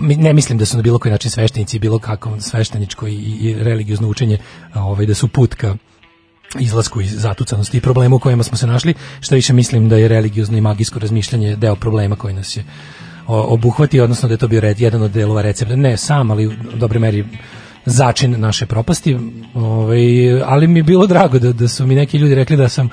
ne 0.00 0.32
mislim 0.32 0.58
da 0.58 0.66
su 0.66 0.76
na 0.76 0.82
bilo 0.82 0.98
koji 0.98 1.12
način 1.12 1.30
sveštenici 1.30 1.78
bilo 1.78 1.98
kako 1.98 2.40
svešteničko 2.40 3.06
i, 3.06 3.14
i 3.14 3.54
religiozno 3.58 4.08
učenje 4.08 4.38
ovaj, 4.74 5.06
da 5.06 5.14
su 5.14 5.28
put 5.28 5.54
ka 5.54 5.74
izlasku 6.58 7.00
iz 7.00 7.20
zatucanosti 7.20 7.76
i 7.76 7.80
problema 7.80 8.16
u 8.16 8.18
kojima 8.18 8.42
smo 8.42 8.56
se 8.56 8.66
našli, 8.66 8.94
što 9.20 9.34
više 9.34 9.52
mislim 9.52 9.88
da 9.88 9.96
je 9.96 10.08
religiozno 10.08 10.58
i 10.58 10.60
magijsko 10.60 10.98
razmišljanje 10.98 11.56
deo 11.56 11.76
problema 11.76 12.16
koji 12.16 12.34
nas 12.34 12.56
je 12.56 12.64
obuhvati, 13.26 14.00
odnosno 14.00 14.28
da 14.28 14.34
je 14.34 14.38
to 14.38 14.48
bio 14.48 14.60
red, 14.60 14.80
jedan 14.80 15.02
od 15.02 15.10
delova 15.10 15.42
recepta, 15.42 15.76
ne 15.76 15.96
sam, 15.96 16.30
ali 16.30 16.46
u 16.46 16.52
dobroj 16.74 17.00
meri 17.00 17.24
začin 17.86 18.40
naše 18.40 18.66
propasti, 18.66 19.18
ovaj, 19.54 20.42
ali 20.42 20.66
mi 20.66 20.78
je 20.78 20.82
bilo 20.82 21.06
drago 21.06 21.38
da, 21.38 21.52
da 21.52 21.68
su 21.68 21.86
mi 21.86 21.94
neki 21.94 22.18
ljudi 22.18 22.34
rekli 22.34 22.56
da 22.56 22.68
sam 22.68 22.88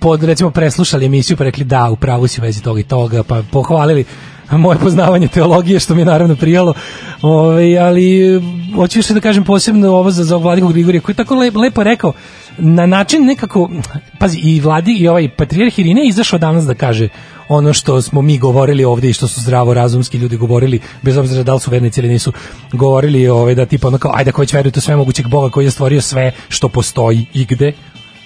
pod, 0.00 0.24
recimo 0.24 0.50
preslušali 0.50 1.06
emisiju 1.06 1.36
pa 1.36 1.44
rekli 1.44 1.64
da, 1.64 1.90
u 1.90 1.96
pravu 1.96 2.26
si 2.26 2.40
u 2.40 2.42
vezi 2.42 2.62
toga 2.62 2.80
i 2.80 2.84
toga, 2.84 3.22
pa 3.22 3.42
pohvalili 3.52 4.04
moje 4.50 4.78
poznavanje 4.78 5.28
teologije, 5.28 5.80
što 5.80 5.94
mi 5.94 6.00
je 6.00 6.04
naravno 6.04 6.36
prijalo, 6.36 6.74
ovaj, 7.22 7.78
ali 7.78 8.40
hoću 8.74 8.98
još 8.98 9.08
da 9.08 9.20
kažem 9.20 9.44
posebno 9.44 9.88
ovo 9.88 10.10
za, 10.10 10.24
za 10.24 10.36
Vladikog 10.36 10.72
Grigorija, 10.72 11.00
koji 11.00 11.12
je 11.12 11.16
tako 11.16 11.34
lep, 11.34 11.56
lepo 11.56 11.82
rekao, 11.82 12.12
na 12.58 12.86
način 12.86 13.24
nekako, 13.24 13.70
pazi, 14.18 14.38
i 14.38 14.60
Vladi 14.60 14.92
i 14.92 15.08
ovaj 15.08 15.28
patrijarh 15.28 15.78
Irine 15.78 16.06
izašao 16.06 16.38
danas 16.38 16.64
da 16.64 16.74
kaže 16.74 17.08
ono 17.48 17.72
što 17.72 18.02
smo 18.02 18.22
mi 18.22 18.38
govorili 18.38 18.84
ovdje 18.84 19.10
i 19.10 19.12
što 19.12 19.28
su 19.28 19.40
zdravo 19.40 19.74
razumski 19.74 20.18
ljudi 20.18 20.36
govorili, 20.36 20.80
bez 21.02 21.16
obzira 21.16 21.42
da 21.42 21.54
li 21.54 21.60
su 21.60 21.70
vernici 21.70 22.00
ili 22.00 22.08
nisu, 22.08 22.32
govorili 22.72 23.28
ovaj, 23.28 23.54
da 23.54 23.66
tipa 23.66 23.88
ono 23.88 23.98
kao, 23.98 24.12
ajde 24.14 24.30
ako 24.30 24.40
već 24.40 24.52
verujete 24.52 24.78
u 24.78 24.80
sve 24.80 24.96
mogućeg 24.96 25.28
Boga 25.28 25.50
koji 25.50 25.64
je 25.64 25.70
stvorio 25.70 26.00
sve 26.00 26.32
što 26.48 26.68
postoji 26.68 27.26
i 27.34 27.44
gde, 27.44 27.72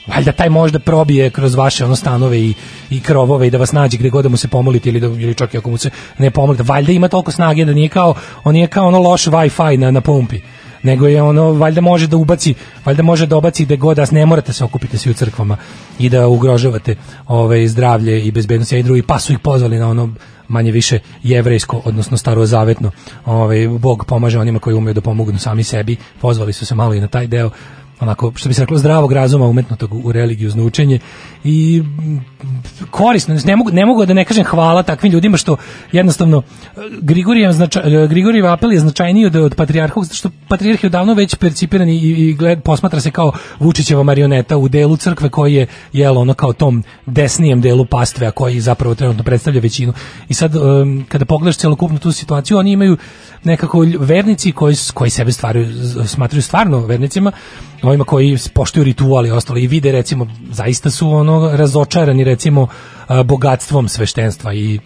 valjda 0.07 0.32
taj 0.32 0.48
možda 0.48 0.78
probije 0.78 1.30
kroz 1.30 1.55
vaše 1.55 1.84
ono 1.84 1.96
stanove 1.96 2.40
i, 2.40 2.55
i 2.90 3.00
krovove 3.00 3.46
i 3.46 3.50
da 3.50 3.59
vas 3.59 3.72
nađe 3.72 3.96
gde 3.96 4.11
god 4.11 4.22
da 4.22 4.28
mu 4.28 4.36
se 4.36 4.48
pomolite 4.48 4.88
ili 4.88 5.00
da 5.00 5.07
ili 5.07 5.34
čak 5.34 5.55
i 5.55 5.59
ako 5.59 5.70
mu 5.70 5.78
se 5.78 5.90
ne 6.18 6.30
pomolite, 6.30 6.62
valjda 6.62 6.92
ima 6.92 7.09
toliko 7.09 7.30
snage 7.30 7.64
da 7.64 7.72
nije 7.72 7.88
kao 7.88 8.14
on 8.44 8.53
nije 8.55 8.66
kao 8.66 8.86
ono 8.86 8.98
loš 8.98 9.26
Wi-Fi 9.26 9.76
na 9.76 9.90
na 9.90 10.00
pumpi 10.00 10.40
nego 10.82 11.07
je 11.07 11.22
ono 11.22 11.53
valjda 11.53 11.80
može 11.80 12.07
da 12.07 12.16
ubaci 12.16 12.55
valjda 12.84 13.03
može 13.03 13.26
da 13.26 13.36
obaci 13.36 13.64
gde 13.64 13.76
god 13.76 13.96
da 13.96 14.07
ne 14.11 14.26
morate 14.26 14.53
se 14.53 14.64
okupiti 14.64 14.98
svi 14.98 15.11
u 15.11 15.14
crkvama 15.14 15.57
i 15.98 16.09
da 16.09 16.28
ugrožavate 16.28 16.96
ovaj 17.26 17.66
zdravlje 17.66 18.22
i 18.22 18.30
bezbednost 18.30 18.72
i 18.72 18.82
drugi 18.82 19.03
pa 19.03 19.18
su 19.18 19.32
ih 19.32 19.38
pozvali 19.38 19.78
na 19.78 19.88
ono 19.88 20.14
manje 20.48 20.72
više 20.72 20.98
jevrejsko 21.22 21.80
odnosno 21.84 22.16
starozavetno. 22.16 22.90
Ovaj 23.26 23.68
Bog 23.68 24.05
pomaže 24.09 24.38
onima 24.38 24.59
koji 24.59 24.76
umeju 24.76 24.94
da 24.94 25.00
pomognu 25.00 25.38
sami 25.38 25.64
sebi. 25.64 25.96
Pozvali 26.20 26.53
su 26.53 26.66
se 26.66 26.74
malo 26.74 26.94
i 26.94 27.00
na 27.00 27.09
taj 27.09 27.26
deo 27.26 27.50
onako 28.03 28.32
što 28.34 28.48
bi 28.48 28.55
se 28.55 28.62
reklo 28.62 28.78
zdravog 28.78 29.12
razuma 29.12 29.46
umetnutog 29.46 30.07
u 30.07 30.12
religiozno 30.12 30.64
učenje 30.64 30.98
i 31.44 31.82
korisno 32.90 33.38
ne 33.44 33.57
mogu 33.57 33.70
ne 33.70 33.86
mogu 33.86 34.07
da 34.07 34.14
ne 34.14 34.24
kažem 34.24 34.44
hvala 34.44 34.82
takvim 34.82 35.12
ljudima 35.12 35.36
što 35.36 35.57
jednostavno 35.92 36.38
e, 36.38 36.70
Grigorijev 37.00 37.53
značaj 37.53 38.07
Grigorijev 38.09 38.46
apel 38.46 38.72
je 38.72 38.80
značajniji 38.80 39.26
od, 39.26 39.36
od 39.36 39.55
patrijarhovog 39.55 40.05
zato 40.05 40.16
što 40.16 40.30
patrijarh 40.48 40.84
je 40.84 40.86
odavno 40.86 41.14
već 41.14 41.34
percipiran 41.34 41.88
i, 41.88 41.98
i 41.98 42.34
gled, 42.34 42.62
posmatra 42.62 43.00
se 43.00 43.11
kao 43.11 43.32
Vučićeva 43.61 44.03
marioneta 44.03 44.57
u 44.57 44.68
delu 44.68 44.96
crkve 44.96 45.28
koji 45.28 45.55
je 45.55 45.66
jelo 45.92 46.20
ono 46.20 46.34
kao 46.34 46.53
tom 46.53 46.84
desnijem 47.07 47.61
delu 47.61 47.84
pastve 47.84 48.26
a 48.26 48.30
koji 48.30 48.61
zapravo 48.61 48.94
trenutno 48.94 49.24
predstavlja 49.24 49.61
većinu. 49.61 49.92
I 50.28 50.34
sad 50.34 50.57
um, 50.57 51.05
kada 51.09 51.24
pogledaš 51.24 51.57
celokupnu 51.57 51.98
tu 51.98 52.12
situaciju 52.12 52.59
oni 52.59 52.72
imaju 52.72 52.96
nekako 53.44 53.86
vernici 53.98 54.53
koji 54.53 54.76
koji 54.94 55.11
sebe 55.11 55.32
stvaraju 55.32 55.66
smatraju 56.07 56.42
stvarno 56.42 56.78
vernicima 56.78 57.32
ovima 57.93 58.05
koji 58.05 58.38
poštuju 58.55 58.84
rituali 58.84 59.28
i 59.28 59.32
ostalo 59.32 59.59
i 59.59 59.66
vide 59.66 59.93
recimo 59.93 60.26
zaista 60.51 60.90
su 60.90 61.11
ono 61.11 61.57
razočarani 61.57 62.24
recimo 62.24 62.68
a, 63.07 63.22
bogatstvom 63.22 63.88
sveštenstva 63.88 64.55
i 64.55 64.78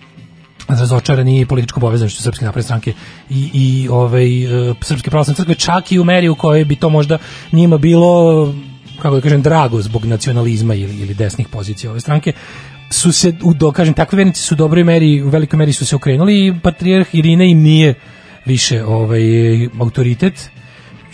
razočarani 0.68 1.46
političkom 1.46 1.80
povezanošću 1.80 2.22
srpske 2.22 2.44
napredne 2.44 2.64
stranke 2.64 2.92
i 3.30 3.50
i 3.54 3.88
ovaj 3.88 4.44
e, 4.44 4.74
srpske 4.82 5.10
pravoslavne 5.10 5.36
crkve 5.36 5.54
čak 5.54 5.92
i 5.92 5.98
u 5.98 6.04
meri 6.04 6.28
u 6.28 6.34
kojoj 6.34 6.64
bi 6.64 6.76
to 6.76 6.88
možda 6.88 7.18
njima 7.52 7.78
bilo 7.78 8.54
kako 9.02 9.14
da 9.14 9.20
kažem 9.20 9.42
drago 9.42 9.82
zbog 9.82 10.04
nacionalizma 10.04 10.74
ili 10.74 10.96
ili 10.96 11.14
desnih 11.14 11.48
pozicija 11.48 11.90
ove 11.90 12.00
stranke 12.00 12.32
su 12.90 13.12
se 13.12 13.32
do 13.54 13.72
kažem 13.72 13.94
takvi 13.94 14.16
vernici 14.16 14.42
su 14.42 14.54
u 14.54 14.56
dobroj 14.56 14.84
meri 14.84 15.22
u 15.22 15.28
velikoj 15.28 15.56
meri 15.56 15.72
su 15.72 15.86
se 15.86 15.96
okrenuli 15.96 16.46
i 16.46 16.54
patrijarh 16.62 17.14
Irine 17.14 17.50
im 17.50 17.62
nije 17.62 17.94
više 18.44 18.84
ovaj 18.84 19.22
autoritet 19.80 20.50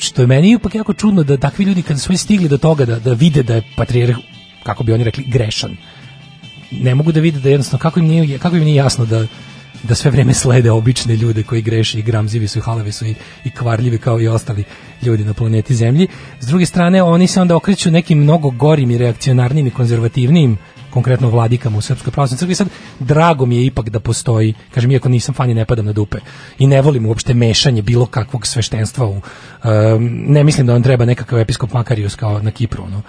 što 0.03 0.23
je 0.23 0.27
meni 0.27 0.53
ipak 0.53 0.75
jako 0.75 0.93
čudno 0.93 1.23
da 1.23 1.37
takvi 1.37 1.65
ljudi 1.65 1.83
kada 1.83 2.01
su 2.01 2.17
stigli 2.17 2.49
do 2.49 2.59
toga 2.59 2.85
da, 2.85 2.99
da 2.99 3.13
vide 3.13 3.43
da 3.43 3.55
je 3.55 3.63
patrijarh 3.77 4.17
kako 4.63 4.85
bi 4.85 4.93
oni 4.93 5.05
rekli 5.05 5.25
grešan 5.25 5.77
ne 6.71 6.95
mogu 6.95 7.13
da 7.13 7.21
vide 7.21 7.41
da 7.41 7.49
jednostavno 7.49 7.83
kako 7.83 8.01
im 8.01 8.07
nije, 8.07 8.39
kako 8.39 8.57
im 8.57 8.65
nije 8.65 8.77
jasno 8.77 9.07
da 9.07 9.27
da 9.83 9.95
sve 9.95 10.11
vreme 10.11 10.35
slede 10.35 10.71
obične 10.71 11.17
ljude 11.17 11.43
koji 11.43 11.63
greše 11.63 11.99
i 11.99 12.03
gramzivi 12.03 12.49
su 12.49 12.59
i 12.59 12.63
halavi 12.63 12.93
su 12.93 13.07
i, 13.07 13.15
i 13.45 13.51
kvarljivi 13.51 13.99
kao 13.99 14.21
i 14.21 14.29
ostali 14.29 14.65
ljudi 15.03 15.25
na 15.25 15.35
planeti 15.35 15.75
Zemlji. 15.75 16.09
S 16.41 16.47
druge 16.47 16.67
strane, 16.67 17.03
oni 17.03 17.27
se 17.27 17.41
onda 17.41 17.57
okreću 17.57 17.91
nekim 17.91 18.19
mnogo 18.19 18.51
gorim 18.51 18.91
i 18.91 18.99
reakcionarnim 18.99 19.67
i 19.67 19.71
konzervativnim 19.71 20.59
konkretno 20.93 21.31
vladikama 21.31 21.79
u 21.79 21.81
Srpskoj 21.81 22.13
pravoslavnoj 22.13 22.39
crkvi. 22.39 22.55
Sad, 22.55 22.69
drago 23.01 23.47
mi 23.47 23.57
je 23.57 23.67
ipak 23.67 23.91
da 23.91 24.01
postoji, 24.01 24.55
kažem, 24.75 24.91
iako 24.91 25.09
nisam 25.09 25.35
fan 25.35 25.51
i 25.51 25.55
ne 25.55 25.65
padam 25.65 25.87
na 25.87 25.93
dupe 25.93 26.19
i 26.59 26.67
ne 26.67 26.83
volim 26.83 27.07
uopšte 27.07 27.35
mešanje 27.35 27.83
bilo 27.83 28.07
kakvog 28.07 28.47
sveštenstva 28.47 29.07
u, 29.07 29.13
um, 29.13 29.23
ne 30.27 30.45
mislim 30.45 30.67
da 30.67 30.75
on 30.75 30.83
treba 30.83 31.05
nekakav 31.05 31.39
episkop 31.39 31.73
Makarius 31.73 32.15
kao 32.15 32.43
na 32.43 32.51
Kipru, 32.51 32.85
ono, 32.85 33.03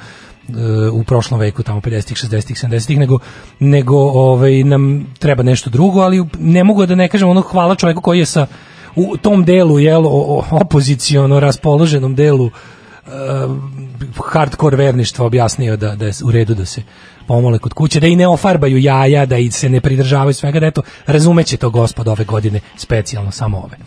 u 0.93 1.03
prošlom 1.03 1.39
veku 1.39 1.63
tamo 1.63 1.81
50-ih, 1.81 2.17
60-ih, 2.17 2.57
70-ih 2.57 2.99
nego 2.99 3.19
nego 3.59 3.97
ovaj 3.97 4.63
nam 4.63 5.05
treba 5.19 5.43
nešto 5.43 5.69
drugo, 5.69 5.99
ali 5.99 6.25
ne 6.39 6.63
mogu 6.63 6.85
da 6.85 6.95
ne 6.95 7.07
kažem 7.07 7.29
ono 7.29 7.41
hvala 7.41 7.75
čovjeku 7.75 8.01
koji 8.01 8.19
je 8.19 8.25
sa 8.25 8.47
u 8.95 9.17
tom 9.17 9.45
delu 9.45 9.79
jel 9.79 10.03
opoziciono 10.51 11.39
raspoloženom 11.39 12.15
delu 12.15 12.45
uh, 12.45 13.11
hardcore 14.31 14.77
verništva 14.77 15.25
objasnio 15.25 15.77
da 15.77 15.95
da 15.95 16.05
je 16.05 16.13
u 16.25 16.31
redu 16.31 16.53
da 16.53 16.65
se 16.65 16.83
pomole 17.27 17.59
kod 17.59 17.73
kuće, 17.73 17.99
da 17.99 18.07
i 18.07 18.15
ne 18.15 18.27
ofarbaju 18.27 18.77
jaja, 18.77 19.25
da 19.25 19.37
i 19.37 19.51
se 19.51 19.69
ne 19.69 19.81
pridržavaju 19.81 20.33
svega, 20.33 20.59
da 20.59 20.67
eto, 20.67 20.81
razumeće 21.05 21.57
to 21.57 21.69
gospod 21.69 22.07
ove 22.07 22.23
godine, 22.23 22.59
specijalno 22.77 23.31
samo 23.31 23.57
ove 23.57 23.77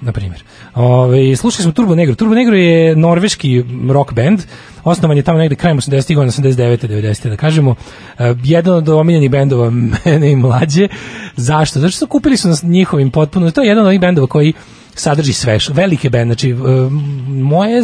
na 0.00 0.12
primjer. 0.12 0.44
Ove, 0.74 1.36
slušali 1.36 1.62
smo 1.62 1.72
Turbo 1.72 1.94
Negro. 1.94 2.14
Turbo 2.14 2.34
Negro 2.34 2.56
je 2.56 2.96
norveški 2.96 3.64
rock 3.90 4.12
band. 4.12 4.40
Osnovan 4.84 5.16
je 5.16 5.22
tamo 5.22 5.38
negde 5.38 5.54
krajem 5.54 5.78
80-ih 5.78 6.16
godina, 6.16 6.32
89. 6.32 6.88
90. 6.88 7.28
da 7.28 7.36
kažemo. 7.36 7.74
E, 8.18 8.34
jedan 8.44 8.74
od 8.74 8.88
omiljenih 8.88 9.30
bendova 9.30 9.70
mene 10.04 10.30
i 10.30 10.36
mlađe. 10.36 10.88
Zašto? 11.36 11.80
Zato 11.80 11.90
što 11.90 11.98
su 11.98 12.06
kupili 12.06 12.36
su 12.36 12.48
nas 12.48 12.62
njihovim 12.62 13.10
potpuno. 13.10 13.50
To 13.50 13.62
je 13.62 13.68
jedan 13.68 13.84
od 13.84 13.88
onih 13.88 14.00
bendova 14.00 14.26
koji 14.26 14.52
sadrži 15.00 15.32
sve, 15.32 15.58
velike 15.72 16.10
bend, 16.10 16.28
znači 16.28 16.50
e, 16.50 16.54
moje, 17.28 17.82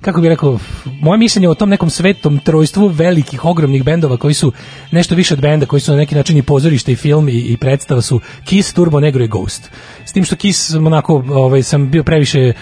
kako 0.00 0.20
bih 0.20 0.28
rekao, 0.28 0.58
moje 1.00 1.18
mišljenje 1.18 1.48
o 1.48 1.54
tom 1.54 1.68
nekom 1.68 1.90
svetom 1.90 2.38
trojstvu 2.38 2.86
velikih, 2.88 3.44
ogromnih 3.44 3.84
bendova 3.84 4.16
koji 4.16 4.34
su 4.34 4.52
nešto 4.90 5.14
više 5.14 5.34
od 5.34 5.40
benda, 5.40 5.66
koji 5.66 5.80
su 5.80 5.90
na 5.90 5.96
neki 5.98 6.14
način 6.14 6.36
i 6.36 6.42
pozorište 6.42 6.92
i 6.92 6.96
film 6.96 7.28
i, 7.28 7.32
i 7.32 7.56
predstava 7.56 8.02
su 8.02 8.20
Kiss, 8.44 8.72
Turbo 8.72 9.00
Negro 9.00 9.24
i 9.24 9.28
Ghost. 9.28 9.70
S 10.04 10.12
tim 10.12 10.24
što 10.24 10.36
Kiss, 10.36 10.74
onako, 10.74 11.24
ovaj, 11.28 11.62
sam 11.62 11.90
bio 11.90 12.02
previše 12.02 12.52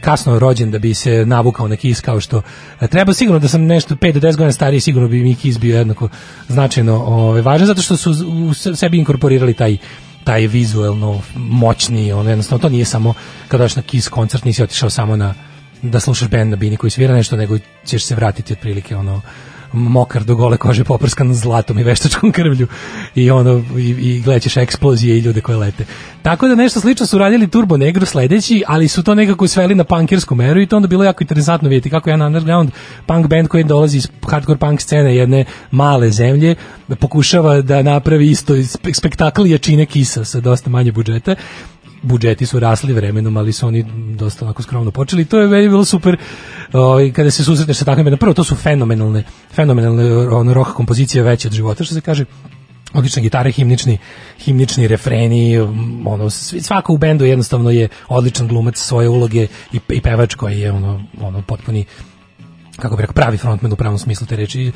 kasno 0.00 0.38
rođen 0.38 0.70
da 0.70 0.78
bi 0.78 0.94
se 0.94 1.26
navukao 1.26 1.68
na 1.68 1.76
Kiss 1.76 2.00
kao 2.00 2.20
što 2.20 2.42
e, 2.80 2.86
treba 2.88 3.14
sigurno 3.14 3.38
da 3.38 3.48
sam 3.48 3.62
nešto 3.64 3.94
5 3.94 4.12
do 4.12 4.20
10 4.20 4.36
godina 4.36 4.52
stariji 4.52 4.80
sigurno 4.80 5.08
bi 5.08 5.22
mi 5.22 5.34
Kiss 5.34 5.58
bio 5.58 5.78
jednako 5.78 6.08
značajno 6.48 7.04
ovaj, 7.04 7.40
važan 7.42 7.66
zato 7.66 7.82
što 7.82 7.96
su 7.96 8.10
u 8.28 8.54
se- 8.54 8.76
sebi 8.76 8.98
inkorporirali 8.98 9.54
taj 9.54 9.76
taj 10.26 10.46
vizuelno 10.46 11.20
moćni, 11.36 12.12
ono 12.12 12.30
jednostavno 12.30 12.62
to 12.62 12.68
nije 12.68 12.84
samo 12.84 13.14
kada 13.48 13.62
dođeš 13.62 13.76
na 13.76 13.82
Kiss 13.82 14.08
koncert 14.08 14.44
nisi 14.44 14.62
otišao 14.62 14.90
samo 14.90 15.16
na 15.16 15.34
da 15.82 16.00
slušaš 16.00 16.28
bend 16.28 16.50
na 16.50 16.56
bini 16.56 16.76
koji 16.76 16.90
svira 16.90 17.14
nešto, 17.14 17.36
nego 17.36 17.58
ćeš 17.84 18.04
se 18.04 18.14
vratiti 18.14 18.52
otprilike 18.52 18.96
ono 18.96 19.20
mokar 19.76 20.24
do 20.24 20.34
gole 20.34 20.56
kože 20.56 20.84
poprskan 20.84 21.34
zlatom 21.34 21.78
i 21.78 21.84
veštačkom 21.84 22.32
krvlju 22.32 22.66
i 23.14 23.30
ono 23.30 23.62
i, 23.78 23.88
i 23.88 24.20
gledaćeš 24.20 24.56
eksplozije 24.56 25.16
i 25.16 25.20
ljude 25.20 25.40
koje 25.40 25.58
lete. 25.58 25.84
Tako 26.22 26.48
da 26.48 26.54
nešto 26.54 26.80
slično 26.80 27.06
su 27.06 27.18
radili 27.18 27.50
Turbo 27.50 27.76
Negro 27.76 28.06
sledeći, 28.06 28.62
ali 28.66 28.88
su 28.88 29.02
to 29.02 29.14
nekako 29.14 29.48
sveli 29.48 29.74
na 29.74 29.84
punkersku 29.84 30.34
meru 30.34 30.60
i 30.60 30.66
to 30.66 30.76
onda 30.76 30.88
bilo 30.88 31.04
jako 31.04 31.24
interesantno 31.24 31.68
vidjeti 31.68 31.90
kako 31.90 32.10
jedan 32.10 32.26
underground 32.26 32.70
punk 33.06 33.26
band 33.26 33.48
koji 33.48 33.64
dolazi 33.64 33.96
iz 33.96 34.08
hardcore 34.30 34.58
punk 34.58 34.80
scene 34.80 35.16
jedne 35.16 35.44
male 35.70 36.10
zemlje 36.10 36.54
pokušava 37.00 37.60
da 37.60 37.82
napravi 37.82 38.30
isto 38.30 38.54
spe- 38.54 38.94
spektakl 38.94 39.46
jačine 39.46 39.86
kisa 39.86 40.24
sa 40.24 40.40
dosta 40.40 40.70
manje 40.70 40.92
budžeta 40.92 41.34
budžeti 42.06 42.46
su 42.46 42.60
rasli 42.60 42.92
vremenom, 42.92 43.36
ali 43.36 43.52
su 43.52 43.66
oni 43.66 43.84
dosta 44.16 44.44
onako 44.44 44.62
skromno 44.62 44.90
počeli. 44.90 45.24
To 45.24 45.38
je 45.38 45.48
meni 45.48 45.68
bilo 45.68 45.84
super 45.84 46.16
ovaj, 46.72 47.12
kada 47.12 47.30
se 47.30 47.44
susretneš 47.44 47.76
sa 47.76 47.84
takvim. 47.84 48.16
Prvo, 48.16 48.34
to 48.34 48.44
su 48.44 48.54
fenomenalne, 48.54 49.24
fenomenalne 49.54 50.28
ono, 50.28 50.54
rock 50.54 50.70
kompozicije 50.72 51.22
veće 51.22 51.48
od 51.48 51.54
života, 51.54 51.84
što 51.84 51.94
se 51.94 52.00
kaže 52.00 52.24
odlične 52.94 53.22
gitare, 53.22 53.52
himnični, 53.52 53.98
himnični 54.38 54.88
refreni, 54.88 55.58
ono, 56.04 56.30
svako 56.30 56.92
u 56.92 56.98
bendu 56.98 57.24
jednostavno 57.24 57.70
je 57.70 57.88
odličan 58.08 58.48
glumac 58.48 58.78
svoje 58.78 59.08
uloge 59.08 59.46
i, 59.72 59.80
i 59.88 60.00
pevač 60.00 60.34
koji 60.34 60.60
je 60.60 60.72
ono, 60.72 61.02
ono 61.20 61.42
potpuni 61.42 61.84
kako 62.76 62.96
bih 62.96 63.02
rekao, 63.02 63.14
pravi 63.14 63.36
frontman 63.36 63.72
u 63.72 63.76
pravom 63.76 63.98
smislu 63.98 64.26
te 64.26 64.36
reči. 64.36 64.72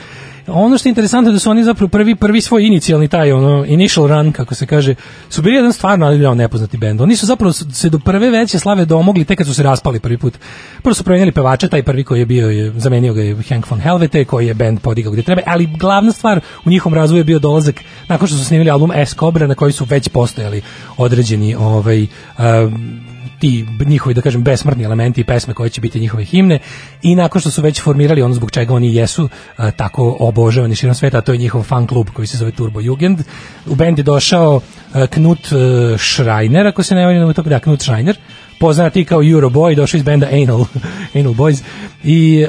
Ono 0.47 0.79
što 0.79 0.89
je 0.89 0.91
interesantno 0.91 1.31
je 1.31 1.33
da 1.33 1.39
su 1.39 1.51
oni 1.51 1.65
zapravo 1.65 1.89
prvi, 1.89 2.15
prvi 2.15 2.41
svoj 2.41 2.67
inicijalni 2.67 3.09
taj, 3.09 3.33
ono, 3.33 3.65
initial 3.67 4.07
run, 4.07 4.33
kako 4.33 4.55
se 4.55 4.67
kaže, 4.67 4.95
su 5.29 5.43
bili 5.43 5.57
jedan 5.57 5.73
stvarno 5.73 6.07
ali 6.07 6.37
nepoznati 6.37 6.77
bend. 6.77 7.01
Oni 7.01 7.17
su 7.17 7.27
zapravo 7.27 7.53
se 7.53 7.89
do 7.89 7.99
prve 7.99 8.31
veće 8.31 8.59
slave 8.59 8.85
domogli 8.85 9.25
tek 9.25 9.39
kad 9.39 9.47
su 9.47 9.55
se 9.55 9.63
raspali 9.63 10.01
prvi 10.01 10.19
put. 10.19 10.39
Prvo 10.83 10.95
su 10.95 11.05
promenjali 11.05 11.33
pevača, 11.33 11.69
taj 11.69 11.83
prvi 11.83 12.05
koji 12.05 12.19
je 12.19 12.27
bio, 12.27 12.51
je, 12.51 12.73
zamenio 12.77 13.15
ga 13.15 13.23
je 13.23 13.37
Hank 13.49 13.71
von 13.71 13.81
Helvete, 13.81 14.25
koji 14.25 14.47
je 14.47 14.55
bend 14.55 14.81
podigao 14.81 15.13
gde 15.13 15.23
treba, 15.23 15.43
ali 15.47 15.67
glavna 15.67 16.13
stvar 16.13 16.41
u 16.65 16.71
njihovom 16.71 16.95
razvoju 16.95 17.21
je 17.21 17.25
bio 17.25 17.39
dolazak, 17.39 17.81
nakon 18.09 18.29
što 18.29 18.37
su 18.37 18.45
snimili 18.45 18.71
album 18.71 18.91
S 18.95 19.15
Cobra, 19.15 19.47
na 19.47 19.55
koji 19.55 19.73
su 19.73 19.85
već 19.85 20.09
postojali 20.09 20.63
određeni 20.97 21.55
ovaj, 21.55 22.07
um, 22.39 23.10
ti 23.41 23.67
njihovi 23.87 24.15
da 24.15 24.21
kažem 24.21 24.43
besmrtni 24.43 24.85
elementi 24.85 25.21
i 25.21 25.25
pesme 25.25 25.55
koje 25.55 25.71
će 25.71 25.81
biti 25.81 26.01
njihove 26.01 26.25
himne 26.25 26.59
i 27.03 27.15
nakon 27.15 27.41
što 27.41 27.51
su 27.51 27.63
već 27.63 27.83
formirali 27.83 28.23
ono 28.23 28.35
zbog 28.35 28.51
čega 28.51 28.75
oni 28.75 28.95
jesu 28.95 29.29
a, 29.57 29.71
tako 29.71 30.17
obožavani 30.21 30.75
širom 30.75 30.95
sveta, 30.95 31.19
a 31.19 31.21
to 31.21 31.33
je 31.33 31.39
njihov 31.39 31.63
fan 31.63 31.87
klub 31.87 32.09
koji 32.13 32.27
se 32.27 32.37
zove 32.37 32.51
Turbo 32.51 32.81
Jugend. 32.81 33.21
U 33.67 33.75
bend 33.75 33.99
je 33.99 34.05
došao 34.05 34.61
a, 34.93 35.07
Knut 35.07 35.53
a, 35.53 35.97
Schreiner, 35.99 36.67
ako 36.67 36.83
se 36.83 36.95
ne 36.95 37.07
varam, 37.07 37.33
da, 37.45 37.61
Knut 37.61 37.81
Schreiner, 37.81 38.17
poznati 38.61 39.05
kao 39.05 39.21
Euroboy, 39.21 39.75
došao 39.77 39.99
iz 39.99 40.05
benda 40.05 40.27
Anal, 40.33 40.65
Anal 41.19 41.33
Boys 41.33 41.63
i 42.05 42.47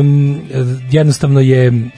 um, 0.00 0.40
jednostavno 0.90 1.40
je 1.40 1.90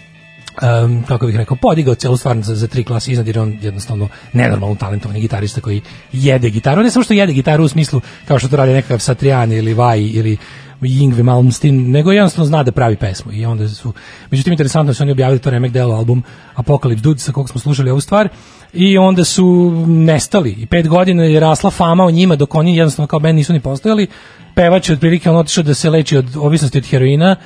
um, 0.62 1.02
kako 1.08 1.26
bih 1.26 1.36
rekao, 1.36 1.56
podigao 1.56 1.94
celu 1.94 2.16
stvar 2.16 2.40
za, 2.42 2.54
za 2.54 2.66
tri 2.66 2.84
klase 2.84 3.12
iznad, 3.12 3.26
jer 3.26 3.36
je 3.36 3.42
on 3.42 3.58
jednostavno 3.60 4.08
nenormalno 4.32 4.76
talentovani 4.76 5.20
gitarista 5.20 5.60
koji 5.60 5.82
jede 6.12 6.50
gitaru, 6.50 6.82
ne 6.82 6.90
samo 6.90 7.04
što 7.04 7.14
jede 7.14 7.32
gitaru 7.32 7.64
u 7.64 7.68
smislu 7.68 8.00
kao 8.28 8.38
što 8.38 8.48
to 8.48 8.56
radi 8.56 8.72
nekakav 8.72 8.98
Satriani 8.98 9.56
ili 9.56 9.74
Vai 9.74 10.06
ili 10.06 10.36
Yngwie 10.80 11.22
Malmsteen, 11.22 11.90
nego 11.90 12.12
jednostavno 12.12 12.46
zna 12.46 12.62
da 12.62 12.72
pravi 12.72 12.96
pesmu 12.96 13.32
i 13.32 13.44
onda 13.44 13.68
su, 13.68 13.92
međutim 14.30 14.52
interesantno 14.52 14.94
su 14.94 15.02
oni 15.02 15.12
objavili 15.12 15.38
to 15.38 15.50
remek 15.50 15.72
delo 15.72 15.94
album 15.94 16.22
Apocalypse 16.56 17.00
Dude 17.00 17.20
sa 17.20 17.32
kog 17.32 17.50
smo 17.50 17.60
slušali 17.60 17.90
ovu 17.90 18.00
stvar 18.00 18.28
i 18.72 18.98
onda 18.98 19.24
su 19.24 19.72
nestali. 19.86 20.50
I 20.50 20.66
pet 20.66 20.88
godina 20.88 21.24
je 21.24 21.40
rasla 21.40 21.70
fama 21.70 22.04
o 22.04 22.10
njima 22.10 22.36
dok 22.36 22.54
oni 22.54 22.76
jednostavno 22.76 23.06
kao 23.06 23.20
band 23.20 23.36
nisu 23.36 23.52
ni 23.52 23.60
postojali. 23.60 24.06
Pevač 24.54 24.88
je 24.88 24.92
otprilike 24.92 25.30
on 25.30 25.36
otišao 25.36 25.64
da 25.64 25.74
se 25.74 25.90
leči 25.90 26.16
od 26.16 26.36
ovisnosti 26.36 26.78
od 26.78 26.86
heroina 26.86 27.36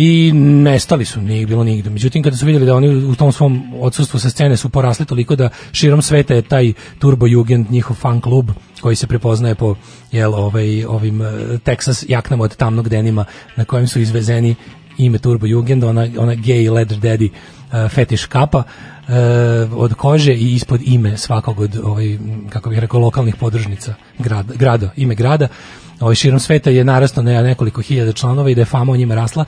i 0.00 0.32
nestali 0.32 1.04
su, 1.04 1.20
nije 1.20 1.46
bilo 1.46 1.64
nigde. 1.64 1.90
Međutim, 1.90 2.22
kada 2.22 2.36
su 2.36 2.46
vidjeli 2.46 2.66
da 2.66 2.74
oni 2.74 2.88
u 2.88 3.14
tom 3.14 3.32
svom 3.32 3.74
odsustvu 3.80 4.20
sa 4.20 4.30
scene 4.30 4.56
su 4.56 4.68
porasli 4.68 5.06
toliko 5.06 5.36
da 5.36 5.48
širom 5.72 6.02
sveta 6.02 6.34
je 6.34 6.42
taj 6.42 6.72
Turbo 6.98 7.26
Jugend, 7.26 7.70
njihov 7.70 7.96
fan 7.96 8.20
klub, 8.20 8.50
koji 8.80 8.96
se 8.96 9.06
prepoznaje 9.06 9.54
po 9.54 9.74
jel, 10.12 10.34
ovaj, 10.34 10.84
ovim 10.84 11.22
eh, 11.22 11.26
Texas 11.64 12.04
jaknama 12.08 12.44
od 12.44 12.56
tamnog 12.56 12.88
denima 12.88 13.24
na 13.56 13.64
kojem 13.64 13.88
su 13.88 14.00
izvezeni 14.00 14.54
ime 14.98 15.18
Turbo 15.18 15.46
Jugend, 15.46 15.84
ona, 15.84 16.08
ona 16.18 16.34
gay 16.34 16.72
leather 16.72 16.98
daddy 16.98 17.30
uh, 17.30 17.90
fetiš 17.90 18.26
kapa 18.26 18.58
uh, 18.58 19.14
od 19.72 19.94
kože 19.94 20.34
i 20.34 20.54
ispod 20.54 20.80
ime 20.84 21.16
svakog 21.16 21.60
od 21.60 21.80
ovaj, 21.84 22.18
kako 22.50 22.70
bih 22.70 22.78
rekao 22.78 23.00
lokalnih 23.00 23.36
podružnica 23.36 23.94
grada, 24.18 24.54
grada 24.54 24.90
ime 24.96 25.14
grada 25.14 25.48
ovaj 26.00 26.14
širom 26.14 26.40
sveta 26.40 26.70
je 26.70 26.84
narastao 26.84 27.24
na 27.24 27.42
nekoliko 27.42 27.82
hiljada 27.82 28.12
članova 28.12 28.50
i 28.50 28.54
da 28.54 28.60
je 28.60 28.64
fama 28.64 28.92
o 28.92 28.96
njima 28.96 29.14
rasla 29.14 29.44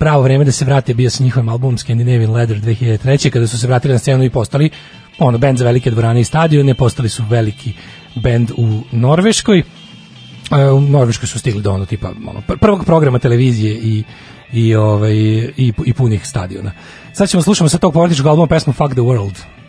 pravo 0.00 0.22
vreme 0.22 0.44
da 0.44 0.52
se 0.52 0.64
vrate 0.64 0.94
bio 0.94 1.10
sa 1.10 1.24
njihovim 1.24 1.48
albumom 1.48 1.78
Scandinavian 1.78 2.32
Leather 2.32 2.60
2003. 2.60 3.30
kada 3.30 3.46
su 3.46 3.58
se 3.58 3.66
vratili 3.66 3.92
na 3.92 3.98
scenu 3.98 4.24
i 4.24 4.30
postali 4.30 4.70
ono 5.18 5.38
bend 5.38 5.58
za 5.58 5.64
velike 5.64 5.90
dvorane 5.90 6.20
i 6.20 6.24
stadione, 6.24 6.74
postali 6.74 7.08
su 7.08 7.22
veliki 7.28 7.72
bend 8.14 8.50
u 8.56 8.80
Norveškoj. 8.92 9.58
E, 9.58 10.64
u 10.70 10.80
Norveškoj 10.80 11.26
su 11.26 11.38
stigli 11.38 11.62
do 11.62 11.72
ono 11.72 11.86
tipa 11.86 12.08
ono, 12.08 12.42
pr- 12.48 12.58
prvog 12.60 12.84
programa 12.84 13.18
televizije 13.18 13.74
i 13.74 14.04
i 14.52 14.74
ovaj 14.74 15.12
i, 15.12 15.72
i 15.86 15.92
punih 15.92 16.26
stadiona. 16.26 16.72
Sad 17.12 17.28
ćemo 17.28 17.42
slušamo 17.42 17.68
sa 17.68 17.78
tog 17.78 17.92
političkog 17.92 18.26
albuma 18.26 18.46
pesmu 18.46 18.72
Fuck 18.72 18.92
the 18.92 19.00
World. 19.00 19.59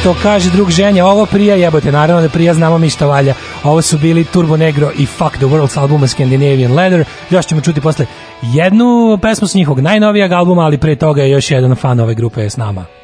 Što 0.00 0.16
kaže 0.22 0.50
drug 0.50 0.70
ženja, 0.70 1.06
ovo 1.06 1.26
prija 1.26 1.54
jebote, 1.54 1.92
naravno 1.92 2.22
da 2.22 2.28
prija, 2.28 2.54
znamo 2.54 2.78
mi 2.78 2.90
šta 2.90 3.06
valja. 3.06 3.34
Ovo 3.64 3.82
su 3.82 3.98
bili 3.98 4.24
Turbo 4.24 4.56
Negro 4.56 4.90
i 4.98 5.06
Fuck 5.06 5.36
the 5.36 5.46
World 5.46 5.68
s 5.68 5.76
albuma 5.76 6.06
Scandinavian 6.06 6.74
Leather. 6.74 7.04
Još 7.30 7.46
ćemo 7.46 7.60
čuti 7.60 7.80
posle 7.80 8.06
jednu 8.42 9.18
pesmu 9.22 9.48
s 9.48 9.54
njihovog 9.54 9.80
najnovijeg 9.80 10.32
albuma, 10.32 10.62
ali 10.62 10.78
pre 10.78 10.96
toga 10.96 11.22
je 11.22 11.30
još 11.30 11.50
jedan 11.50 11.74
fan 11.74 12.00
ove 12.00 12.14
grupe 12.14 12.50
s 12.50 12.56
nama. 12.56 12.99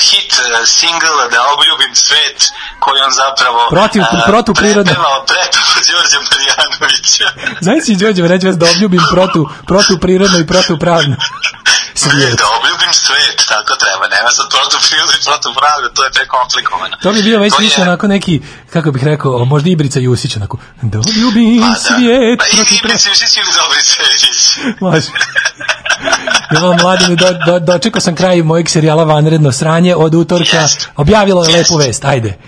Hit 0.00 0.32
e, 0.34 0.66
single 0.68 0.98
Da 1.30 1.40
obljubim 1.48 1.94
svet 1.96 2.38
koji 2.80 2.98
on 3.00 3.12
zapravo 3.14 3.60
Protiv- 3.70 4.02
e, 4.14 4.22
protuprirodno. 4.26 4.84
prepevao, 4.84 5.24
prepevao 5.24 5.78
Đorđe 5.88 6.18
Marjanovića. 6.26 7.28
Znaš 7.60 7.78
si, 7.84 7.96
Đorđe, 7.96 8.22
reći 8.24 8.46
vas 8.46 8.56
da 8.56 8.66
obljubim 8.66 9.02
protu, 9.12 9.40
protuprirodno 9.66 10.38
i 10.38 10.46
protupravno. 10.46 11.16
Svijet. 11.94 12.38
Da 12.38 12.46
obljubim 12.58 12.92
svet, 12.94 13.44
tako 13.48 13.74
treba. 13.76 14.08
Nema 14.08 14.30
sad 14.30 14.46
protuprirodno 14.50 15.12
i 15.12 15.24
protupravno, 15.24 15.88
to 15.88 16.04
je 16.04 16.10
prekomplikovano. 16.10 16.96
To 16.96 17.12
bi 17.12 17.22
bio 17.22 17.38
već 17.38 17.54
To 17.54 17.60
je- 17.60 17.64
više 17.64 17.82
onako 17.82 18.06
neki, 18.08 18.40
kako 18.72 18.90
bih 18.92 19.04
rekao, 19.04 19.44
možda 19.44 19.70
Ibrica 19.70 19.98
Jusić, 20.00 20.36
onako, 20.36 20.56
da 20.82 20.98
objubim 21.00 21.60
Pa 21.62 21.68
da. 21.68 21.74
svijet 21.76 22.38
Pa 22.38 22.46
i. 22.46 22.76
Ibrica 22.76 23.08
Jusić 23.08 23.36
ili 23.36 23.52
Dobrica 23.54 24.02
Erić. 24.02 24.58
Može. 24.80 25.06
Evo, 26.50 26.74
mladine, 26.74 27.16
do, 27.16 27.32
do, 27.46 27.58
dočekao 27.58 28.00
sam 28.00 28.14
kraj 28.16 28.42
mojeg 28.42 28.68
serijala 28.70 29.04
Vanredno 29.04 29.52
sranje 29.52 29.96
od 29.96 30.14
utorka. 30.14 30.56
Jest. 30.56 30.88
Objavilo 30.96 31.44
je 31.44 31.52
Jest. 31.52 31.70
lepu 31.70 31.78
vest, 31.78 32.04
ajde. 32.04 32.38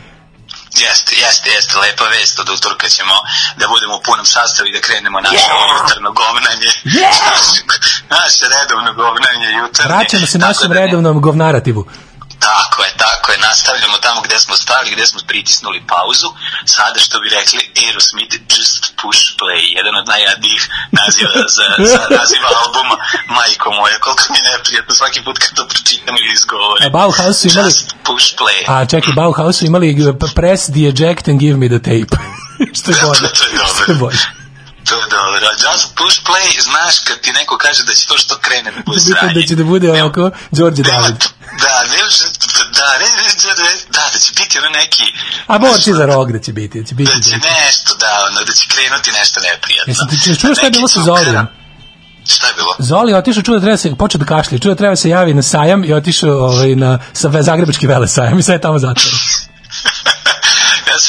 Jeste, 0.74 1.12
jeste, 1.16 1.50
jeste, 1.50 1.78
lepa 1.78 2.04
vest 2.04 2.38
od 2.40 2.48
utorka 2.48 2.88
ćemo 2.88 3.14
da 3.56 3.68
budemo 3.68 3.96
u 3.96 4.02
punom 4.04 4.26
sastavu 4.26 4.68
i 4.68 4.72
da 4.72 4.80
krenemo 4.80 5.20
naše 5.20 5.50
jutarno 5.82 6.10
govnanje. 6.12 6.70
naše 8.16 8.44
redovno 8.54 8.92
govnanje 8.94 9.48
jutarnje. 9.58 9.94
Vraćamo 9.94 10.26
se 10.26 10.38
našem 10.38 10.68
da 10.68 10.74
ne- 10.74 10.80
redovnom 10.80 11.20
govnarativu. 11.20 11.86
Tako 12.40 12.78
je, 12.84 12.92
tako 12.96 13.32
je, 13.32 13.38
nastavljamo 13.38 13.96
tamo 13.98 14.20
gde 14.20 14.38
smo 14.38 14.54
stali, 14.56 14.90
gde 14.90 15.06
smo 15.06 15.20
pritisnuli 15.26 15.82
pauzu. 15.86 16.28
Sada 16.66 16.98
što 17.00 17.20
bi 17.20 17.28
rekli 17.28 17.60
Aerosmith 17.82 18.36
Just 18.50 18.82
Push 19.02 19.20
Play, 19.38 19.62
jedan 19.76 19.94
od 19.96 20.06
najjadnijih 20.08 20.62
naziva 20.92 21.30
za, 21.48 21.66
za 21.86 22.00
naziva 22.18 22.48
albuma 22.56 22.96
Majko 23.28 23.70
moja, 23.72 23.98
koliko 23.98 24.22
mi 24.30 24.38
je 24.38 24.50
neprijatno 24.50 24.94
svaki 24.94 25.20
put 25.24 25.38
kad 25.38 25.50
to 25.54 25.68
pročitam 25.68 26.14
ili 26.16 26.32
izgovorim. 26.32 26.86
A 26.86 26.90
Bauhaus 26.90 27.36
su 27.38 27.48
imali- 27.48 27.66
Just 27.66 27.86
Push 28.04 28.26
Play. 28.38 28.60
A 28.68 28.86
čekaj, 28.86 29.12
Bauhaus 29.12 29.56
su 29.58 29.64
imali 29.64 29.88
p- 30.20 30.34
press 30.34 30.62
the 30.66 30.82
eject 30.88 31.28
and 31.28 31.38
give 31.40 31.56
me 31.56 31.68
the 31.68 31.78
tape. 31.80 32.12
Što 32.78 32.90
je 32.90 32.96
bolje. 33.06 33.28
To 33.32 33.44
je 33.44 33.50
dobro. 33.52 33.74
Što 33.74 33.92
je 33.92 33.98
bolje. 33.98 34.39
To 34.84 34.94
je 34.94 35.06
dobro. 35.10 35.46
Just 35.64 35.86
Push 35.96 36.18
Play, 36.22 36.60
znaš 36.62 36.94
kad 36.98 37.20
ti 37.20 37.32
neko 37.32 37.58
kaže 37.58 37.82
da 37.84 37.94
će 37.94 38.06
to 38.06 38.18
što 38.18 38.34
krene 38.38 38.70
da 38.70 38.80
bude 38.86 39.00
Da, 39.00 39.04
sranje. 39.10 39.34
da 39.34 39.42
će 39.42 39.54
da 39.56 39.64
bude 39.64 39.86
Nema- 39.86 40.00
ovako 40.00 40.22
Đorđe 40.50 40.82
David. 40.84 41.18
Da, 41.58 41.74
ne, 41.84 41.98
da, 42.72 42.88
ne, 42.94 43.08
ne, 43.16 43.24
ne, 43.60 43.70
da, 43.90 44.02
da 44.12 44.18
će 44.18 44.32
biti 44.32 44.58
ono 44.58 44.68
neki... 44.70 45.02
A 45.46 45.58
borci 45.58 45.92
za 45.92 46.06
rog 46.06 46.32
da 46.32 46.38
će 46.38 46.52
biti, 46.52 46.80
da 46.80 46.86
će 46.86 46.94
biti. 46.94 47.12
da 47.12 47.20
će 47.20 47.36
nešto, 47.38 47.94
da, 47.94 48.26
ono, 48.26 48.40
da 48.40 48.52
će 48.52 48.64
krenuti 48.68 49.10
nešto 49.12 49.40
neprijatno. 49.42 49.90
Jesam 49.90 50.08
ti 50.08 50.16
čuo- 50.16 50.54
šta 50.54 50.66
je 50.66 50.70
bilo 50.70 50.88
sa 50.88 51.02
Zolijom? 51.02 51.46
Šta 52.26 52.46
je 52.46 52.54
bilo? 52.54 52.74
Zoli 52.80 53.14
otišao, 53.14 53.42
čuo 53.42 53.54
da 53.54 53.60
treba 53.60 53.76
se, 53.76 53.94
počeo 53.96 54.18
da 54.18 54.24
kašlje, 54.26 54.58
čuo 54.58 54.70
da 54.70 54.76
treba 54.76 54.96
se 54.96 55.08
javi 55.08 55.34
na 55.34 55.42
sajam 55.44 55.84
i 55.84 55.92
otišao 55.92 56.30
ovaj, 56.30 56.74
na 56.76 56.98
sa 57.12 57.42
Zagrebački 57.42 57.86
vele 57.86 58.08
sajam 58.08 58.38
i 58.38 58.42
sad 58.42 58.52
je 58.52 58.60
tamo 58.60 58.78
zatvoren. 58.78 59.18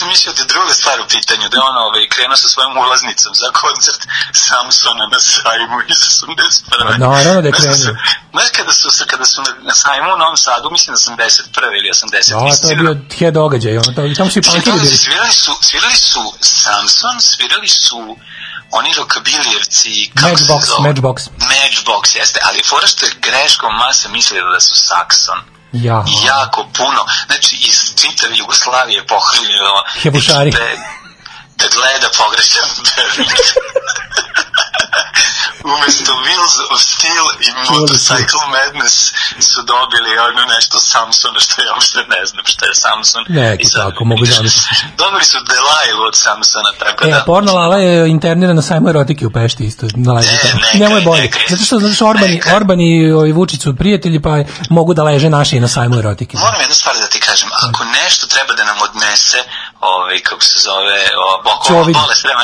Sam 0.01 0.07
mislio 0.07 0.33
da 0.35 0.41
je 0.41 0.51
druga 0.55 0.73
stvar 0.73 0.97
u 0.99 1.07
pitanju, 1.07 1.45
da 1.49 1.55
je 1.57 1.63
on 1.69 1.77
ovaj, 1.77 2.03
krenuo 2.09 2.37
sa 2.37 2.49
svojom 2.49 2.73
ulaznicom 2.77 3.31
za 3.41 3.47
koncert 3.61 4.01
Samsona 4.45 5.05
na 5.13 5.19
sajmu 5.21 5.77
iz 5.87 5.99
81. 5.99 6.81
Pa 6.81 6.97
naravno 6.97 7.41
da 7.41 7.47
je 7.47 7.53
krenuo. 7.53 7.95
Znaš 8.33 8.49
kada 8.57 8.73
su, 8.73 8.87
se- 8.91 9.05
kada 9.05 9.25
su 9.25 9.37
na, 9.41 9.51
na 9.69 9.73
sajmu 9.75 10.07
u 10.13 10.17
Novom 10.17 10.37
Sadu, 10.37 10.67
mislim 10.71 10.91
da 11.17 11.23
81. 11.25 11.77
ili 11.79 11.89
80. 11.89 12.33
Da, 12.51 12.57
to 12.57 12.69
je 12.69 12.75
bio 12.75 12.93
head 13.19 13.33
događaj, 13.33 13.73
ono, 13.77 13.91
to, 13.95 14.01
tamo 14.17 14.29
su 14.31 14.39
i 14.39 14.41
punkiri 14.41 14.79
bili. 14.79 14.97
Svirali 14.97 15.33
su, 15.33 15.51
svirali 15.61 15.95
su 16.09 16.21
Samson, 16.39 17.15
svirali 17.21 17.69
su 17.69 17.99
oni 18.71 18.93
rokabilijevci, 18.93 20.11
kako 20.15 20.37
se 20.37 20.43
Matchbox, 20.43 20.65
zove? 20.65 20.89
Matchbox. 20.89 21.17
Matchbox, 21.53 22.15
jeste, 22.15 22.39
ali 22.43 22.63
fora 22.63 22.87
što 22.87 23.05
je 23.05 23.11
greškom 23.21 23.71
masa 23.77 24.09
mislila 24.09 24.49
da 24.53 24.59
su 24.59 24.73
Saxon. 24.75 25.39
Ja. 25.71 26.05
Jako 26.25 26.67
puno, 26.77 27.05
znači 27.27 27.55
iz 27.55 27.77
čitave 28.01 28.37
Jugoslavije 28.37 29.07
pohranjeno 29.07 29.83
Hebušari. 30.01 30.51
da, 30.51 30.57
da 31.61 31.67
gleda 31.69 32.09
pogrešan 32.17 32.67
Berlin. 32.87 33.29
Umesto 35.65 36.11
Wheels 36.15 36.55
of 36.69 36.79
Steel 36.83 37.25
i 37.39 37.49
Motorcycle 37.65 38.45
Madness 38.49 38.95
su 39.41 39.61
dobili 39.63 40.11
ono 40.19 40.45
nešto 40.45 40.79
Samsona 40.81 41.39
što 41.39 41.61
ja 41.61 41.73
uopšte 41.73 41.97
ne 42.09 42.25
znam 42.25 42.45
šta 42.45 42.65
je 42.65 42.75
Samson. 42.75 43.23
Neko 43.29 43.61
I 43.61 43.65
sad- 43.65 43.81
tako, 43.83 44.03
mogu 44.05 44.25
zamisliti. 44.27 44.67
Dobili 44.97 45.23
su 45.23 45.37
Delilah 45.41 46.07
od 46.07 46.15
Samsona, 46.15 46.71
tako 46.79 47.05
E, 47.05 47.09
da... 47.09 47.17
a 47.17 47.23
porno 47.23 47.51
Lala 47.53 47.77
je 47.77 48.09
internirana 48.09 48.53
na 48.53 48.61
sajmu 48.61 48.89
erotike 48.89 49.27
u 49.27 49.31
Pešti 49.31 49.63
isto. 49.65 49.85
Na 49.95 50.13
E, 50.13 50.23
neka 50.23 50.57
Njemu 50.75 50.95
je 50.95 50.99
je, 50.99 51.05
bolje. 51.05 51.21
neka. 51.21 51.39
Zato 51.49 51.63
što, 51.63 51.79
zato 51.79 51.93
što 51.93 52.07
Orban, 52.07 52.25
i- 52.25 52.33
Neka. 52.33 52.55
Orban 52.55 52.81
i 52.81 53.11
ovaj, 53.11 53.31
Vučić 53.31 53.61
su 53.61 53.75
prijatelji, 53.75 54.21
pa 54.21 54.29
mogu 54.69 54.93
da 54.93 55.03
leže 55.03 55.29
naši 55.29 55.55
i 55.55 55.59
na 55.59 55.67
sajmu 55.67 55.95
erotike. 55.97 56.37
Moram 56.37 56.59
jednu 56.59 56.75
stvar 56.75 56.95
da 56.97 57.07
ti 57.07 57.19
kažem, 57.19 57.49
ako 57.59 57.83
nešto 57.85 58.27
treba 58.27 58.53
da 58.53 58.63
nam 58.63 58.77
odnese, 58.81 59.37
ovaj, 59.81 60.19
kako 60.19 60.43
se 60.43 60.59
zove, 60.59 60.99
o, 61.19 61.41
Čovid, 61.67 61.95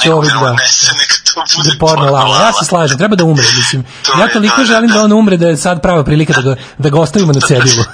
čovid, 0.03 0.29
da 0.29 0.33
da. 0.33 0.39
nam 0.39 0.43
odnese, 0.45 0.91
neka 0.93 1.15
to 1.25 1.57
bude 1.57 1.71
porno 1.79 2.05
Lala. 2.07 2.35
Ja 2.37 2.53
se 2.53 2.65
slažem, 2.65 2.97
treba 2.97 3.15
da 3.15 3.23
umre, 3.23 3.47
mislim. 3.53 3.85
To 4.03 4.11
Ja 4.13 4.23
je, 4.23 4.33
toliko 4.33 4.55
da, 4.55 4.61
da, 4.61 4.65
želim 4.65 4.89
da 4.89 4.93
da. 4.93 5.03
on 5.03 5.13
umre 5.13 5.37
da 5.37 5.47
je 5.47 5.57
sad 5.57 5.81
prava 5.81 6.03
prilika 6.03 6.33
da 6.33 6.41
ga, 6.41 6.55
da 6.77 6.89
ga 6.89 6.99
ostavimo 6.99 7.33
na 7.33 7.41
cedilu. 7.41 7.83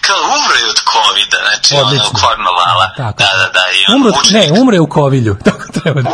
Kao 0.00 0.16
umro 0.16 0.54
je 0.56 0.66
od 0.66 0.80
COVID-a, 0.86 1.38
znači 1.44 1.74
Odlično. 1.76 2.20
kornovala. 2.20 2.86
Tako. 2.96 3.18
Da, 3.18 3.30
da, 3.34 3.48
da. 3.50 3.64
I 3.70 3.94
on 3.94 4.02
učenik- 4.04 4.32
ne, 4.52 4.60
umre 4.60 4.80
u 4.80 4.88
kovilju. 4.88 5.36
Tako 5.44 5.64
treba 5.74 6.02
da. 6.02 6.10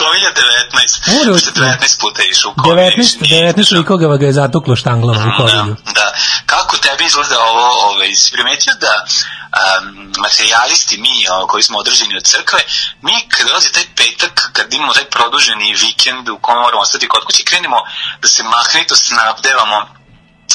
COVID-a 0.00 0.30
19. 0.32 1.00
Umro 1.12 1.34
od- 1.34 1.40
Što 1.40 1.50
19 1.52 2.00
puta 2.00 2.22
je 2.22 2.28
išao 2.28 2.50
u 2.50 2.54
COVID. 2.62 2.78
19, 2.78 3.18
19 3.22 3.72
likova 3.72 4.16
ga 4.16 4.26
je 4.26 4.32
zatuklo 4.32 4.76
štanglama 4.76 5.24
u 5.26 5.36
kovilju. 5.36 5.76
Da, 5.86 5.92
da. 5.92 6.06
Kako 6.46 6.76
tebi 6.78 7.04
izgleda 7.04 7.38
ovo, 7.42 7.64
ovaj, 7.88 8.14
si 8.14 8.32
primetio 8.32 8.74
da 8.76 8.92
um, 9.02 9.86
materijalisti, 10.18 10.98
mi 10.98 11.14
o, 11.30 11.46
koji 11.46 11.62
smo 11.62 11.78
održeni 11.78 12.16
od 12.16 12.24
crkve, 12.24 12.60
mi 13.02 13.28
kad 13.28 13.46
dolazi 13.48 13.72
taj 13.72 13.86
petak, 13.96 14.50
kad 14.52 14.74
imamo 14.74 14.92
taj 14.92 15.04
produženi 15.06 15.74
vikend 15.76 16.28
u 16.28 16.38
kom 16.38 16.54
moramo 16.56 16.82
ostati 16.82 17.08
kod 17.08 17.24
kuće, 17.24 17.42
krenemo 17.44 17.76
da 18.22 18.28
se 18.28 18.42
mahnito 18.44 18.96
snabdevamo 18.96 19.99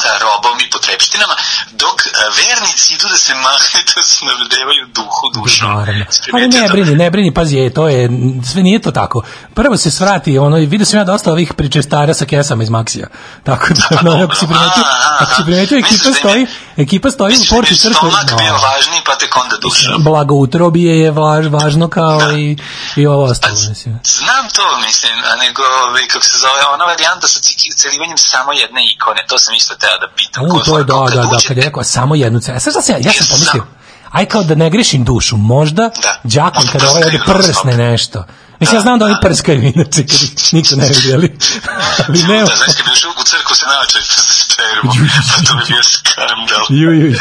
sa 0.02 0.10
robom 0.26 0.60
i 0.66 0.70
potrebštinama, 0.70 1.36
dok 1.72 1.98
a, 2.02 2.08
vernici 2.38 2.94
idu 2.94 3.08
da 3.10 3.18
se 3.18 3.34
mahnito 3.36 4.02
snabdevaju 4.16 4.84
duhu, 4.98 5.26
dušom. 5.36 5.70
Naravno. 5.70 6.06
Si 6.10 6.30
Ali 6.34 6.48
ne 6.48 6.70
brini, 6.70 6.96
ne 6.96 7.12
brini, 7.12 7.34
pazi, 7.34 7.56
je, 7.56 7.74
to 7.74 7.88
je, 7.88 8.10
sve 8.52 8.64
nije 8.64 8.82
to 8.82 8.92
tako. 8.92 9.24
Prvo 9.54 9.78
se 9.78 9.92
svrati, 9.92 10.38
ono, 10.38 10.58
vidio 10.58 10.86
sam 10.86 11.00
ja 11.00 11.04
dosta 11.04 11.32
ovih 11.32 11.54
pričestara 11.54 12.14
sa 12.14 12.26
kesama 12.26 12.64
iz 12.64 12.70
Maksija. 12.70 13.08
Tako 13.44 13.68
da, 13.74 13.84
ono, 14.00 14.24
ako 14.24 14.36
si 14.36 14.46
primetio, 14.48 14.84
ako 15.20 15.36
si 15.36 15.44
primetio, 15.44 15.78
ekipa 15.78 16.10
da 16.10 16.14
stoji, 16.14 16.48
ekipa 16.78 17.12
stoji 17.12 17.36
u 17.36 17.40
da 17.40 17.56
porti 17.56 17.74
je 17.74 17.78
crkve. 17.78 17.96
stomak 17.96 18.28
bio 18.38 18.56
No. 18.56 18.62
važniji, 18.68 19.02
pa 19.06 19.16
tek 19.16 19.38
onda 19.38 19.58
duša. 19.62 19.90
Blagoutrobije 19.98 21.00
je 21.00 21.12
važ, 21.12 21.46
važno 21.48 21.90
kao 21.90 22.32
i, 22.32 22.58
i 22.96 23.08
ovo 23.08 23.24
ostalo, 23.24 23.60
mislim. 23.70 24.00
Znam 24.04 24.46
to, 24.56 24.66
mislim, 24.86 25.16
a 25.32 25.36
nego, 25.36 25.62
ovaj, 25.88 26.08
kako 26.08 26.26
se 26.26 26.38
zove, 26.38 26.62
ona 26.74 26.86
varijanta 26.86 27.28
sa 27.28 27.40
celivanjem 27.82 28.18
samo 28.18 28.54
jedne 28.54 28.82
ikone, 28.94 29.22
to 29.28 29.40
sam 29.40 29.54
isto 29.56 29.76
teo 29.86 29.98
da 30.00 30.08
pitam. 30.10 30.44
U, 30.46 30.60
to 30.62 30.78
je, 30.78 30.84
da, 30.84 30.94
da, 30.94 31.22
da, 31.22 31.22
uđete- 31.24 31.48
kad 31.48 31.58
je 31.58 31.64
rekao 31.64 31.84
samo 31.86 32.16
jednu 32.16 32.40
celu. 32.40 32.60
Sad 32.60 32.74
šta 32.74 32.82
se 32.82 32.92
ja, 32.92 32.98
ja 33.00 33.14
sam 33.14 33.28
pomislio, 33.30 33.64
aj 34.12 34.26
kao 34.26 34.44
da 34.44 34.56
ne 34.56 34.70
grešim 34.70 35.04
dušu, 35.04 35.38
možda 35.38 35.90
Da. 35.98 36.20
đakon 36.26 36.64
Možda 36.64 36.72
kada 36.72 36.90
ovaj 36.90 37.02
prskaju 37.04 37.24
prsne 37.28 37.74
nešto. 37.80 38.26
Mislim, 38.60 38.78
ja 38.78 38.82
znam 38.82 39.00
da 39.00 39.06
oni 39.06 39.16
prskaju 39.22 39.62
inače, 39.66 40.02
kad 40.04 40.20
niko 40.52 40.76
ne 40.76 40.88
vidi, 40.88 41.14
ali, 41.14 41.28
ali 42.02 42.24
ne, 42.24 42.40
Da, 42.42 42.56
znaš, 42.56 42.74
kad 42.78 42.86
bi 42.86 42.92
ušao 42.94 43.12
u 43.12 43.24
crku 43.24 43.56
se 43.56 43.66
naočaj 43.68 44.02
sa 44.04 44.22
spermu, 44.34 44.92
pa 45.30 45.38
to 45.46 45.56
bi 45.56 45.64
bio 45.68 45.84
skandal. 45.86 46.66
ju, 46.72 46.92
ju, 46.92 47.02
ju, 47.02 47.12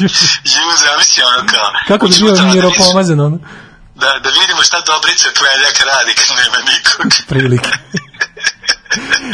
ju. 0.00 0.08
Ju, 0.54 0.66
zamisli 0.82 1.22
ono 1.24 1.40
kao... 1.48 1.68
Kako 1.88 2.06
bi 2.08 2.14
bio 2.18 2.32
da 2.32 2.42
miropomazan, 2.44 3.20
ono, 3.20 3.38
Da, 3.94 4.10
da 4.24 4.30
vidimo 4.30 4.62
šta 4.62 4.76
Dobrica 4.82 5.28
Kveljak 5.38 5.76
radi 5.86 6.12
kad 6.14 6.26
nema 6.36 6.58
nikog. 6.70 7.26
prilike. 7.28 7.70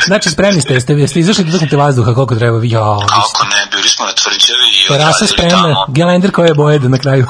Znači, 0.07 0.31
spremni 0.31 0.61
ste, 0.61 0.75
jeste, 0.75 0.93
jeste 0.93 1.21
izašli 1.21 1.45
da 1.45 1.51
utaknete 1.51 1.77
vazduha 1.77 2.15
koliko 2.15 2.35
treba, 2.35 2.61
ja, 2.63 2.97
Kako 3.09 3.45
ne, 3.45 3.67
bili 3.71 3.89
smo 3.89 4.07
na 4.07 4.13
tvrđavi 4.13 4.69
i 4.85 4.89
terasa 4.89 5.27
spremna, 5.27 5.87
gelender 5.89 6.33
koje 6.33 6.55
boje 6.55 6.79
da 6.79 6.89
na 6.89 6.99
kraju. 6.99 7.27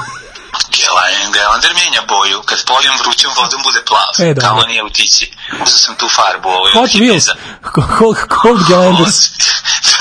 Gelander 1.36 1.73
mijenja 1.74 2.03
boju. 2.09 2.43
Kad 2.48 2.65
polijem 2.65 2.94
vrućom 3.01 3.31
vodom 3.36 3.61
bude 3.62 3.81
plav. 3.89 4.11
E. 4.28 4.35
Kao 4.35 4.62
nije 4.66 4.82
u 4.85 4.90
tići. 4.90 5.32
Uzeo 5.62 5.78
sam 5.78 5.94
tu 6.01 6.09
farbu. 6.09 6.48
Ovo, 6.48 6.66
Hot 6.74 6.90
Wheels, 6.90 7.27
cold, 7.98 8.16
cold 8.43 8.62
gelanders. 8.69 9.19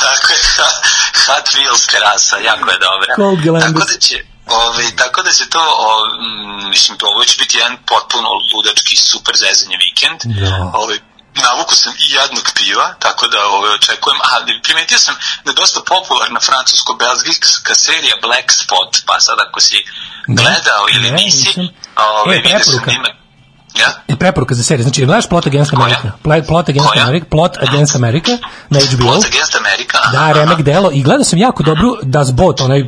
Tako 0.06 0.27
je, 0.34 0.39
Hot 1.26 1.47
Wheels 1.56 1.84
terasa, 1.91 2.38
jako 2.38 2.68
je 2.72 2.77
dobra. 2.88 3.11
Cold 3.15 3.39
Gelanders. 3.41 3.73
Tako 3.73 3.91
da 3.91 3.97
će, 3.99 4.15
ovaj, 4.47 4.85
tako 4.95 5.23
da 5.23 5.31
će 5.31 5.45
to, 5.49 5.64
o, 5.85 5.89
mm, 6.22 6.69
mislim, 6.69 6.97
ovo 7.02 7.23
će 7.23 7.35
biti 7.39 7.57
jedan 7.57 7.77
potpuno 7.91 8.30
ludački, 8.53 8.95
super 8.95 9.35
zezanje 9.35 9.77
vikend. 9.85 10.19
Da. 10.23 10.72
Ovaj, 10.73 10.97
navuku 11.41 11.76
sam 11.76 11.94
i 11.98 12.12
jednog 12.12 12.45
piva, 12.56 12.94
tako 12.99 13.28
da 13.28 13.38
ovaj, 13.48 13.72
očekujem, 13.72 14.20
ali 14.32 14.62
primetio 14.64 14.99
sam 14.99 15.16
da 15.45 15.52
je 15.52 15.56
dosta 15.56 15.80
popularna 15.88 16.40
francusko-belgijska 16.40 17.74
serija 17.76 18.16
Black 18.22 18.52
Spot, 18.53 18.91
pa 19.06 19.20
sad 19.20 19.36
ako 19.40 19.60
si 19.60 19.76
Ne, 20.28 20.36
gledao 20.36 20.84
ili 20.94 21.12
ne, 21.12 21.16
nisi, 21.16 21.48
nisam. 21.48 21.68
ovaj, 21.98 22.38
E, 22.38 22.41
vidio 22.41 22.60
sam 22.60 22.66
preporuka. 22.66 22.91
ime. 22.91 23.10
Ja? 23.76 23.90
E, 24.07 24.16
preporuka 24.16 24.56
za 24.56 24.64
seriju. 24.64 24.84
Znači, 24.84 25.06
gledaš 25.06 25.30
Plot 25.30 25.48
Against 25.48 25.72
Koja? 25.72 25.84
America. 25.84 26.12
Pla- 26.24 26.48
Plot 26.48 26.70
Against 26.70 26.90
Koja? 26.90 27.03
America. 27.03 27.26
Plot 27.32 27.57
Against 27.60 27.95
America 27.95 28.32
na 28.70 28.80
HBO. 28.82 29.03
Plot 29.03 29.26
Against 29.26 29.56
America? 29.56 29.98
Da, 30.12 30.32
remek 30.32 30.62
delo. 30.62 30.91
I 30.91 31.03
gledao 31.03 31.24
sam 31.24 31.40
jako 31.40 31.64
dobru 31.64 31.98
Das 32.03 32.32
Boot, 32.32 32.62
onaj 32.62 32.84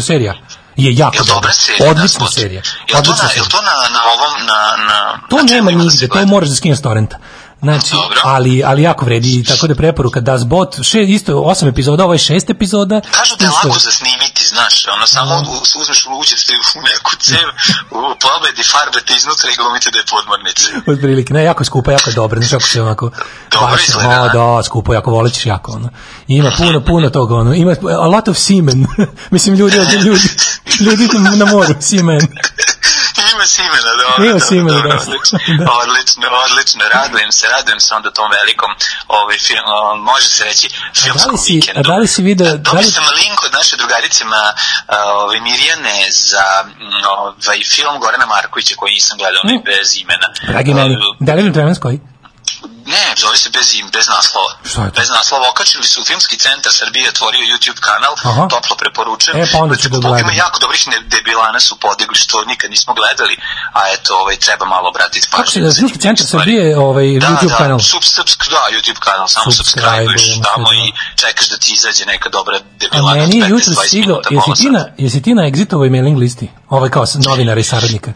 serija. 0.00 0.34
Je 0.76 0.96
jako 0.96 1.16
Jel 1.16 1.24
dobra. 1.24 1.52
serija? 1.52 1.90
Odlična 1.90 2.20
Da, 2.20 2.30
serija. 2.30 2.62
Jel 2.88 2.94
to, 2.94 2.98
Odlična 3.00 3.24
na, 3.24 3.30
jel 3.32 3.44
to 3.46 3.56
na, 3.58 3.70
na 3.90 4.00
ovom, 4.06 4.46
na... 4.46 4.60
na 4.84 5.18
To 5.30 5.36
na 5.36 5.42
nema 5.44 5.70
ima 5.70 5.82
da 5.84 5.90
nigde, 5.90 6.08
to 6.08 6.26
možeš 6.26 6.48
da 6.48 6.56
skineš 6.56 6.78
s 6.78 6.82
torrenta. 6.82 7.18
Znači, 7.62 7.92
Dobro. 7.92 8.20
ali, 8.24 8.62
ali 8.64 8.82
jako 8.82 9.04
vredi, 9.04 9.44
tako 9.44 9.66
da 9.66 9.74
preporuka 9.74 10.20
Das 10.20 10.44
Bot, 10.44 10.82
še, 10.82 11.02
isto 11.04 11.40
osam 11.42 11.68
epizoda, 11.68 12.04
ovo 12.04 12.12
je 12.12 12.18
šest 12.20 12.50
epizoda. 12.50 13.00
Kažu 13.10 13.36
da 13.36 13.44
je 13.44 13.50
lako 13.50 13.78
za 13.78 13.90
snimiti, 13.90 14.46
znaš, 14.46 14.86
ono 14.88 15.06
samo 15.06 15.34
u- 15.34 15.80
uzmeš, 15.80 16.06
uđete 16.12 16.52
u 16.76 16.80
neku 16.82 17.16
cev, 17.18 17.48
u 17.90 18.00
pobedi, 18.16 18.62
farbate 18.64 19.14
iznutra 19.14 19.50
i 19.50 19.56
glumite 19.56 19.90
da 19.90 19.98
je 19.98 20.04
podmornica. 20.06 20.64
Otprilike, 20.88 21.34
ne, 21.34 21.44
jako 21.44 21.60
je 21.60 21.66
skupa, 21.66 21.92
jako 21.92 22.10
je 22.10 22.14
dobra, 22.14 22.38
znaš 22.38 22.50
kako 22.50 22.62
se 22.64 22.82
onako... 22.82 23.10
Dobro 23.50 23.66
baš, 23.66 23.88
izgleda, 23.88 24.22
o, 24.22 24.28
da. 24.28 24.32
da, 24.56 24.62
skupo, 24.62 24.94
jako 24.94 25.10
volećeš 25.10 25.46
jako, 25.46 25.72
ono. 25.72 25.88
I 26.28 26.36
Ima 26.36 26.50
puno, 26.58 26.80
puno 26.82 27.10
toga, 27.10 27.34
ono, 27.34 27.54
ima 27.54 27.72
a 27.94 28.06
lot 28.06 28.28
of 28.28 28.36
semen, 28.38 28.86
mislim, 29.30 29.54
ljudi, 29.54 29.76
ljudi, 30.04 30.28
ljudi 30.80 31.08
na- 31.14 31.30
na 31.30 31.44
moru, 31.44 31.74
semen. 31.80 32.20
Ima 33.32 33.46
simena, 33.46 33.90
dobro. 33.98 34.24
Ima 34.26 34.40
simena, 34.40 34.72
dobro, 34.72 34.90
dosta. 34.90 35.10
Odlično, 35.10 35.38
Da. 35.58 35.72
odlično, 35.82 36.22
odlično, 36.44 36.82
radujem 36.90 37.32
se, 37.32 37.46
radujem 37.48 37.80
se 37.80 37.94
onda 37.94 38.10
tom 38.10 38.28
velikom, 38.32 38.70
ovaj 39.10 39.38
film, 39.38 39.64
o, 39.66 39.96
može 39.96 40.28
se 40.28 40.44
reći, 40.44 40.66
filmskom 40.94 41.38
si- 41.38 41.52
vikendu. 41.52 41.80
a 41.80 41.84
da 41.84 41.96
li 41.96 42.06
si 42.08 42.22
video- 42.22 42.56
Dobio 42.58 42.72
da 42.72 42.78
li- 42.78 42.84
sam 42.86 43.04
link 43.16 43.38
od 43.44 43.52
naše 43.52 43.76
drugarice 43.76 44.24
ma, 44.24 44.44
a, 44.88 44.96
ove, 45.14 45.40
Mirjane 45.40 45.96
za 46.10 46.44
ovaj, 47.08 47.60
film 47.66 47.98
Gorana 48.00 48.26
Markovića 48.26 48.74
koji 48.76 48.92
nisam 48.92 49.18
gledao, 49.18 49.40
onaj 49.44 49.56
Mm. 49.56 49.62
bez 49.64 49.96
imena. 49.96 50.28
Dragi 50.44 50.74
meni, 50.74 50.94
Uh, 50.96 51.02
Delirium 51.20 51.54
Tremens 51.54 51.78
koji? 51.78 52.00
Ne, 52.94 53.04
zove 53.22 53.36
se 53.42 53.48
bez, 53.56 53.66
im, 53.78 53.86
bez 53.96 54.06
naslova. 54.16 54.50
Šta 54.70 54.80
je 54.84 54.90
to? 54.92 55.00
Bez 55.00 55.08
naslova. 55.18 55.44
Okačili 55.52 55.86
su 55.92 56.00
u 56.00 56.04
Filmski 56.08 56.36
centar 56.44 56.72
Srbije, 56.80 57.08
otvorio 57.14 57.42
YouTube 57.52 57.80
kanal, 57.88 58.14
Aha. 58.30 58.42
toplo 58.54 58.74
preporučujem. 58.82 59.34
E, 59.40 59.44
pa 59.52 59.58
onda 59.64 59.76
ću 59.76 59.88
da 59.88 59.96
Znači, 59.96 60.06
gledam. 60.06 60.20
Ima 60.20 60.32
jako 60.44 60.58
dobrih 60.64 60.80
debilana 61.14 61.60
su 61.60 61.74
podigli, 61.84 62.16
što 62.24 62.44
nikad 62.52 62.70
nismo 62.70 62.92
gledali, 63.00 63.34
a 63.78 63.80
eto, 63.94 64.10
ovaj, 64.22 64.36
treba 64.36 64.64
malo 64.74 64.86
obratiti 64.88 65.26
pažnju. 65.30 65.42
Kako 65.42 65.50
se 65.50 65.60
da 65.60 65.72
Filmski 65.78 65.98
centar. 66.06 66.26
Srbije, 66.26 66.78
ovaj, 66.78 67.06
da, 67.22 67.26
YouTube 67.26 67.54
da, 67.54 67.56
kanal? 67.62 67.78
Sub, 67.92 68.04
subsk, 68.16 68.40
da, 68.54 68.62
YouTube 68.76 69.00
kanal, 69.08 69.28
samo 69.28 69.50
subscribe-uješ 69.58 70.24
tamo 70.48 70.68
da. 70.70 70.76
i 70.82 70.84
čekaš 71.22 71.46
da 71.52 71.56
ti 71.62 71.72
izađe 71.72 72.04
neka 72.12 72.28
dobra 72.28 72.56
A 72.56 72.60
debilana. 72.80 73.14
meni 73.20 73.36
je 73.38 73.48
jutro 73.48 73.72
15-20 73.72 73.86
stigao, 73.88 74.20
jesi 74.30 74.62
ti, 74.62 74.70
na, 74.70 74.78
sata. 74.78 74.92
jesi 74.98 75.22
ti 75.22 75.34
na 75.34 75.42
Exitovoj 75.42 75.90
mailing 75.90 76.18
listi? 76.18 76.50
Ovaj 76.68 76.90
kao 76.90 77.04
novinara 77.26 77.60
i 77.60 77.64
saradnika. 77.64 78.12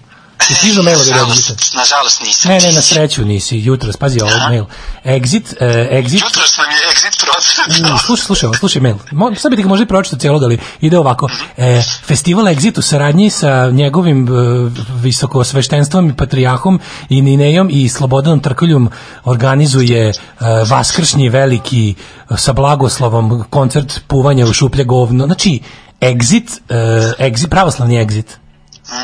Ti 0.49 0.55
stižu 0.55 0.81
od 0.81 0.87
Nažalost, 0.87 1.51
Exita? 1.51 1.77
nažalost 1.77 2.21
nisam. 2.21 2.51
Ne, 2.51 2.59
ne, 2.61 2.73
na 2.73 2.83
sreću 2.83 3.25
nisi, 3.25 3.59
jutros, 3.59 3.97
pazi 3.97 4.21
ovo 4.23 4.31
Aha. 4.35 4.49
mail. 4.49 4.65
Exit, 5.05 5.53
uh, 5.53 5.69
Exit, 6.01 6.23
Jutros 6.25 6.57
nam 6.57 6.67
je 6.71 6.77
exit 6.93 7.25
proces. 7.25 7.79
Mm, 7.81 7.99
slušaj, 8.07 8.25
slušaj, 8.25 8.49
slušaj 8.59 8.83
mail. 8.83 8.97
Mo, 9.13 9.35
sad 9.35 9.51
bi 9.51 9.57
ti 9.57 9.63
ga 9.63 9.69
možda 9.69 9.83
i 9.83 9.89
pročitao 9.89 10.19
cijelo, 10.19 10.41
ali 10.43 10.59
ide 10.81 10.99
ovako. 10.99 11.29
E, 11.57 11.83
festival 12.07 12.45
Exit 12.45 12.79
u 12.79 12.83
saradnji 12.83 13.31
sa 13.31 13.71
njegovim 13.71 14.29
e, 14.29 14.31
visokosveštenstvom 15.03 16.11
i 16.11 16.17
patrijahom 16.17 16.81
i 17.09 17.23
Ninejom 17.23 17.69
i 17.73 17.89
Slobodanom 17.89 18.41
Trkuljom 18.41 18.91
organizuje 19.25 20.09
e, 20.09 20.13
vaskršnji 20.67 21.29
veliki 21.29 21.95
e, 22.31 22.37
sa 22.37 22.53
blagoslovom 22.53 23.45
koncert 23.51 24.01
puvanja 24.07 24.47
u 24.47 24.53
šuplje 24.53 24.85
govno. 24.85 25.27
Znači, 25.27 25.61
Exit, 26.01 26.61
e, 26.69 26.75
exit 27.19 27.49
pravoslavni 27.49 28.07
Exit. 28.07 28.44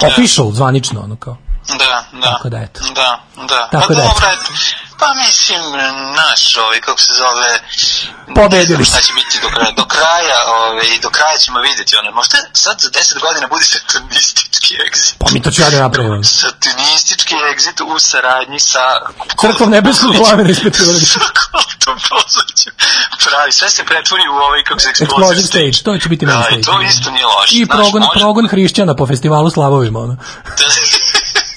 Official, 0.07 0.53
zvanično, 0.53 1.01
ono 1.01 1.17
kao. 1.17 1.37
Da, 1.79 2.05
da. 2.13 2.31
Tako 2.31 2.49
da, 2.49 2.59
eto. 2.59 2.81
Da, 2.95 3.21
da. 3.49 3.69
Tako 3.73 3.87
pa 3.89 3.95
da, 3.95 4.03
eto. 4.03 4.53
Pa 4.99 5.15
mislim, 5.15 5.61
naš, 6.17 6.57
ovaj, 6.57 6.81
kako 6.81 7.01
se 7.01 7.13
zove... 7.15 7.61
Pobedili 8.35 8.85
Šta 8.85 9.01
će 9.01 9.13
biti 9.13 9.39
do 9.43 9.49
kraja, 9.49 9.71
do 9.71 9.85
kraja, 9.85 10.39
ovaj, 10.49 10.99
do 11.03 11.11
kraja 11.11 11.39
ćemo 11.39 11.61
vidjeti, 11.61 11.97
ono, 11.97 12.11
možda 12.11 12.37
sad 12.53 12.81
za 12.81 12.91
10 12.91 13.21
godina 13.21 13.47
bude 13.47 13.65
satanistički 13.65 14.75
exit. 14.87 15.15
Pa 15.19 15.27
mi 15.33 15.43
to 15.43 15.51
ću 15.51 15.63
ja 15.63 15.71
da 15.71 15.79
napravim. 15.79 16.25
Satanistički 16.25 17.35
exit 17.35 17.95
u 17.95 17.99
saradnji 17.99 18.61
sa... 18.61 18.85
Crkvom 19.41 19.71
nebeskog 19.71 20.11
plamena 20.17 20.51
ispred 20.51 20.77
kultom 20.77 21.97
Bozovićem. 22.11 22.73
Pravi, 23.25 23.53
sve 23.53 23.71
se 23.71 23.85
pretvori 23.85 24.29
u 24.29 24.37
ovaj, 24.37 24.65
kako 24.65 24.81
se 24.81 24.89
Explosive 24.89 25.47
stage, 25.47 25.73
to 25.85 25.99
će 25.99 26.09
biti 26.09 26.27
main 26.27 26.39
Da, 26.39 26.45
stage. 26.45 26.61
i 26.61 26.63
to 26.63 26.81
isto 26.83 27.11
nije 27.11 27.27
loše. 27.27 27.55
I 27.55 27.65
znaš, 27.65 27.77
progon, 27.79 28.03
može- 28.03 28.21
progon 28.21 28.49
hrišćana 28.49 28.97
po 28.97 29.07
festivalu 29.07 29.51
Slavovima, 29.51 29.99
ono. 29.99 30.17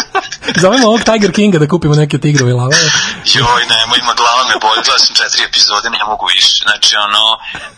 Zovemo 0.62 0.86
ovog 0.88 1.00
Tiger 1.08 1.32
Kinga 1.32 1.58
da 1.58 1.68
kupimo 1.68 1.94
neke 1.94 2.18
tigrove 2.18 2.52
lave. 2.60 2.76
Joj, 3.34 3.62
nemoj, 3.72 3.98
ima 4.04 4.14
glava 4.20 4.42
me 4.50 4.54
boli, 4.64 4.80
gledao 4.86 4.98
sam 5.06 5.14
četiri 5.20 5.40
epizode, 5.50 5.88
ne 5.90 6.02
mogu 6.10 6.24
više. 6.36 6.54
Znači, 6.68 6.90
ono, 7.06 7.22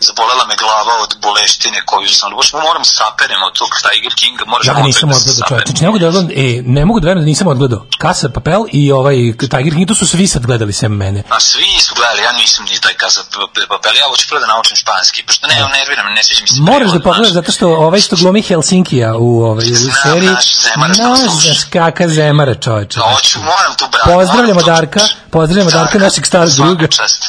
zabolela 0.07 0.43
me 0.49 0.55
glava 0.63 0.93
od 1.05 1.11
boleštine 1.25 1.79
koju 1.85 2.09
sam, 2.09 2.29
baš 2.39 2.49
moram 2.53 2.83
saperem 2.97 3.41
od 3.47 3.53
tog 3.59 3.71
Tiger 3.85 4.13
Kinga, 4.19 4.43
moraš 4.51 4.65
Ja 4.67 4.73
nisam 4.89 5.09
da 5.09 5.15
odgledao, 5.15 5.47
čovječ. 5.49 5.67
Znači, 5.67 5.81
ne 5.83 5.87
mogu 5.89 5.99
da 5.99 6.07
odgledam, 6.07 6.29
e, 6.45 6.47
ne 6.77 6.85
mogu 6.85 6.99
da 6.99 7.05
verujem 7.07 7.25
da 7.25 7.31
nisam 7.33 7.47
odgledao. 7.47 7.81
Kasa 8.03 8.29
Papel 8.29 8.61
i 8.71 8.91
ovaj 8.91 9.17
Tiger 9.53 9.73
King, 9.75 9.87
to 9.87 9.95
su 9.95 10.05
svi 10.07 10.27
sad 10.27 10.45
gledali 10.45 10.73
sem 10.73 10.91
mene. 11.03 11.19
A 11.29 11.39
svi 11.39 11.71
su 11.85 11.91
gledali, 11.95 12.21
ja 12.21 12.31
nisam 12.31 12.65
ni 12.65 12.79
taj 12.79 12.93
kasa 12.93 13.21
papel, 13.69 13.93
ja 14.01 14.07
hoću 14.11 14.25
prvo 14.29 14.39
da 14.41 14.47
naučim 14.47 14.75
španski, 14.77 15.23
pošto 15.23 15.47
ne, 15.47 15.55
nerviram, 15.77 16.05
me, 16.05 16.13
ne 16.13 16.23
sviđa 16.23 16.41
mi 16.41 16.47
se. 16.47 16.61
Moraš 16.61 16.91
da 16.91 16.99
pogledaš 16.99 17.31
znaš. 17.31 17.39
zato 17.39 17.51
što 17.51 17.67
ovaj 17.69 17.99
što 18.01 18.15
glumi 18.15 18.41
Helsinkija 18.41 19.15
u 19.17 19.43
ovaj 19.43 19.65
u 19.71 19.75
seriji. 20.03 20.29
naš 20.29 20.47
Zemara 20.63 20.93
što 20.93 21.03
Ne 21.09 21.17
sluša. 21.17 21.45
znaš 21.45 21.63
kaka 21.63 22.07
Zemara, 22.09 22.55
čoveče. 22.55 22.99
Hoću, 23.01 23.39
moram 23.39 23.73
tu 23.77 23.85
brati. 23.91 24.09
Pozdravljamo 24.09 24.61
Darka, 24.63 24.99
pozdravljamo 25.31 25.71
Darka, 25.71 25.97
našeg 25.99 26.25
starog 26.25 26.49
druga. 26.49 26.87
čast. 26.87 27.25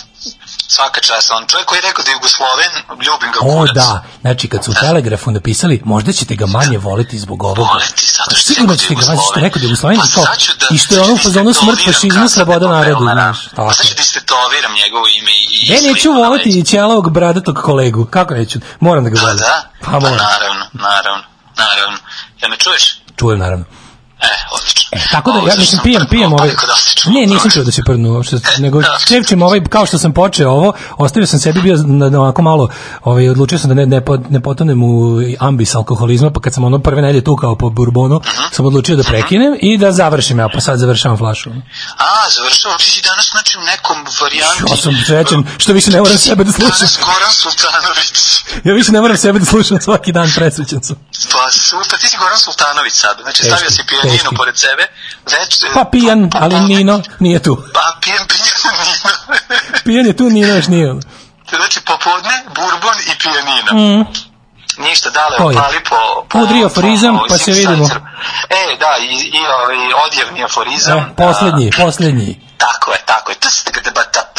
Svaka 0.69 1.01
čast, 1.01 1.31
on 1.31 1.47
čovjek 1.47 1.67
koji 1.67 1.79
je 1.79 1.83
rekao 1.83 2.05
da 2.05 2.11
je 2.11 2.15
Jugosloven, 2.15 2.73
ljubim 3.07 3.31
ga 3.33 3.39
O 3.41 3.43
kurac. 3.51 3.75
da, 3.75 4.03
znači 4.21 4.49
kad 4.49 4.65
su 4.65 4.71
u 4.71 4.75
Telegrafu 4.75 5.31
napisali, 5.31 5.83
možda 5.85 6.13
ćete 6.13 6.35
ga 6.35 6.47
manje 6.49 6.79
voliti 6.79 7.19
zbog 7.19 7.43
ovoga. 7.43 7.61
Voleti, 7.63 8.07
zato 8.09 8.37
što 8.37 8.47
Sigurno 8.47 8.73
je 8.73 8.79
ćete 8.79 8.95
ga 8.95 9.01
voliti, 9.01 9.25
što 9.25 9.39
je 9.39 9.45
rekao 9.45 9.59
da 9.59 9.65
je 9.65 9.69
Jugosloven 9.69 9.99
Pa 9.99 10.07
kao, 10.15 10.25
da- 10.25 10.75
i 10.75 10.79
što 10.79 10.95
je 10.95 11.01
ono 11.01 11.15
u 11.15 11.17
ću 11.17 11.23
fazonu 11.23 11.47
da 11.47 11.55
smrt 11.55 11.85
fašizmu, 11.85 12.29
sloboda 12.29 12.69
narodu, 12.69 13.05
znaš. 13.05 13.39
Pa 13.57 13.73
sad 13.73 13.87
ću 13.87 13.95
da 13.95 14.03
istetoviram 14.03 14.73
njegovo 14.75 15.07
ime 15.11 15.31
i... 15.33 15.73
Ja 15.73 15.93
neću 15.93 16.13
voliti 16.13 16.49
i 16.51 16.65
ćelavog 16.65 17.11
bradatog 17.11 17.57
kolegu. 17.59 18.05
Kako 18.07 18.35
neću? 18.35 18.59
Moram 18.81 19.05
da 19.05 19.11
ga 19.11 19.17
Pa 19.17 19.23
volim. 19.23 19.39
da? 19.39 19.71
Pa 19.83 19.91
moram. 19.91 20.17
naravno, 20.17 20.65
naravno, 20.75 21.23
naravno. 21.57 21.99
Ja 22.43 22.49
me 22.49 22.57
čuješ? 22.57 23.01
Čujem 23.17 23.39
naravno. 23.39 23.65
E. 24.93 24.97
E, 24.97 25.01
tako 25.13 25.33
da 25.33 25.39
ja 25.39 25.57
mislim 25.59 25.81
pijem 25.83 26.07
pijem 26.11 26.33
ovaj 26.33 26.51
Ne, 27.07 27.27
nisam 27.27 27.51
čuo 27.51 27.65
da 27.65 27.73
se 27.73 27.83
prdnu 27.83 28.13
uopšte, 28.13 28.37
nego 28.59 28.81
da. 28.81 28.99
čevčim 29.09 29.43
ovaj 29.43 29.61
kao 29.65 29.87
što 29.87 29.99
sam 29.99 30.13
počeo 30.13 30.51
ovo, 30.51 30.73
ostavio 30.97 31.27
sam 31.27 31.41
sebi 31.41 31.61
bio 31.63 31.77
na, 31.77 32.11
na 32.11 32.21
onako 32.21 32.43
malo, 32.43 32.69
ovaj 33.03 33.29
odlučio 33.29 33.59
sam 33.59 33.69
da 33.69 33.75
ne 33.75 33.87
ne, 33.87 34.03
ne 34.29 34.41
potonem 34.41 34.83
u 34.83 35.21
ambis 35.39 35.75
alkoholizma, 35.75 36.31
pa 36.31 36.41
kad 36.41 36.55
sam 36.55 36.65
ono 36.65 36.79
prve 36.79 37.03
nedelje 37.03 37.25
tukao 37.25 37.57
po 37.57 37.71
bourbonu, 37.71 38.21
sam 38.53 38.67
odlučio 38.67 38.97
da 38.97 39.03
prekinem 39.03 39.57
i 39.61 39.79
da 39.79 39.93
završim, 39.93 40.39
ja 40.39 40.49
pa 40.49 40.61
sad 40.61 40.79
završavam 40.79 41.19
flašu. 41.19 41.51
A, 41.97 42.31
završava, 42.37 42.77
ti 42.79 42.85
si 42.85 43.03
danas 43.03 43.31
znači 43.31 43.59
u 43.59 43.61
nekom 43.61 43.97
varijanti. 44.21 44.65
Ja 44.71 44.77
sam 44.77 44.93
srećan 45.07 45.45
što 45.59 45.73
više 45.73 45.91
ne 45.91 46.01
moram 46.01 46.19
sebe 46.19 46.45
da 46.45 46.53
slušam. 46.53 46.77
Danas 46.79 46.99
Goran 47.07 47.33
Sultanović. 47.33 48.41
Ja 48.65 48.75
više 48.75 48.93
ne 48.93 49.01
moram 49.01 49.17
sebe 49.17 49.39
da 49.39 49.45
slušam 49.45 49.81
svaki 49.81 50.13
dan, 50.13 50.33
presrećan 50.37 50.83
sam. 50.83 50.97
Pa 51.33 51.51
super, 51.51 51.99
ti 52.01 52.07
si 52.09 52.17
Goran 52.17 52.39
Sultanović 52.39 52.95
sad. 52.95 53.17
Znači, 53.23 53.45
stavio 53.45 53.71
si 53.71 53.83
pijaninu 53.89 54.31
pored 54.37 54.57
sebe. 54.59 54.80
Već, 55.33 55.65
Pa 55.75 55.85
pijan, 55.85 56.31
ali 56.35 56.61
Nino 56.61 57.03
nije 57.19 57.43
tu. 57.43 57.57
Pa 57.75 57.99
pijan, 58.01 58.27
pijan, 58.29 58.75
Nino. 58.85 59.39
Pijan 59.85 60.07
je 60.07 60.17
tu, 60.17 60.31
Nino 60.31 60.55
još 60.55 60.67
nije. 60.67 60.95
znači, 61.57 61.81
popodne, 61.81 62.45
burbon 62.47 62.95
i 63.07 63.19
pijanina. 63.23 64.05
Ništa, 64.79 65.11
dale, 65.11 65.37
opali 65.37 65.81
po... 65.89 66.25
po 66.29 66.39
Udri 66.39 66.65
aforizam, 66.65 67.19
po- 67.19 67.25
pa 67.29 67.39
se 67.39 67.53
vidimo. 67.53 67.85
E, 68.51 68.77
da, 68.81 68.97
i, 69.01 69.15
i 69.15 69.39
ovaj 69.39 69.77
odjevni 70.07 70.45
aforizam. 70.45 70.99
E, 70.99 71.15
poslednji, 71.17 71.71
poslednji. 71.77 72.41
Tako 72.57 72.93
je, 72.93 72.99
tako 73.07 73.31
je. 73.31 73.37
Da. 73.41 74.33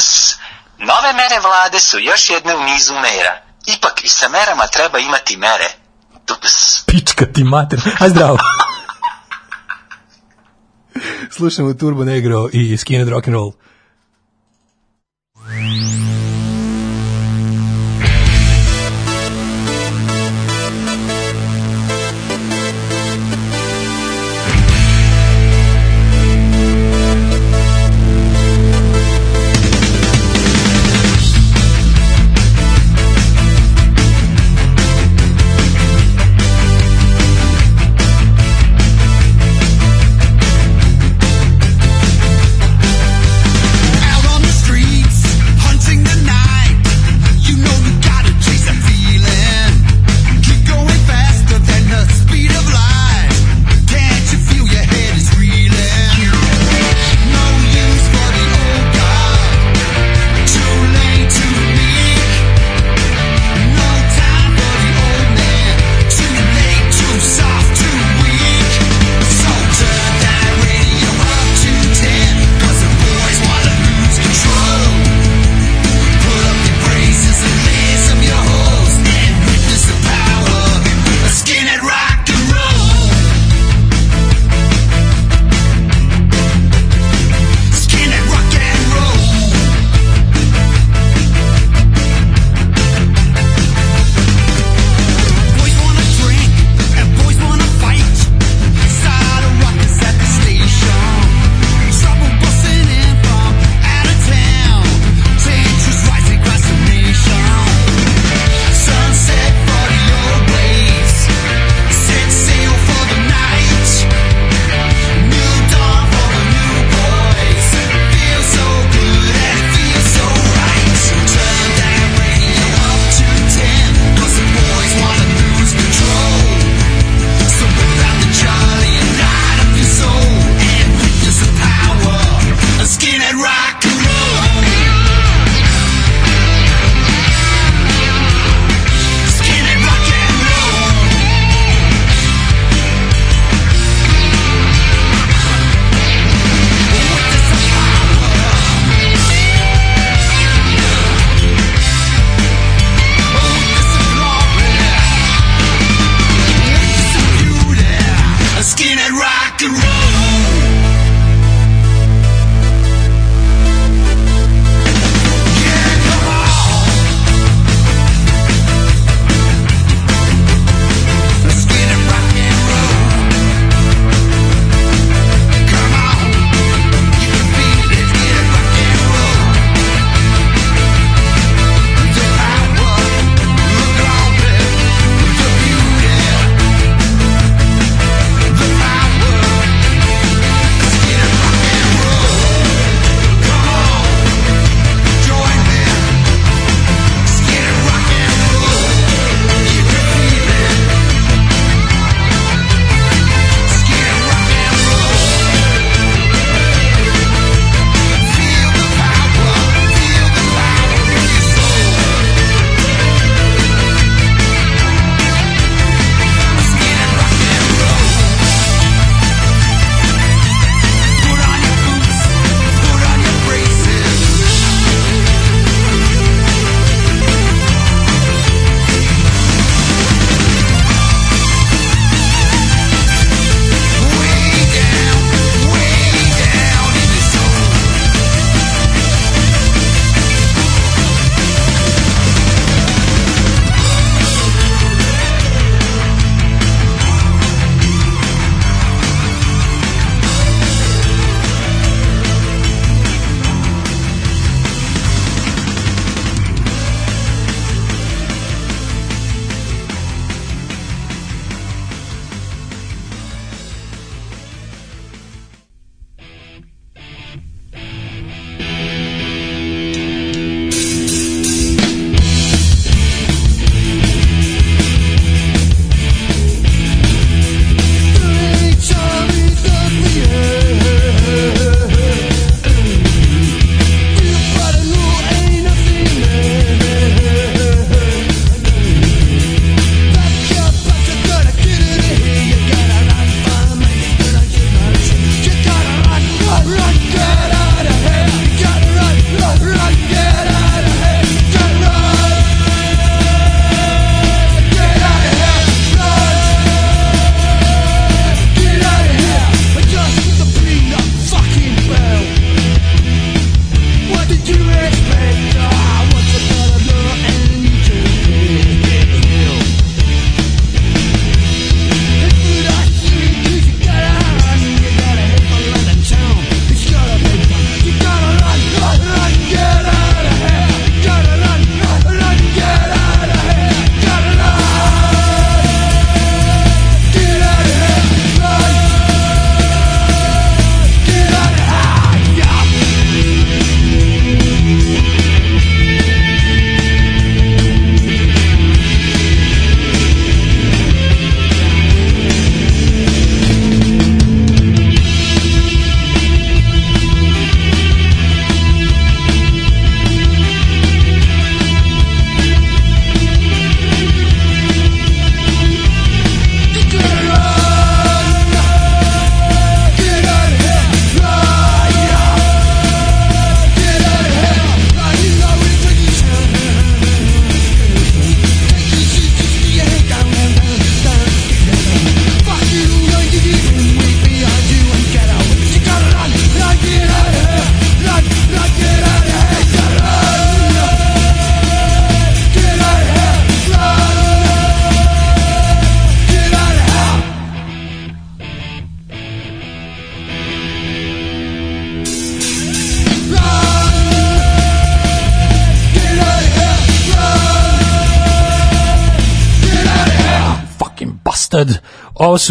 Nove 0.78 1.14
mere 1.14 1.40
vlade 1.40 1.80
su 1.80 2.00
još 2.00 2.30
jedne 2.30 2.56
u 2.56 2.64
nizu 2.64 2.94
mera. 2.94 3.42
Ipak 3.66 4.04
i 4.04 4.08
sa 4.08 4.30
merama 4.30 4.68
treba 4.68 5.00
imati 5.00 5.38
mere. 5.38 5.70
Tups. 6.26 6.82
Pička 6.86 7.26
ti 7.34 7.44
mater. 7.44 7.80
Aj 8.00 8.10
zdravo. 8.10 8.38
Slušamo 11.30 11.74
Turbo 11.74 12.04
Negro 12.04 12.50
i 12.54 12.78
Skinhead 12.78 13.10
Rock 13.10 13.28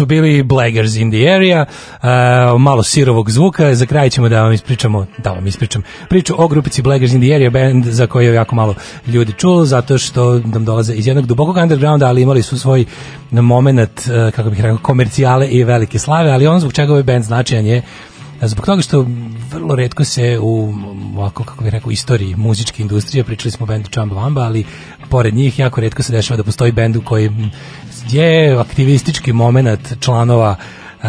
su 0.01 0.05
bili 0.05 0.43
Blaggers 0.43 0.95
in 0.95 1.11
the 1.11 1.29
area, 1.29 1.65
uh, 1.65 2.61
malo 2.61 2.83
sirovog 2.83 3.31
zvuka, 3.31 3.75
za 3.75 3.85
kraj 3.85 4.09
ćemo 4.09 4.29
da 4.29 4.43
vam 4.43 4.53
ispričamo, 4.53 5.05
da 5.17 5.31
vam 5.31 5.47
ispričam, 5.47 5.83
priču 6.09 6.33
o 6.37 6.47
grupici 6.47 6.81
Blaggers 6.81 7.13
in 7.13 7.21
the 7.21 7.35
area 7.35 7.49
band 7.49 7.85
za 7.85 8.07
koju 8.07 8.27
je 8.27 8.35
jako 8.35 8.55
malo 8.55 8.75
ljudi 9.07 9.33
čulo, 9.37 9.65
zato 9.65 9.97
što 9.97 10.39
nam 10.39 10.65
dolaze 10.65 10.93
iz 10.93 11.07
jednog 11.07 11.25
dubokog 11.25 11.57
undergrounda, 11.57 12.07
ali 12.07 12.21
imali 12.21 12.41
su 12.41 12.59
svoj 12.59 12.85
moment, 13.31 13.91
uh, 13.99 14.33
kako 14.33 14.49
bih 14.49 14.61
rekao, 14.61 14.77
komercijale 14.77 15.47
i 15.47 15.63
velike 15.63 15.99
slave, 15.99 16.31
ali 16.31 16.47
on 16.47 16.59
zbog 16.59 16.73
čega 16.73 16.91
ovaj 16.91 17.03
band 17.03 17.23
značajan 17.23 17.65
je 17.65 17.81
zbog 18.41 18.65
toga 18.65 18.81
što 18.81 19.05
vrlo 19.51 19.75
redko 19.75 20.03
se 20.03 20.39
u 20.41 20.73
ovako 21.17 21.43
kako 21.43 21.63
bih 21.63 21.73
rekao 21.73 21.91
istoriji 21.91 22.35
muzičke 22.35 22.81
industrije 22.81 23.23
pričali 23.23 23.51
smo 23.51 23.63
o 23.63 23.67
bendu 23.67 23.89
Chamba 23.89 24.15
Wamba, 24.15 24.45
ali 24.45 24.65
pored 25.11 25.35
njih 25.35 25.59
jako 25.59 25.81
redko 25.81 26.03
se 26.03 26.13
dešava 26.13 26.37
da 26.37 26.43
postoji 26.43 26.71
bend 26.71 26.95
u 26.95 27.01
kojem 27.01 27.51
je 28.11 28.57
aktivistički 28.59 29.33
moment 29.33 29.93
članova 29.99 30.55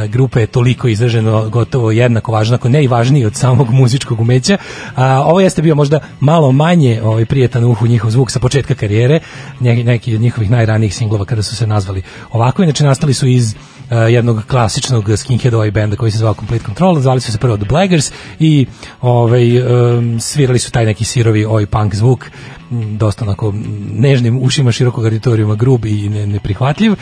grupe 0.08 0.40
je 0.40 0.46
toliko 0.46 0.88
izraženo 0.88 1.48
gotovo 1.48 1.90
jednako 1.90 2.32
važno, 2.32 2.54
ako 2.54 2.68
ne 2.68 2.84
i 2.84 2.88
važniji 2.88 3.24
od 3.24 3.36
samog 3.36 3.70
muzičkog 3.70 4.20
umeća. 4.20 4.56
A, 4.96 5.22
ovo 5.24 5.40
jeste 5.40 5.62
bio 5.62 5.74
možda 5.74 6.00
malo 6.20 6.52
manje 6.52 7.00
ovaj, 7.04 7.24
prijetan 7.24 7.64
uhu 7.64 7.86
njihov 7.86 8.10
zvuk 8.10 8.30
sa 8.30 8.40
početka 8.40 8.74
karijere, 8.74 9.20
ne, 9.60 9.84
neki 9.84 10.14
od 10.14 10.20
njihovih 10.20 10.50
najranijih 10.50 10.94
singlova 10.94 11.24
kada 11.24 11.42
su 11.42 11.56
se 11.56 11.66
nazvali 11.66 12.02
ovako, 12.30 12.62
inače 12.62 12.84
nastali 12.84 13.14
su 13.14 13.26
iz 13.26 13.54
jednog 13.96 14.42
klasičnog 14.48 15.10
skinhead 15.16 15.54
ovaj 15.54 15.70
benda 15.70 15.96
koji 15.96 16.12
se 16.12 16.18
zvao 16.18 16.34
Complete 16.34 16.64
Control, 16.64 17.00
zvali 17.00 17.20
su 17.20 17.32
se 17.32 17.38
prvo 17.38 17.56
The 17.56 17.66
Blaggers 17.68 18.12
i 18.38 18.66
ovaj, 19.00 19.60
um, 19.60 20.20
svirali 20.20 20.58
su 20.58 20.70
taj 20.70 20.86
neki 20.86 21.04
sirovi 21.04 21.46
oj 21.48 21.66
punk 21.66 21.94
zvuk 21.94 22.30
dosta 22.72 23.24
onako 23.24 23.54
nežnim 23.92 24.42
ušima 24.42 24.72
širokog 24.72 25.04
auditorijuma 25.04 25.54
grub 25.54 25.84
i 25.84 26.08
ne, 26.08 26.26
neprihvatljiv. 26.26 26.92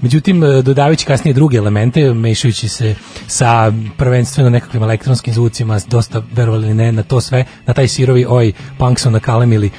Međutim 0.00 0.44
e, 0.44 0.62
dodavajući 0.62 1.06
kasnije 1.06 1.34
druge 1.34 1.56
elemente 1.56 2.14
mešajući 2.14 2.68
se 2.68 2.94
sa 3.26 3.72
prvenstveno 3.96 4.50
nekakvim 4.50 4.82
elektronskim 4.82 5.34
zvucima 5.34 5.80
dosta 5.88 6.22
verovali 6.32 6.74
ne 6.74 6.92
na 6.92 7.02
to 7.02 7.20
sve 7.20 7.44
na 7.66 7.74
taj 7.74 7.88
sirovi 7.88 8.26
oj 8.28 8.52
punk 8.78 8.98
su 8.98 9.10
nakalemili 9.10 9.70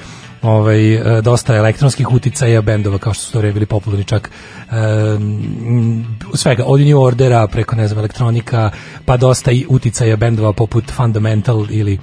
ovaj, 0.41 0.93
e, 0.93 1.22
dosta 1.22 1.55
elektronskih 1.55 2.11
uticaja 2.11 2.61
bendova 2.61 2.97
kao 2.97 3.13
što 3.13 3.23
su 3.23 3.31
to 3.31 3.41
bili 3.41 3.65
popularni 3.65 4.05
čak 4.05 4.31
um, 4.72 6.18
svega 6.34 6.63
od 6.65 6.81
New 6.81 7.01
Ordera 7.01 7.47
preko 7.47 7.76
ne 7.76 7.88
znam 7.88 7.99
elektronika 7.99 8.72
pa 9.05 9.18
dosta 9.18 9.51
i 9.51 9.65
uticaja 9.69 10.15
bendova 10.15 10.53
poput 10.53 10.91
Fundamental 10.91 11.65
ili 11.69 11.99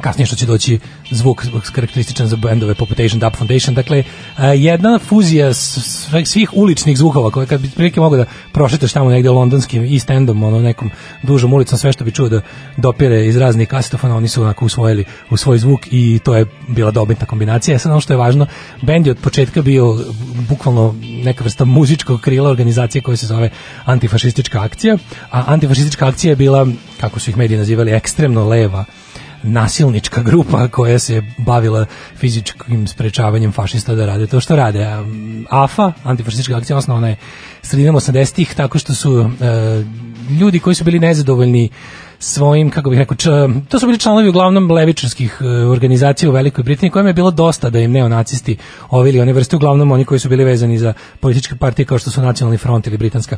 kasnije 0.00 0.26
što 0.26 0.36
će 0.36 0.46
doći 0.46 0.78
zvuk 1.10 1.46
karakterističan 1.72 2.26
za 2.26 2.36
bendove 2.36 2.74
poput 2.74 3.00
Asian 3.00 3.20
Dub 3.20 3.32
Foundation. 3.36 3.74
Dakle, 3.74 4.04
a, 4.36 4.46
jedna 4.46 4.98
fuzija 4.98 5.54
svih 6.24 6.50
uličnih 6.52 6.98
zvukova 6.98 7.30
koje 7.30 7.46
kad 7.46 7.60
bi 7.60 7.70
prilike 7.70 8.00
mogo 8.00 8.16
da 8.16 8.24
prošetaš 8.52 8.92
tamo 8.92 9.10
negde 9.10 9.30
londonskim 9.30 9.84
East 9.84 10.10
Endom, 10.10 10.42
ono 10.42 10.60
nekom 10.60 10.90
dužom 11.22 11.52
ulicom, 11.52 11.78
sve 11.78 11.92
što 11.92 12.04
bi 12.04 12.12
čuo 12.12 12.28
da 12.28 12.40
dopire 12.76 13.26
iz 13.26 13.36
raznih 13.36 13.68
kasetofona, 13.68 14.16
oni 14.16 14.28
su 14.28 14.42
onako 14.42 14.64
usvojili 14.64 15.04
u 15.30 15.36
svoj 15.36 15.58
zvuk 15.58 15.80
i 15.90 16.20
to 16.24 16.36
je 16.36 16.46
bila 16.68 16.90
dobitna 16.90 17.26
kombinacija. 17.26 17.78
Sad 17.78 17.92
ono 17.92 18.00
što 18.00 18.12
je 18.12 18.16
važno, 18.16 18.46
bend 18.82 19.06
je 19.06 19.10
od 19.10 19.18
početka 19.18 19.62
bio 19.62 19.98
bukvalno 20.48 20.94
neka 21.24 21.44
vrsta 21.44 21.64
muzičkog 21.64 22.20
krila 22.20 22.50
organizacije 22.50 23.02
koja 23.02 23.16
se 23.16 23.26
zove 23.26 23.50
antifašistička 23.84 24.62
akcija, 24.62 24.96
a 25.30 25.44
antifašistička 25.46 26.06
akcija 26.06 26.30
je 26.30 26.36
bila, 26.36 26.66
kako 27.00 27.20
su 27.20 27.30
ih 27.30 27.36
mediji 27.36 27.58
nazivali, 27.58 27.92
ekstremno 27.92 28.48
leva 28.48 28.84
nasilnička 29.42 30.22
grupa 30.22 30.68
koja 30.68 30.98
se 30.98 31.22
bavila 31.38 31.86
fizičkim 32.16 32.86
sprečavanjem 32.86 33.52
fašista 33.52 33.94
da 33.94 34.06
rade 34.06 34.26
to 34.26 34.40
što 34.40 34.56
rade. 34.56 34.86
AFA, 35.50 35.92
antifašistička 36.04 36.56
akcija, 36.56 36.76
osnovana 36.76 37.08
je 37.08 37.16
sredinom 37.62 37.96
80-ih 37.96 38.54
tako 38.54 38.78
što 38.78 38.94
su 38.94 39.20
e, 39.20 39.84
ljudi 40.40 40.58
koji 40.58 40.74
su 40.74 40.84
bili 40.84 40.98
nezadovoljni 40.98 41.68
svojim, 42.18 42.70
kako 42.70 42.90
bih 42.90 42.98
rekao, 42.98 43.16
č, 43.16 43.28
to 43.68 43.78
su 43.78 43.86
bili 43.86 43.98
članovi 43.98 44.28
uglavnom 44.28 44.70
levičarskih 44.70 45.38
e, 45.40 45.44
organizacija 45.46 46.28
u 46.30 46.32
Velikoj 46.32 46.64
Britaniji, 46.64 46.90
kojima 46.90 47.08
je 47.08 47.14
bilo 47.14 47.30
dosta 47.30 47.70
da 47.70 47.78
im 47.78 47.92
neonacisti 47.92 48.56
ovili 48.90 49.20
one 49.20 49.32
vrste, 49.32 49.56
uglavnom 49.56 49.92
oni 49.92 50.04
koji 50.04 50.20
su 50.20 50.28
bili 50.28 50.44
vezani 50.44 50.78
za 50.78 50.92
političke 51.20 51.56
partije 51.56 51.86
kao 51.86 51.98
što 51.98 52.10
su 52.10 52.22
Nacionalni 52.22 52.58
front 52.58 52.86
ili 52.86 52.98
Britanska 52.98 53.36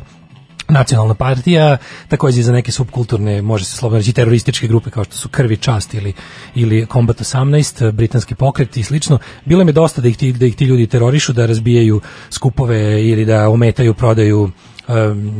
nacionalna 0.69 1.13
partija, 1.13 1.77
takođe 2.07 2.39
i 2.39 2.43
za 2.43 2.51
neke 2.51 2.71
subkulturne, 2.71 3.41
može 3.41 3.65
se 3.65 3.77
slobodno 3.77 3.97
reći, 3.97 4.13
terorističke 4.13 4.67
grupe 4.67 4.89
kao 4.89 5.03
što 5.03 5.15
su 5.15 5.29
Krvi 5.29 5.57
čast 5.57 5.93
ili, 5.93 6.13
ili 6.55 6.87
Combat 6.91 7.21
18, 7.21 7.91
britanski 7.91 8.35
pokret 8.35 8.77
i 8.77 8.83
slično. 8.83 9.19
Bilo 9.45 9.63
je 9.63 9.71
dosta 9.71 10.01
da 10.01 10.07
ih, 10.07 10.17
ti, 10.17 10.33
da 10.33 10.45
ih 10.45 10.55
ti 10.55 10.65
ljudi 10.65 10.87
terorišu, 10.87 11.33
da 11.33 11.45
razbijaju 11.45 12.01
skupove 12.29 13.07
ili 13.07 13.25
da 13.25 13.49
ometaju 13.49 13.93
prodaju 13.93 14.51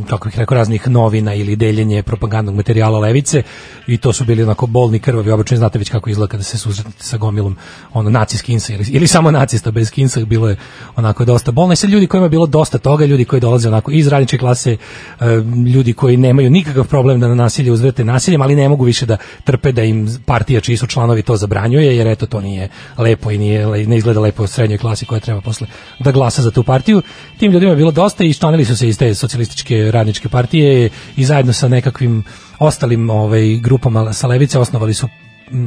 kako 0.08 0.28
bih 0.28 0.38
rekao, 0.38 0.54
raznih 0.54 0.88
novina 0.88 1.34
ili 1.34 1.56
deljenje 1.56 2.02
propagandnog 2.02 2.54
materijala 2.54 2.98
levice. 2.98 3.42
I 3.86 3.96
to 3.96 4.12
su 4.12 4.24
bili 4.24 4.42
onako 4.42 4.66
bolni 4.66 4.98
krvavi 4.98 5.30
obično 5.30 5.56
znate 5.56 5.78
već 5.78 5.90
kako 5.90 6.10
izgleda 6.10 6.30
kada 6.30 6.42
se 6.42 6.58
susretite 6.58 7.02
sa 7.02 7.16
gomilom 7.16 7.56
ono 7.92 8.10
naci 8.10 8.36
skinsa 8.36 8.72
ili, 8.72 8.84
ili 8.88 9.06
samo 9.06 9.30
nacista 9.30 9.70
bez 9.70 9.88
skinsa 9.88 10.24
bilo 10.24 10.48
je 10.48 10.56
onako 10.96 11.24
dosta 11.24 11.52
bolno. 11.52 11.72
I 11.72 11.76
sad 11.76 11.90
ljudi 11.90 12.06
kojima 12.06 12.26
je 12.26 12.30
bilo 12.30 12.46
dosta 12.46 12.78
toga 12.78 13.04
ljudi 13.04 13.24
koji 13.24 13.40
dolaze 13.40 13.68
onako 13.68 13.90
iz 13.90 14.08
radničke 14.08 14.38
klase 14.38 14.76
ljudi 15.74 15.92
koji 15.92 16.16
nemaju 16.16 16.50
nikakav 16.50 16.84
problem 16.84 17.20
da 17.20 17.28
na 17.28 17.34
nasilje 17.34 17.72
uzvrate 17.72 18.04
nasiljem 18.04 18.42
ali 18.42 18.56
ne 18.56 18.68
mogu 18.68 18.84
više 18.84 19.06
da 19.06 19.16
trpe 19.44 19.72
da 19.72 19.82
im 19.82 20.18
partija 20.26 20.60
čiji 20.60 20.76
su 20.76 20.86
članovi 20.86 21.22
to 21.22 21.36
zabranjuje 21.36 21.96
jer 21.96 22.06
eto 22.06 22.26
to 22.26 22.40
nije 22.40 22.68
lepo 22.98 23.30
i 23.30 23.38
nije, 23.38 23.86
ne 23.86 23.96
izgleda 23.96 24.20
lepo 24.20 24.44
u 24.44 24.46
srednjoj 24.46 24.78
klasi 24.78 25.06
koja 25.06 25.20
treba 25.20 25.40
posle 25.40 25.66
da 25.98 26.12
glasa 26.12 26.42
za 26.42 26.50
tu 26.50 26.62
partiju. 26.62 27.02
Tim 27.38 27.52
ljudima 27.52 27.72
je 27.72 27.76
bilo 27.76 27.90
dosta 27.90 28.24
i 28.24 28.34
članili 28.34 28.64
su 28.64 28.76
se 28.76 28.88
iz 28.88 28.98
te 28.98 29.14
socijalističke 29.34 29.90
radničke 29.90 30.28
partije 30.28 30.90
i 31.16 31.24
zajedno 31.24 31.52
sa 31.52 31.68
nekakvim 31.68 32.24
ostalim 32.58 33.10
ovaj 33.10 33.58
grupama 33.62 34.12
sa 34.12 34.26
levice 34.26 34.58
osnovali 34.58 34.94
su 34.94 35.08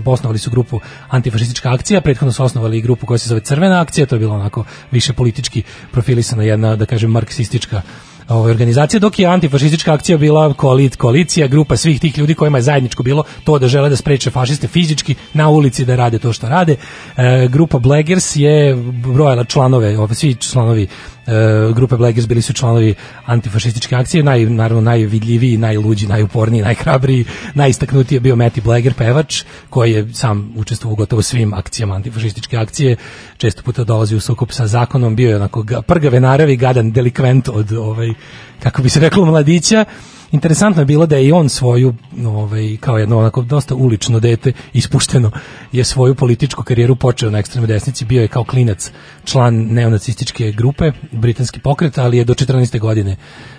osnovali 0.06 0.39
su 0.39 0.49
grupu 0.49 0.80
antifašistička 1.10 1.73
akcija, 1.73 2.02
prethodno 2.02 2.31
su 2.31 2.44
osnovali 2.44 2.77
i 2.77 2.81
grupu 2.81 3.06
koja 3.06 3.18
se 3.18 3.30
zove 3.30 3.41
Crvena 3.41 3.81
akcija, 3.81 4.06
to 4.06 4.15
je 4.15 4.19
bilo 4.19 4.35
onako 4.35 4.64
više 4.91 5.14
politički 5.14 5.64
profilisana 5.91 6.44
jedna, 6.44 6.76
da 6.76 6.85
kažem, 6.85 7.11
marksistička 7.11 7.81
ovaj, 8.27 8.52
organizacija, 8.52 8.99
dok 8.99 9.19
je 9.19 9.26
antifašistička 9.26 9.94
akcija 9.94 10.18
bila 10.18 10.53
koalit, 10.53 10.95
koalicija, 10.95 11.48
grupa 11.48 11.77
svih 11.77 11.99
tih 11.99 12.18
ljudi 12.18 12.34
kojima 12.34 12.57
je 12.57 12.61
zajedničko 12.61 13.03
bilo 13.03 13.23
to 13.44 13.60
da 13.60 13.68
žele 13.68 13.89
da 13.89 13.95
spreče 13.95 14.31
fašiste 14.31 14.68
fizički 14.68 15.15
na 15.34 15.49
ulici 15.49 15.85
da 15.85 15.95
rade 15.95 16.19
to 16.19 16.34
što 16.34 16.49
rade. 16.49 16.76
E, 17.18 17.48
grupa 17.48 17.80
Blaggers 17.80 18.35
je 18.35 18.76
brojala 19.14 19.44
članove, 19.44 19.98
ove, 19.98 20.15
svi 20.15 20.35
članovi 20.35 20.88
e, 21.28 21.74
grupe 21.74 21.95
Blaggers 21.95 22.28
bili 22.28 22.41
su 22.41 22.54
članovi 22.54 22.95
antifašističke 23.26 23.95
akcije, 23.95 24.24
naj, 24.24 24.45
naravno 24.45 24.82
najvidljiviji, 24.82 25.58
najluđi, 25.58 26.08
najuporniji, 26.08 26.62
najhrabriji, 26.62 27.26
najistaknutiji 27.54 28.16
je 28.16 28.20
bio 28.20 28.36
Matty 28.36 28.64
Blagger, 28.64 28.94
pevač, 28.94 29.44
koji 29.70 29.91
je 29.91 30.14
sam 30.14 30.54
učestvovao 30.56 30.95
gotovo 30.95 31.22
svim 31.22 31.54
akcijama 31.54 31.95
antifašističke 31.95 32.58
akcije, 32.58 32.95
često 33.38 33.62
puta 33.62 33.84
dolazi 33.84 34.16
u 34.16 34.20
sukup 34.20 34.52
sa 34.52 34.68
zakonom, 34.68 35.16
bio 35.16 35.30
je 35.30 35.36
onako 35.36 35.64
ga- 35.64 35.82
prgave 35.82 36.20
naravi, 36.20 36.56
gadan 36.58 36.91
delikvent 36.91 37.49
od, 37.49 37.72
ovaj, 37.72 38.14
kako 38.60 38.82
bi 38.82 38.90
se 38.90 38.99
reklo, 38.99 39.26
mladića, 39.26 39.86
Interesantno 40.32 40.82
je 40.82 40.86
bilo 40.86 41.06
da 41.06 41.16
je 41.16 41.28
i 41.28 41.32
on 41.32 41.49
svoju, 41.49 41.94
ovaj, 42.26 42.78
kao 42.80 42.98
jedno 42.98 43.18
onako 43.20 43.41
dosta 43.41 43.76
ulično 43.76 44.20
dete, 44.20 44.54
ispušteno, 44.74 45.32
je 45.72 45.84
svoju 45.84 46.16
političku 46.16 46.64
karijeru 46.64 46.95
počeo 46.95 47.30
na 47.30 47.40
ekstremnoj 47.40 47.68
desnici, 47.68 48.06
bio 48.06 48.22
je 48.22 48.28
kao 48.28 48.44
klinac 48.44 48.91
član 49.26 49.56
neonacističke 49.56 50.52
grupe, 50.52 50.91
britanski 51.12 51.60
pokret, 51.60 51.98
ali 51.98 52.18
je 52.18 52.24
do 52.24 52.34
14. 52.34 52.80
godine 52.80 53.16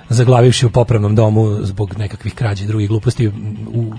zaglavivši 0.09 0.67
u 0.67 0.71
popravnom 0.71 1.15
domu 1.15 1.59
zbog 1.63 1.99
nekakvih 1.99 2.35
krađa 2.35 2.65
i 2.65 2.67
drugih 2.67 2.89
gluposti 2.89 3.29
u 3.73 3.93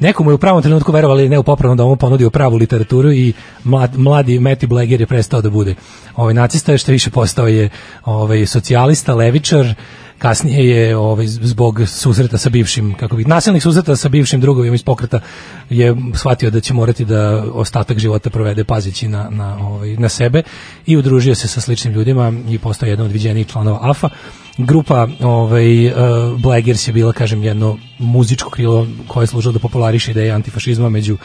Nekomu 0.00 0.30
je 0.30 0.34
u 0.34 0.38
pravom 0.38 0.62
trenutku 0.62 0.92
verovali 0.92 1.28
ne 1.28 1.38
u 1.38 1.42
popravnom 1.42 1.76
domu 1.76 1.96
ponudio 1.96 2.30
pravu 2.30 2.56
literaturu 2.56 3.12
i 3.12 3.32
mlad, 3.64 3.98
mladi 3.98 4.38
Matty 4.38 4.66
Blager 4.66 5.00
je 5.00 5.06
prestao 5.06 5.42
da 5.42 5.50
bude 5.50 5.74
ovaj 6.16 6.34
nacista, 6.34 6.78
što 6.78 6.92
više 6.92 7.10
postao 7.10 7.48
je 7.48 7.68
ovaj 8.04 8.46
socijalista, 8.46 9.14
levičar, 9.14 9.74
kasnije 10.20 10.68
je 10.68 10.96
ovaj 10.96 11.26
zbog 11.26 11.80
susreta 11.86 12.38
sa 12.38 12.50
bivšim 12.50 12.94
kako 12.94 13.16
bi 13.16 13.24
nasilnih 13.24 13.62
susreta 13.62 13.96
sa 13.96 14.08
bivšim 14.08 14.40
drugovima 14.40 14.74
iz 14.74 14.82
pokreta 14.82 15.20
je 15.70 15.96
shvatio 16.14 16.50
da 16.50 16.60
će 16.60 16.74
morati 16.74 17.04
da 17.04 17.44
ostatak 17.52 17.98
života 17.98 18.30
provede 18.30 18.64
pazeći 18.64 19.08
na 19.08 19.28
na 19.30 19.66
ovaj 19.66 19.96
na 19.96 20.08
sebe 20.08 20.42
i 20.86 20.96
udružio 20.96 21.34
se 21.34 21.48
sa 21.48 21.60
sličnim 21.60 21.94
ljudima 21.94 22.32
i 22.48 22.58
postao 22.58 22.86
jedan 22.86 23.06
od 23.06 23.12
viđenijih 23.12 23.46
članova 23.46 23.90
AFA 23.90 24.08
grupa 24.58 25.08
ovaj 25.20 25.86
uh, 25.86 25.92
Blaggers 26.40 26.88
je 26.88 26.92
bila 26.92 27.12
kažem 27.12 27.42
jedno 27.42 27.78
muzičko 27.98 28.50
krilo 28.50 28.86
koje 29.08 29.22
je 29.22 29.26
služilo 29.26 29.52
da 29.52 29.58
populariše 29.58 30.10
ideje 30.10 30.32
antifašizma 30.32 30.88
među 30.88 31.16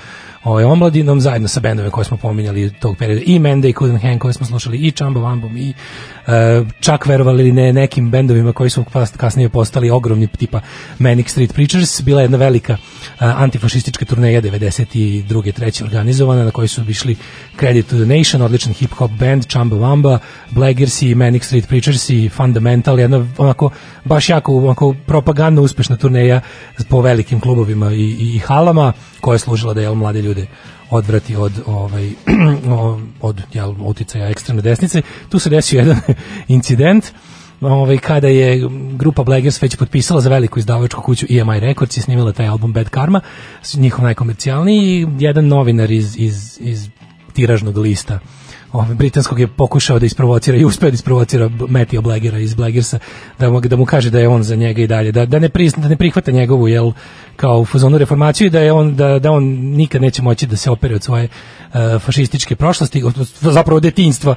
ovaj, 0.45 0.63
omladinom, 0.63 1.21
zajedno 1.21 1.47
sa 1.47 1.59
bendove 1.59 1.89
koje 1.89 2.05
smo 2.05 2.17
pominjali 2.17 2.73
tog 2.79 2.97
perioda, 2.97 3.21
i 3.25 3.39
Mende 3.39 3.69
i 3.69 3.73
Couldn't 3.73 4.01
Hang 4.01 4.19
koje 4.19 4.33
smo 4.33 4.45
slušali, 4.45 4.77
i 4.77 4.91
Chamba 4.91 5.19
Wambom, 5.19 5.57
i 5.57 5.73
uh, 5.73 6.67
čak 6.79 7.05
verovali 7.05 7.51
ne 7.51 7.73
nekim 7.73 8.11
bendovima 8.11 8.53
koji 8.53 8.69
su 8.69 8.85
kasnije 9.17 9.49
postali 9.49 9.89
ogromni 9.89 10.27
tipa 10.27 10.61
Manic 10.99 11.31
Street 11.31 11.53
Preachers, 11.53 12.01
bila 12.01 12.21
je 12.21 12.23
jedna 12.23 12.37
velika 12.37 12.73
uh, 12.73 12.77
antifašistička 13.19 14.05
turneja 14.05 14.41
92. 14.41 15.53
treće 15.53 15.83
organizovana 15.83 16.43
na 16.43 16.51
kojoj 16.51 16.67
su 16.67 16.81
išli 16.89 17.15
Credit 17.59 17.87
to 17.87 17.95
the 17.95 18.17
Nation, 18.17 18.41
odličan 18.41 18.73
hip-hop 18.73 19.17
band, 19.19 19.45
Chamba 19.47 19.75
Wamba, 19.75 20.17
Blaggersi, 20.51 21.15
Manic 21.15 21.45
Street 21.45 21.67
Preachers 21.67 22.09
i 22.09 22.29
Fundamental, 22.29 22.99
jedna 22.99 23.27
onako 23.37 23.69
baš 24.03 24.29
jako 24.29 24.55
onako 24.55 24.95
propagandno 25.05 25.61
uspešna 25.61 25.95
turneja 25.95 26.41
po 26.89 27.01
velikim 27.01 27.39
klubovima 27.39 27.91
i, 27.91 27.95
i, 27.95 28.35
i 28.35 28.39
halama 28.39 28.93
koja 29.25 29.35
je 29.35 29.39
služila 29.39 29.73
da 29.73 29.81
je 29.81 29.95
mlade 29.95 30.21
ljude 30.21 30.45
odvrati 30.89 31.35
od 31.35 31.53
ovaj 31.65 32.11
od 33.21 33.41
jel 33.53 33.73
uticaja 33.79 34.29
ekstremne 34.29 34.61
desnice. 34.61 35.01
Tu 35.29 35.39
se 35.39 35.49
desio 35.49 35.79
jedan 35.79 35.97
incident 36.57 37.05
ovaj, 37.61 37.97
kada 37.97 38.27
je 38.27 38.69
grupa 38.93 39.23
Blaggers 39.23 39.61
već 39.61 39.75
potpisala 39.75 40.21
za 40.21 40.29
veliku 40.29 40.59
izdavačku 40.59 41.01
kuću 41.01 41.25
EMI 41.29 41.59
Records 41.59 41.97
i 41.97 42.01
snimila 42.01 42.31
taj 42.31 42.47
album 42.47 42.73
Bad 42.73 42.89
Karma, 42.89 43.21
njihov 43.73 44.05
najkomercijalniji 44.05 45.07
jedan 45.19 45.47
novinar 45.47 45.91
iz, 45.91 46.15
iz, 46.17 46.57
iz 46.61 46.89
tiražnog 47.33 47.77
lista 47.77 48.19
ovaj, 48.75 48.95
britanskog 48.95 49.39
je 49.39 49.47
pokušao 49.47 49.99
da 49.99 50.05
isprovocira 50.05 50.57
i 50.57 50.65
uspeo 50.65 50.89
da 50.89 50.93
isprovocira 50.93 51.49
Matthew 51.49 52.01
Blaggera 52.01 52.39
iz 52.39 52.53
Blaggersa 52.53 52.99
da 53.39 53.49
mu, 53.49 53.61
da 53.61 53.75
mu 53.75 53.85
kaže 53.85 54.09
da 54.09 54.19
je 54.19 54.27
on 54.27 54.43
za 54.43 54.55
njega 54.55 54.81
i 54.81 54.87
dalje 54.87 55.11
da, 55.11 55.25
da, 55.25 55.39
ne, 55.39 55.49
prizna, 55.49 55.83
da 55.83 55.89
ne 55.89 55.95
prihvata 55.95 56.31
njegovu 56.31 56.67
jel, 56.67 56.91
kao 57.35 57.59
u 57.59 57.65
fazonu 57.65 57.97
reformaciju 57.97 58.47
i 58.47 58.49
da 58.49 58.59
je 58.59 58.71
on 58.71 58.95
da, 58.95 59.19
da 59.19 59.31
on 59.31 59.43
nikad 59.53 60.01
neće 60.01 60.21
moći 60.21 60.47
da 60.47 60.55
se 60.55 60.71
opere 60.71 60.95
od 60.95 61.03
svoje 61.03 61.27
uh, 61.27 62.01
fašističke 62.01 62.55
prošlosti 62.55 63.03
od, 63.03 63.15
zapravo 63.41 63.79
detinjstva 63.79 64.35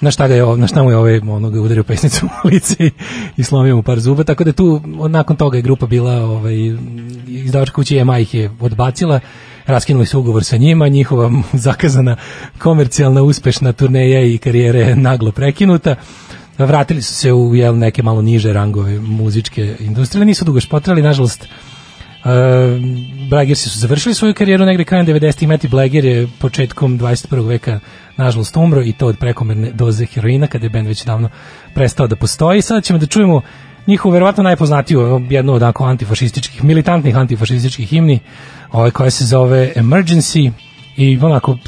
na 0.00 0.10
šta 0.10 0.28
ga 0.28 0.34
je 0.34 0.56
na 0.56 0.66
šta 0.66 0.82
mu 0.82 0.90
je 0.90 0.96
ovaj 0.96 1.18
onoga 1.18 1.60
udario 1.60 1.84
pesnicu 1.84 2.26
u 2.44 2.48
lice 2.48 2.90
i, 3.36 3.42
slomio 3.42 3.76
mu 3.76 3.82
par 3.82 4.00
zuba 4.00 4.24
tako 4.24 4.44
da 4.44 4.52
tu 4.52 4.80
nakon 5.08 5.36
toga 5.36 5.56
je 5.56 5.62
grupa 5.62 5.86
bila 5.86 6.12
ovaj 6.12 6.54
izdavačka 7.26 7.74
kuća 7.74 7.96
EMI 7.96 8.22
ih 8.22 8.34
je 8.34 8.50
odbacila 8.60 9.20
raskinuli 9.66 10.06
su 10.06 10.20
ugovor 10.20 10.44
sa 10.44 10.56
njima, 10.56 10.88
njihova 10.88 11.30
zakazana 11.52 12.16
komercijalna 12.58 13.22
uspešna 13.22 13.72
turneja 13.72 14.24
i 14.24 14.38
karijera 14.38 14.78
je 14.78 14.96
naglo 14.96 15.32
prekinuta. 15.32 15.94
Vratili 16.58 17.02
su 17.02 17.14
se 17.14 17.32
u 17.32 17.54
jel, 17.54 17.78
neke 17.78 18.02
malo 18.02 18.22
niže 18.22 18.52
rangove 18.52 19.00
muzičke 19.00 19.76
industrije, 19.80 20.24
nisu 20.24 20.44
dugo 20.44 20.60
špotrali, 20.60 21.02
nažalost, 21.02 21.48
Uh, 22.24 23.54
su 23.54 23.78
završili 23.78 24.14
svoju 24.14 24.34
karijeru 24.34 24.64
negde 24.64 24.84
krajem 24.84 25.06
90-ih, 25.06 25.48
Matty 25.48 25.68
Blager 25.68 26.04
je 26.04 26.28
početkom 26.38 26.98
21. 26.98 27.48
veka 27.48 27.80
nažalost 28.16 28.56
umro 28.56 28.82
i 28.82 28.92
to 28.92 29.06
od 29.06 29.18
prekomerne 29.18 29.70
doze 29.70 30.06
heroina 30.06 30.46
kada 30.46 30.66
je 30.66 30.70
band 30.70 30.86
već 30.86 31.04
davno 31.04 31.28
prestao 31.74 32.06
da 32.06 32.16
postoji. 32.16 32.62
Sada 32.62 32.80
ćemo 32.80 32.98
da 32.98 33.06
čujemo 33.06 33.42
njihovu 33.86 34.12
verovatno 34.12 34.42
najpoznatiju 34.42 35.26
jednu 35.30 35.52
od 35.52 35.62
onako 35.62 35.84
antifašističkih, 35.84 36.64
militantnih 36.64 37.16
antifašističkih 37.16 37.88
himni, 37.88 38.20
ovaj 38.72 38.90
koja 38.90 39.10
se 39.10 39.24
zove 39.24 39.72
Emergency 39.76 40.52
i 40.96 41.18
onako 41.22 41.58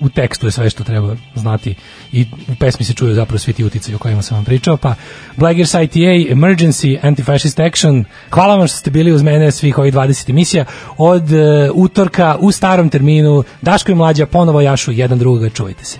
u 0.00 0.08
tekstu 0.08 0.46
je 0.46 0.50
sve 0.50 0.70
što 0.70 0.84
treba 0.84 1.16
znati 1.34 1.74
i 2.12 2.26
u 2.48 2.54
pesmi 2.58 2.84
se 2.84 2.94
čuju 2.94 3.14
zapravo 3.14 3.38
svi 3.38 3.52
ti 3.52 3.64
uticaji 3.64 3.94
o 3.94 3.98
kojima 3.98 4.22
sam 4.22 4.36
vam 4.36 4.44
pričao, 4.44 4.76
pa 4.76 4.94
Blaggers 5.36 5.74
ITA, 5.74 6.34
Emergency, 6.34 6.98
Anti-Fascist 7.02 7.66
Action, 7.66 8.04
hvala 8.30 8.56
vam 8.56 8.68
što 8.68 8.76
ste 8.76 8.90
bili 8.90 9.12
uz 9.12 9.22
mene 9.22 9.50
svih 9.52 9.78
ovih 9.78 9.94
20 9.94 10.30
emisija, 10.30 10.64
od 10.96 11.22
uh, 11.22 11.38
utorka 11.74 12.36
u 12.40 12.52
starom 12.52 12.88
terminu, 12.90 13.44
Daško 13.62 13.92
i 13.92 13.94
Mlađa, 13.94 14.26
ponovo 14.26 14.60
jašu 14.60 14.92
jedan 14.92 15.18
drugoga, 15.18 15.50
čuvajte 15.50 15.84
se. 15.84 15.98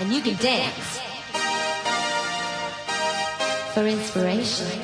And 0.00 0.12
you 0.12 0.22
can 0.22 0.36
dance 0.42 1.00
for 3.74 3.86
inspiration. 3.86 4.83